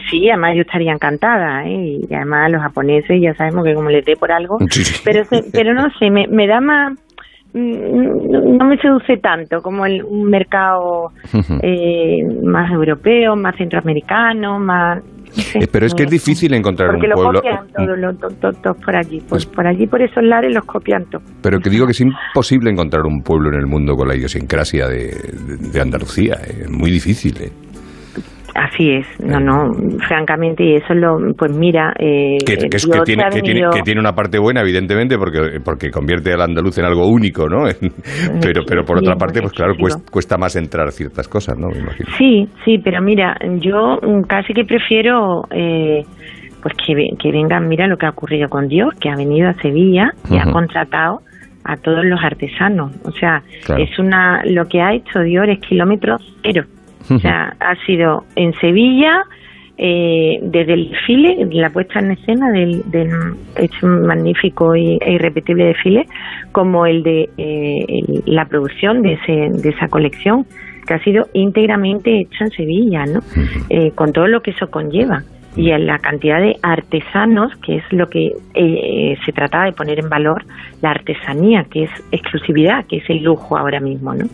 Sí, 0.10 0.30
además 0.30 0.56
yo 0.56 0.62
estaría 0.62 0.94
encantada, 0.94 1.66
¿eh? 1.66 2.00
Y 2.10 2.14
además 2.14 2.52
los 2.52 2.62
japoneses 2.62 3.22
ya 3.22 3.34
sabemos 3.36 3.66
que 3.66 3.74
como 3.74 3.90
les 3.90 4.06
dé 4.06 4.16
por 4.16 4.32
algo. 4.32 4.58
Pero, 5.04 5.24
pero 5.52 5.74
no 5.74 5.90
sé, 6.00 6.10
me, 6.10 6.28
me 6.28 6.48
da 6.48 6.62
más 6.62 6.98
no 7.54 8.66
me 8.66 8.78
seduce 8.78 9.18
tanto 9.18 9.62
como 9.62 9.86
el, 9.86 10.04
un 10.04 10.30
mercado 10.30 11.12
eh, 11.64 12.24
más 12.44 12.72
europeo, 12.72 13.36
más 13.36 13.56
centroamericano, 13.58 14.60
más... 14.60 15.02
Eh, 15.56 15.68
pero 15.72 15.86
es 15.86 15.94
que 15.94 16.04
es 16.04 16.10
difícil 16.10 16.54
encontrar 16.54 16.90
un 16.96 17.00
pueblo... 17.00 17.42
Porque 17.42 17.50
lo 17.50 18.14
copian 18.18 18.62
todos 18.62 18.78
por 18.84 18.96
allí, 18.96 19.22
pues, 19.28 19.46
por 19.46 19.66
allí, 19.66 19.88
por 19.88 20.02
esos 20.02 20.24
lares 20.24 20.54
los 20.54 20.66
copian 20.66 21.06
todos. 21.06 21.24
Pero 21.42 21.60
que 21.60 21.70
digo 21.70 21.86
que 21.86 21.92
es 21.92 22.02
imposible 22.02 22.70
encontrar 22.72 23.04
un 23.06 23.22
pueblo 23.22 23.50
en 23.50 23.56
el 23.56 23.68
mundo 23.68 23.96
con 23.96 24.08
la 24.08 24.16
idiosincrasia 24.16 24.88
de, 24.88 25.12
de, 25.72 25.82
Andalucía, 25.82 26.36
es 26.36 26.70
muy 26.70 26.92
difícil. 26.92 27.36
¿eh? 27.42 27.52
Así 28.56 28.92
es, 28.92 29.08
no, 29.20 29.40
no, 29.40 29.72
francamente, 30.08 30.64
y 30.64 30.76
eso 30.76 30.94
lo, 30.94 31.18
pues 31.38 31.56
mira... 31.56 31.94
Eh, 32.00 32.38
que, 32.46 32.58
tiene, 33.06 33.24
que, 33.72 33.82
tiene, 33.84 34.00
una 34.00 34.14
parte 34.14 34.40
buena, 34.40 34.62
evidentemente, 34.62 35.18
porque, 35.18 35.60
porque 35.64 35.90
convierte 35.90 36.34
al 36.34 36.42
andaluz 36.42 36.78
en 36.78 36.86
algo 36.86 37.08
único, 37.08 37.48
¿no? 37.48 37.64
pero, 38.42 38.64
pero 38.68 38.84
por 38.84 38.98
otra 38.98 39.16
parte, 39.16 39.42
pues 39.42 39.54
claro, 39.54 39.74
cuesta, 40.12 40.38
más 40.38 40.56
entrar 40.56 40.92
ciertas 40.92 41.28
cosas, 41.28 41.58
¿no? 41.58 41.68
Sí, 42.18 42.48
sí, 42.66 42.78
pero 42.84 43.02
mira, 43.02 43.38
yo 43.60 44.00
casi 44.28 44.54
que 44.54 44.64
prefiero... 44.66 45.44
Eh, 45.52 46.04
pues 46.62 46.76
que, 46.76 46.94
que 47.18 47.32
vengan, 47.32 47.70
mira 47.70 47.88
lo 47.88 47.96
que 47.96 48.06
ha 48.06 48.10
ocurrido 48.10 48.50
con 48.50 48.68
Dios, 48.68 48.94
que 49.00 49.10
ha 49.10 49.16
venido 49.16 49.48
a 49.48 49.54
Sevilla 49.54 50.12
y 50.30 50.38
ha 50.38 50.52
contratado 50.52 51.22
a 51.64 51.78
todos 51.78 52.04
los 52.04 52.20
artesanos. 52.24 52.92
O 53.06 53.12
sea, 53.12 53.42
es 53.78 53.98
una 54.00 54.42
lo 54.46 54.66
que 54.66 54.82
ha 54.82 54.94
hecho 54.94 55.20
Dios 55.22 55.46
es 55.48 55.60
kilómetros 55.60 56.22
cero. 56.44 56.64
O 57.10 57.20
sea, 57.20 57.56
ha 57.60 57.76
sido 57.86 58.24
en 58.36 58.54
Sevilla, 58.60 59.24
eh, 59.78 60.40
desde 60.42 60.74
el 60.74 60.90
desfile, 60.90 61.48
la 61.52 61.70
puesta 61.70 62.00
en 62.00 62.12
escena 62.12 62.52
del, 62.52 62.84
del 62.92 63.10
hecho 63.56 63.88
magnífico 63.88 64.76
e 64.76 65.00
irrepetible 65.08 65.66
desfile, 65.66 66.06
como 66.52 66.86
el 66.86 67.02
de 67.04 67.30
eh, 67.38 68.22
la 68.26 68.46
producción 68.46 69.02
de, 69.02 69.14
ese, 69.14 69.62
de 69.62 69.70
esa 69.70 69.88
colección, 69.88 70.46
que 70.86 70.94
ha 70.94 71.04
sido 71.04 71.28
íntegramente 71.34 72.22
hecha 72.22 72.46
en 72.46 72.52
Sevilla, 72.52 73.06
¿no? 73.06 73.20
Eh, 73.70 73.92
con 73.92 74.12
todo 74.12 74.28
lo 74.28 74.42
que 74.42 74.52
eso 74.52 74.70
conlleva 74.70 75.24
y 75.56 75.72
en 75.72 75.86
la 75.86 75.98
cantidad 75.98 76.40
de 76.40 76.56
artesanos, 76.62 77.52
que 77.66 77.78
es 77.78 77.84
lo 77.92 78.08
que 78.08 78.32
eh, 78.54 79.16
se 79.26 79.32
trataba 79.32 79.66
de 79.66 79.74
poner 79.74 80.00
en 80.00 80.10
valor, 80.10 80.44
la 80.82 80.92
artesanía, 80.92 81.66
que 81.70 81.84
es 81.84 81.90
exclusividad, 82.12 82.86
que 82.88 82.98
es 82.98 83.10
el 83.10 83.24
lujo 83.24 83.58
ahora 83.58 83.80
mismo, 83.80 84.14
¿no? 84.14 84.26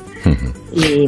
Y, 0.74 1.08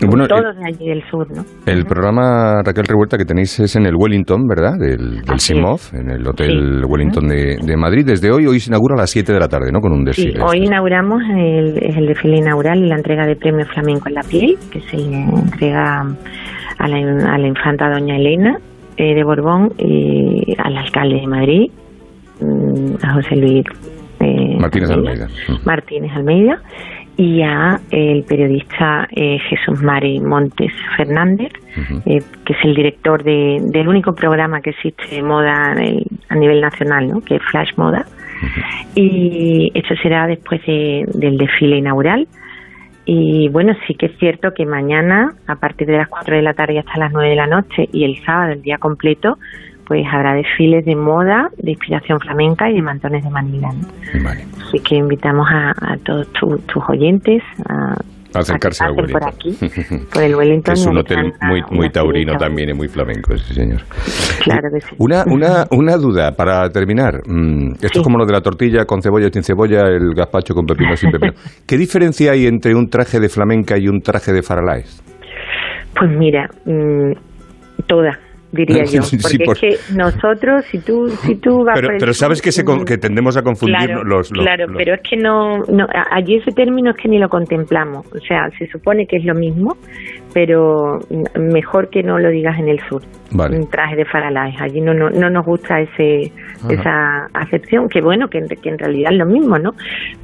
todos 0.00 0.56
de 0.56 0.66
allí 0.66 0.88
del 0.88 1.02
sur, 1.10 1.26
¿no? 1.34 1.42
El 1.66 1.84
programa 1.84 2.62
Raquel 2.62 2.84
Revuelta 2.84 3.16
que 3.16 3.24
tenéis 3.24 3.58
es 3.58 3.74
en 3.74 3.86
el 3.86 3.94
Wellington, 3.96 4.46
¿verdad? 4.46 4.74
Del, 4.78 5.22
del 5.22 5.40
Simov, 5.40 5.80
en 5.94 6.10
el 6.10 6.26
Hotel 6.26 6.84
Wellington 6.86 7.26
de, 7.26 7.76
Madrid. 7.76 8.04
Desde 8.06 8.30
hoy, 8.30 8.46
hoy 8.46 8.60
se 8.60 8.70
inaugura 8.70 8.94
a 8.96 9.00
las 9.00 9.10
7 9.10 9.32
de 9.32 9.40
la 9.40 9.48
tarde, 9.48 9.72
¿no? 9.72 9.80
Con 9.80 9.92
un 9.92 10.04
desfile. 10.04 10.34
Sí, 10.34 10.40
hoy 10.40 10.64
inauguramos 10.64 11.22
el, 11.36 11.78
el 11.82 12.06
desfile 12.06 12.36
inaugural 12.36 12.78
y 12.84 12.88
la 12.88 12.96
entrega 12.96 13.26
de 13.26 13.34
premio 13.36 13.64
flamenco 13.66 14.08
en 14.08 14.14
la 14.14 14.22
piel, 14.22 14.56
que 14.70 14.80
se 14.80 14.96
le 14.96 15.24
entrega 15.24 16.02
a 16.78 16.88
la, 16.88 17.32
a 17.32 17.38
la 17.38 17.46
infanta 17.46 17.88
doña 17.90 18.16
Elena 18.16 18.58
eh, 18.96 19.14
de 19.14 19.24
Borbón 19.24 19.72
y 19.78 20.54
al 20.58 20.76
alcalde 20.76 21.16
de 21.16 21.26
Madrid, 21.26 21.70
mm, 22.40 22.94
a 23.04 23.14
José 23.14 23.36
Luis 23.36 23.64
eh, 24.20 24.56
Martínez 24.58 24.90
Almeida. 24.90 25.28
Martínez 25.64 26.12
Almeida 26.14 26.62
y 27.16 27.42
a 27.42 27.80
el 27.90 28.24
periodista 28.24 29.06
eh, 29.10 29.38
Jesús 29.48 29.82
Mari 29.82 30.20
Montes 30.20 30.72
Fernández, 30.96 31.52
que 32.04 32.16
es 32.16 32.64
el 32.64 32.74
director 32.74 33.22
de, 33.22 33.58
del 33.62 33.88
único 33.88 34.14
programa 34.14 34.60
que 34.60 34.70
existe 34.70 35.04
de 35.10 35.22
moda 35.22 35.74
a 36.28 36.34
nivel 36.34 36.60
nacional, 36.60 37.08
¿no? 37.08 37.20
que 37.20 37.36
es 37.36 37.42
Flash 37.50 37.70
Moda. 37.76 38.04
Y 38.94 39.70
esto 39.74 39.94
será 40.02 40.26
después 40.26 40.60
del 40.66 41.38
desfile 41.38 41.78
inaugural 41.78 42.26
y 43.06 43.48
bueno, 43.48 43.74
sí 43.86 43.94
que 43.94 44.06
es 44.06 44.18
cierto 44.18 44.52
que 44.54 44.64
mañana, 44.64 45.34
a 45.46 45.56
partir 45.56 45.86
de 45.86 45.98
las 45.98 46.08
4 46.08 46.36
de 46.36 46.42
la 46.42 46.54
tarde 46.54 46.78
hasta 46.78 46.98
las 46.98 47.12
9 47.12 47.28
de 47.28 47.36
la 47.36 47.46
noche 47.46 47.88
y 47.92 48.04
el 48.04 48.24
sábado, 48.24 48.52
el 48.52 48.62
día 48.62 48.78
completo, 48.78 49.36
pues 49.86 50.06
habrá 50.10 50.34
desfiles 50.34 50.84
de 50.86 50.96
moda, 50.96 51.50
de 51.58 51.72
inspiración 51.72 52.18
flamenca 52.18 52.70
y 52.70 52.74
de 52.74 52.82
mantones 52.82 53.22
de 53.22 53.30
Manila. 53.30 53.70
Así 54.62 54.80
que 54.80 54.96
invitamos 54.96 55.46
a, 55.50 55.96
todos 56.04 56.32
tus 56.32 56.88
oyentes 56.88 57.42
a 57.68 57.94
acercarse 58.40 58.84
a 58.84 58.88
por 58.88 59.28
aquí, 59.28 59.56
por 60.12 60.22
el 60.22 60.34
Wellington. 60.34 60.74
es 60.74 60.86
un 60.86 60.98
hotel 60.98 61.32
muy, 61.42 61.62
muy 61.70 61.90
taurino 61.90 62.36
también 62.36 62.70
y 62.70 62.74
muy 62.74 62.88
flamenco, 62.88 63.36
sí, 63.36 63.54
señor. 63.54 63.82
Claro 64.42 64.68
que 64.72 64.80
sí. 64.80 64.94
Una, 64.98 65.24
una, 65.30 65.64
una 65.70 65.96
duda 65.96 66.32
para 66.32 66.68
terminar. 66.70 67.20
Mm, 67.26 67.74
esto 67.80 68.00
es 68.00 68.02
como 68.02 68.18
lo 68.18 68.26
de 68.26 68.32
la 68.32 68.40
tortilla 68.40 68.84
con 68.84 69.00
cebolla 69.02 69.28
y 69.28 69.30
sin 69.30 69.42
cebolla, 69.42 69.82
el 69.86 70.14
gazpacho 70.14 70.54
con 70.54 70.66
pepino 70.66 70.96
sin 70.96 71.10
pepino. 71.10 71.32
¿Qué 71.66 71.76
diferencia 71.76 72.32
hay 72.32 72.46
entre 72.46 72.74
un 72.74 72.88
traje 72.88 73.20
de 73.20 73.28
flamenca 73.28 73.78
y 73.78 73.88
un 73.88 74.00
traje 74.00 74.32
de 74.32 74.42
faralaes? 74.42 75.02
Pues 75.96 76.10
mira, 76.10 76.48
mm, 76.64 77.12
toda. 77.86 78.18
Diría 78.54 78.84
yo. 78.90 79.00
Porque 79.44 79.68
es 79.68 79.86
que 79.88 79.94
nosotros, 79.96 80.64
si 80.70 80.78
tú, 80.78 81.08
si 81.08 81.34
tú 81.36 81.64
vas 81.64 81.74
pero, 81.78 81.88
pero 81.98 82.12
sabes 82.14 82.40
que, 82.40 82.52
se, 82.52 82.64
que 82.86 82.98
tendemos 82.98 83.36
a 83.36 83.42
confundir 83.42 83.76
claro, 83.86 84.04
los, 84.04 84.30
los, 84.30 84.44
Claro, 84.44 84.66
los- 84.66 84.76
pero 84.76 84.94
es 84.94 85.00
que 85.02 85.16
no, 85.16 85.58
no, 85.64 85.86
allí 86.10 86.36
ese 86.36 86.52
término 86.52 86.90
es 86.90 86.96
que 86.96 87.08
ni 87.08 87.18
lo 87.18 87.28
contemplamos. 87.28 88.06
O 88.14 88.20
sea, 88.20 88.50
se 88.58 88.66
supone 88.68 89.06
que 89.06 89.16
es 89.16 89.24
lo 89.24 89.34
mismo, 89.34 89.76
pero 90.32 90.98
mejor 91.38 91.90
que 91.90 92.02
no 92.02 92.18
lo 92.18 92.30
digas 92.30 92.58
en 92.58 92.68
el 92.68 92.80
sur. 92.88 93.02
Vale. 93.32 93.56
Un 93.58 93.68
traje 93.68 93.96
de 93.96 94.04
Faralaes. 94.04 94.60
Allí 94.60 94.80
no, 94.80 94.94
no, 94.94 95.10
no 95.10 95.28
nos 95.30 95.44
gusta 95.44 95.80
ese, 95.80 96.30
Ajá. 96.62 96.72
esa 96.72 97.26
acepción, 97.34 97.88
que 97.88 98.00
bueno, 98.00 98.28
que, 98.28 98.38
en- 98.38 98.48
que 98.48 98.68
en 98.68 98.78
realidad 98.78 99.12
es 99.12 99.18
lo 99.18 99.26
mismo, 99.26 99.58
¿no? 99.58 99.72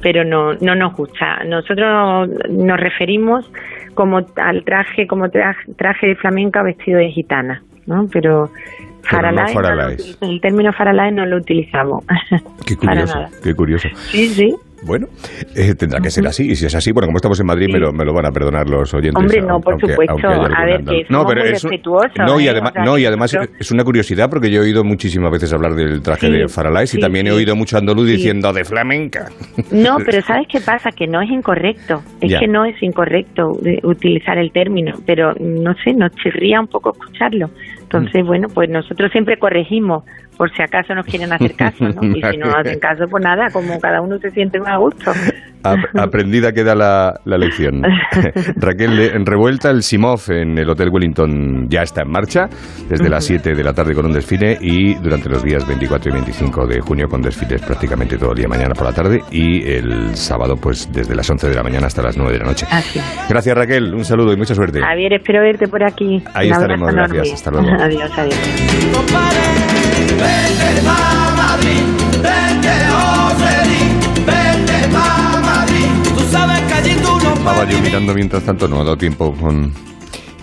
Pero 0.01 0.23
no, 0.23 0.53
no 0.55 0.75
nos 0.75 0.95
gusta. 0.95 1.43
Nosotros 1.45 2.29
nos 2.49 2.79
referimos 2.79 3.51
como 3.93 4.19
al 4.37 4.63
traje, 4.63 5.05
como 5.07 5.29
traje, 5.29 5.59
traje 5.77 6.07
de 6.07 6.15
flamenca 6.15 6.63
vestido 6.63 6.99
de 6.99 7.09
gitana, 7.09 7.61
¿no? 7.85 8.07
Pero 8.11 8.51
Faralaes, 9.03 9.53
no 9.55 9.61
Faralaes. 9.61 10.17
el 10.21 10.41
término 10.41 10.71
Faralaes 10.73 11.13
no 11.13 11.25
lo 11.25 11.37
utilizamos. 11.37 12.03
Qué 12.65 12.75
curioso, 12.77 13.25
qué 13.43 13.53
curioso. 13.55 13.87
Sí, 14.11 14.29
sí. 14.29 14.55
Bueno, 14.83 15.07
eh, 15.55 15.75
tendrá 15.75 15.99
que 15.99 16.09
ser 16.09 16.25
así. 16.27 16.49
Y 16.51 16.55
si 16.55 16.65
es 16.65 16.73
así, 16.75 16.91
bueno, 16.91 17.07
como 17.07 17.17
estamos 17.17 17.39
en 17.39 17.45
Madrid, 17.45 17.67
me, 17.71 17.79
lo, 17.79 17.91
me 17.93 18.03
lo 18.03 18.13
van 18.13 18.25
a 18.25 18.31
perdonar 18.31 18.67
los 18.67 18.91
oyentes. 18.93 19.15
Hombre, 19.15 19.41
no, 19.41 19.59
por 19.59 19.73
aunque- 19.73 19.89
supuesto. 19.91 20.13
aunque 20.27 20.55
A 20.55 20.65
ver, 20.65 20.83
que 20.83 21.05
somos 21.05 21.25
muy 21.25 21.45
es 21.53 21.63
no, 22.25 22.39
y 22.39 22.45
¿eh? 22.45 22.49
además, 22.49 22.73
no, 22.83 22.97
y 22.97 23.05
es 23.59 23.71
una 23.71 23.83
curiosidad 23.83 24.29
porque 24.29 24.49
yo 24.49 24.61
he 24.61 24.65
oído 24.65 24.83
muchísimas 24.83 25.31
veces 25.31 25.53
hablar 25.53 25.75
del 25.75 26.01
traje 26.01 26.27
Sí, 26.27 26.31
de 26.33 26.47
Faralaes 26.47 26.93
y 26.95 26.99
también 26.99 27.27
he 27.27 27.31
oído 27.31 27.55
mucho 27.55 27.77
andaluz 27.77 28.07
diciendo 28.07 28.51
de 28.53 28.65
flamenca. 28.65 29.29
No, 29.71 29.97
pero 30.05 30.21
¿sabes 30.23 30.47
qué 30.47 30.59
pasa? 30.61 30.89
Que 30.91 31.07
no 31.07 31.21
es 31.21 31.29
incorrecto. 31.29 32.01
Es 32.19 32.31
Ya. 32.31 32.39
que 32.39 32.47
no 32.47 32.65
es 32.65 32.81
incorrecto 32.81 33.57
de 33.61 33.79
utilizar 33.83 34.37
el 34.37 34.51
término, 34.51 34.93
pero 35.05 35.33
no 35.39 35.73
sé, 35.83 35.93
nos 35.93 36.11
chirría 36.15 36.59
un 36.59 36.67
poco 36.67 36.91
escucharlo. 36.91 37.49
Entonces, 37.97 38.25
bueno, 38.25 38.47
pues 38.53 38.69
nosotros 38.69 39.11
siempre 39.11 39.37
corregimos 39.37 40.03
por 40.37 40.49
si 40.55 40.61
acaso 40.63 40.95
nos 40.95 41.05
quieren 41.05 41.31
hacer 41.33 41.53
caso, 41.55 41.83
¿no? 41.85 42.01
Y 42.15 42.21
si 42.31 42.37
no 42.37 42.47
nos 42.47 42.55
hacen 42.55 42.79
caso, 42.79 43.05
pues 43.09 43.23
nada, 43.23 43.47
como 43.51 43.79
cada 43.79 44.01
uno 44.01 44.17
se 44.19 44.31
siente 44.31 44.59
más 44.59 44.69
a 44.69 44.77
gusto. 44.77 45.11
Ap- 45.63 45.95
Aprendida 45.99 46.51
queda 46.51 46.73
la, 46.73 47.13
la 47.25 47.37
lección. 47.37 47.83
Raquel, 48.55 48.95
de- 48.97 49.07
en 49.09 49.25
revuelta, 49.25 49.69
el 49.69 49.83
Simov 49.83 50.19
en 50.29 50.57
el 50.57 50.67
Hotel 50.69 50.89
Wellington 50.91 51.67
ya 51.69 51.81
está 51.83 52.01
en 52.01 52.09
marcha 52.09 52.47
desde 52.89 53.09
las 53.09 53.23
7 53.25 53.53
de 53.53 53.63
la 53.63 53.71
tarde 53.73 53.93
con 53.93 54.05
un 54.07 54.13
desfile 54.13 54.57
y 54.59 54.95
durante 54.95 55.29
los 55.29 55.43
días 55.43 55.67
24 55.67 56.09
y 56.09 56.13
25 56.13 56.65
de 56.65 56.79
junio 56.81 57.07
con 57.07 57.21
desfiles 57.21 57.61
prácticamente 57.61 58.17
todo 58.17 58.31
el 58.31 58.37
día 58.37 58.47
mañana 58.47 58.73
por 58.73 58.85
la 58.87 58.93
tarde 58.93 59.21
y 59.31 59.61
el 59.69 60.15
sábado 60.15 60.55
pues 60.55 60.91
desde 60.91 61.15
las 61.15 61.29
11 61.29 61.49
de 61.49 61.55
la 61.55 61.63
mañana 61.63 61.85
hasta 61.87 62.01
las 62.01 62.17
9 62.17 62.33
de 62.33 62.39
la 62.39 62.45
noche. 62.45 62.65
Gracias 63.29 63.55
Raquel, 63.55 63.93
un 63.93 64.03
saludo 64.03 64.33
y 64.33 64.37
mucha 64.37 64.55
suerte. 64.55 64.79
Javier, 64.81 65.13
espero 65.13 65.41
verte 65.41 65.67
por 65.67 65.83
aquí. 65.83 66.23
Ahí 66.33 66.49
estaremos, 66.49 66.91
gracias. 66.91 67.33
Hasta 67.33 67.51
luego. 67.51 67.67
Adiós, 67.81 68.11
adiós. 68.15 68.37
Vente 70.21 70.85
pa' 70.85 71.33
Madrid, 71.35 71.81
vente 72.21 72.69
pa' 74.93 75.41
Madrid. 75.41 75.89
Tú 76.15 76.21
sabes 76.29 76.61
que 76.61 76.77
Estaba 76.91 77.65
yo 77.65 77.81
mirando 77.81 78.13
mientras 78.13 78.43
tanto, 78.43 78.67
no 78.67 78.81
ha 78.81 78.83
dado 78.83 78.97
tiempo 78.97 79.33
con 79.33 79.73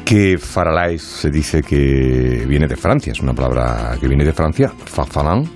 que 0.05 0.36
Faralaes 0.36 1.03
se 1.03 1.30
dice 1.30 1.62
que 1.62 2.45
viene 2.49 2.66
de 2.66 2.74
Francia, 2.74 3.12
es 3.12 3.20
una 3.20 3.34
palabra 3.34 3.97
que 4.01 4.09
viene 4.09 4.24
de 4.24 4.32
Francia, 4.32 4.72
farfalan, 4.86 5.49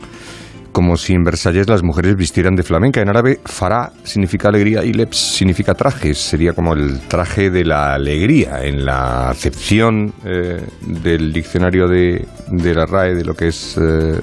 como 0.72 0.96
si 0.96 1.12
en 1.12 1.24
Versalles 1.24 1.68
las 1.68 1.82
mujeres 1.82 2.16
vistieran 2.16 2.56
de 2.56 2.62
flamenca. 2.62 3.00
En 3.00 3.08
árabe, 3.08 3.40
fará 3.44 3.92
significa 4.02 4.48
alegría 4.48 4.84
y 4.84 4.92
leps 4.92 5.16
significa 5.16 5.74
trajes, 5.74 6.18
sería 6.18 6.52
como 6.52 6.72
el 6.72 7.00
traje 7.08 7.50
de 7.50 7.64
la 7.64 7.94
alegría. 7.94 8.64
En 8.64 8.84
la 8.84 9.30
acepción 9.30 10.12
eh, 10.24 10.66
del 10.80 11.32
diccionario 11.32 11.86
de, 11.88 12.26
de 12.48 12.74
la 12.74 12.86
RAE 12.86 13.14
de 13.14 13.24
lo 13.24 13.34
que 13.34 13.48
es 13.48 13.76
eh, 13.78 14.18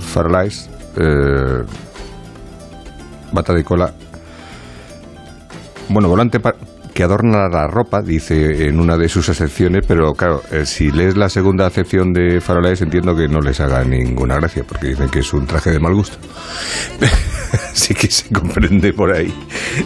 Faralaes, 0.00 0.68
eh, 0.96 1.62
bata 3.32 3.54
de 3.54 3.62
cola 3.62 3.94
bueno, 5.90 6.08
volante 6.08 6.38
que 6.92 7.02
adorna 7.02 7.48
la 7.48 7.66
ropa, 7.66 8.02
dice 8.02 8.66
en 8.66 8.80
una 8.80 8.96
de 8.96 9.08
sus 9.08 9.28
acepciones, 9.28 9.84
pero 9.86 10.12
claro, 10.14 10.42
eh, 10.50 10.66
si 10.66 10.90
lees 10.90 11.16
la 11.16 11.28
segunda 11.28 11.66
acepción 11.66 12.12
de 12.12 12.40
Faralaes 12.40 12.82
entiendo 12.82 13.14
que 13.14 13.28
no 13.28 13.40
les 13.40 13.60
haga 13.60 13.84
ninguna 13.84 14.36
gracia, 14.36 14.64
porque 14.66 14.88
dicen 14.88 15.08
que 15.08 15.20
es 15.20 15.32
un 15.32 15.46
traje 15.46 15.70
de 15.70 15.80
mal 15.80 15.94
gusto. 15.94 16.18
Así 17.72 17.94
que 17.94 18.08
se 18.08 18.32
comprende 18.32 18.92
por 18.92 19.12
ahí 19.12 19.34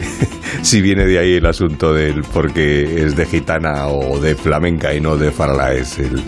si 0.63 0.83
viene 0.83 1.07
de 1.07 1.19
ahí 1.19 1.35
el 1.35 1.47
asunto 1.47 1.95
del 1.95 2.23
porque 2.23 3.05
es 3.05 3.17
de 3.17 3.25
gitana 3.25 3.87
o 3.89 4.21
de 4.21 4.35
flamenca 4.35 4.93
y 4.95 5.01
no 5.01 5.17
de 5.17 5.31
Faralaes, 5.31 5.99
el 5.99 6.23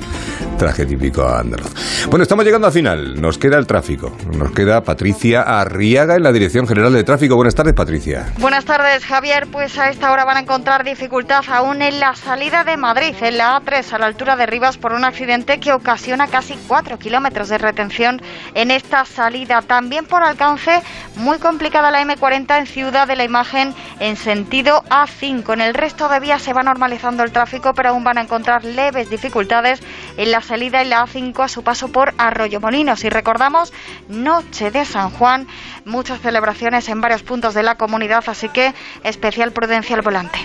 traje 0.57 0.87
típico 0.87 1.27
andaluz. 1.29 2.07
Bueno, 2.09 2.23
estamos 2.23 2.45
llegando 2.45 2.67
al 2.67 2.73
final, 2.73 3.21
nos 3.21 3.39
queda 3.39 3.59
el 3.59 3.67
tráfico, 3.67 4.17
nos 4.37 4.53
queda 4.53 4.83
Patricia 4.83 5.43
Arriaga 5.43 6.17
en 6.17 6.23
la 6.23 6.33
Dirección 6.33 6.67
General 6.67 6.93
de 6.93 7.05
Tráfico. 7.05 7.37
Buenas 7.37 7.55
tardes, 7.55 7.75
Patricia. 7.75 8.33
Buenas 8.39 8.65
tardes, 8.65 9.05
Javier. 9.05 9.47
Pues 9.51 9.79
a 9.79 9.91
esta 9.91 10.13
hora 10.13 10.25
van 10.25 10.39
a 10.39 10.41
encontrar 10.41 10.85
dificultad 10.85 11.45
aún 11.49 11.83
en 11.83 12.01
la 12.01 12.15
salida 12.15 12.65
de 12.65 12.77
Madrid, 12.77 13.15
en 13.21 13.39
la 13.39 13.61
A3, 13.61 13.93
a 13.93 13.99
la 13.99 14.07
altura 14.07 14.37
de 14.37 14.47
Rivas, 14.47 14.79
por 14.79 14.93
un 14.93 15.05
accidente 15.05 15.61
que 15.61 15.73
ocasiona 15.73 16.29
casi 16.29 16.55
4 16.67 16.99
kilómetros 16.99 17.49
de 17.49 17.59
retención 17.59 18.23
en 18.55 18.71
esta 18.71 19.05
salida. 19.05 19.63
También 19.63 20.07
por 20.07 20.23
alcance, 20.23 20.81
muy 21.17 21.39
complicada 21.39 21.91
la 21.91 22.03
M40 22.03 22.59
en 22.59 22.67
Ciudad 22.67 23.07
de 23.07 23.17
la 23.17 23.25
Imagen 23.25 23.75
en 24.01 24.17
sentido 24.17 24.83
A5. 24.91 25.53
En 25.53 25.61
el 25.61 25.75
resto 25.75 26.09
de 26.09 26.21
vías 26.21 26.43
se 26.43 26.53
va 26.53 26.63
normalizando 26.63 27.23
el 27.23 27.33
tráfico, 27.33 27.73
pero 27.75 27.91
aún 27.91 28.05
van 28.05 28.19
a 28.19 28.23
encontrar 28.23 28.65
leves 28.65 29.11
dificultades 29.11 29.81
en 30.17 30.31
la 30.31 30.41
salida 30.47 30.81
en 30.81 30.91
la 30.91 31.05
A5 31.05 31.45
a 31.45 31.49
su 31.49 31.63
paso 31.63 31.89
por 31.89 32.15
Arroyo 32.17 32.61
Molinos. 32.61 33.05
Y 33.05 33.11
recordamos, 33.11 33.73
Noche 34.09 34.71
de 34.71 34.85
San 34.85 35.11
Juan, 35.11 35.47
muchas 35.85 36.21
celebraciones 36.21 36.89
en 36.89 37.01
varios 37.01 37.23
puntos 37.23 37.55
de 37.55 37.63
la 37.63 37.77
comunidad, 37.77 38.25
así 38.27 38.49
que 38.49 38.75
especial 39.03 39.53
prudencia 39.53 39.97
al 39.97 40.03
volante. 40.03 40.39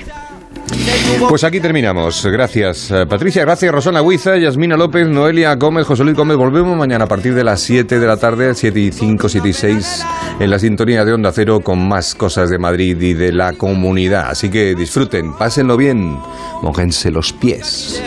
Pues 1.29 1.43
aquí 1.43 1.59
terminamos. 1.59 2.25
Gracias, 2.25 2.91
eh, 2.91 3.05
Patricia. 3.05 3.43
Gracias, 3.43 3.71
Rosana 3.71 4.01
Huiza, 4.01 4.37
Yasmina 4.37 4.75
López, 4.75 5.07
Noelia 5.07 5.55
Gómez, 5.55 5.85
José 5.85 6.03
Luis 6.03 6.15
Gómez. 6.15 6.37
Volvemos 6.37 6.75
mañana 6.77 7.05
a 7.05 7.07
partir 7.07 7.33
de 7.33 7.43
las 7.43 7.61
7 7.61 7.99
de 7.99 8.07
la 8.07 8.17
tarde, 8.17 8.53
7 8.55 8.79
y 8.79 8.91
5, 8.91 9.29
7 9.29 9.47
y 9.49 9.53
6, 9.53 10.05
en 10.39 10.49
la 10.49 10.59
sintonía 10.59 11.05
de 11.05 11.13
Onda 11.13 11.31
Cero 11.33 11.59
con 11.61 11.87
más 11.87 12.15
cosas 12.15 12.49
de 12.49 12.57
Madrid 12.57 12.99
y 13.01 13.13
de 13.13 13.31
la 13.31 13.53
comunidad. 13.53 14.29
Así 14.29 14.49
que 14.49 14.75
disfruten, 14.75 15.33
pásenlo 15.33 15.77
bien, 15.77 16.17
mojense 16.61 17.11
los 17.11 17.31
pies. 17.33 18.01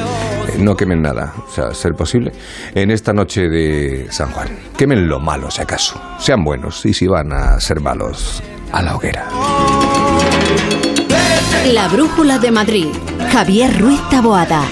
Eh, 0.49 0.59
No 0.59 0.77
quemen 0.77 1.03
nada, 1.03 1.33
o 1.49 1.51
sea, 1.51 1.73
ser 1.75 1.95
posible, 1.95 2.33
en 2.75 2.91
esta 2.91 3.13
noche 3.13 3.49
de 3.49 4.07
San 4.11 4.31
Juan. 4.33 4.49
Quemen 4.77 5.09
lo 5.09 5.21
malo, 5.21 5.51
si 5.51 5.63
acaso. 5.63 6.01
Sean 6.19 6.45
buenos 6.45 6.85
y 6.87 6.93
si 6.95 7.07
van 7.07 7.33
a 7.33 7.59
ser 7.61 7.81
malos, 7.81 8.43
a 8.73 8.83
la 8.83 8.97
hoguera. 8.97 9.29
La 11.73 11.89
Brújula 11.89 12.39
de 12.39 12.51
Madrid. 12.51 12.89
Javier 13.33 13.81
Ruiz 13.81 13.99
Taboada. 14.11 14.69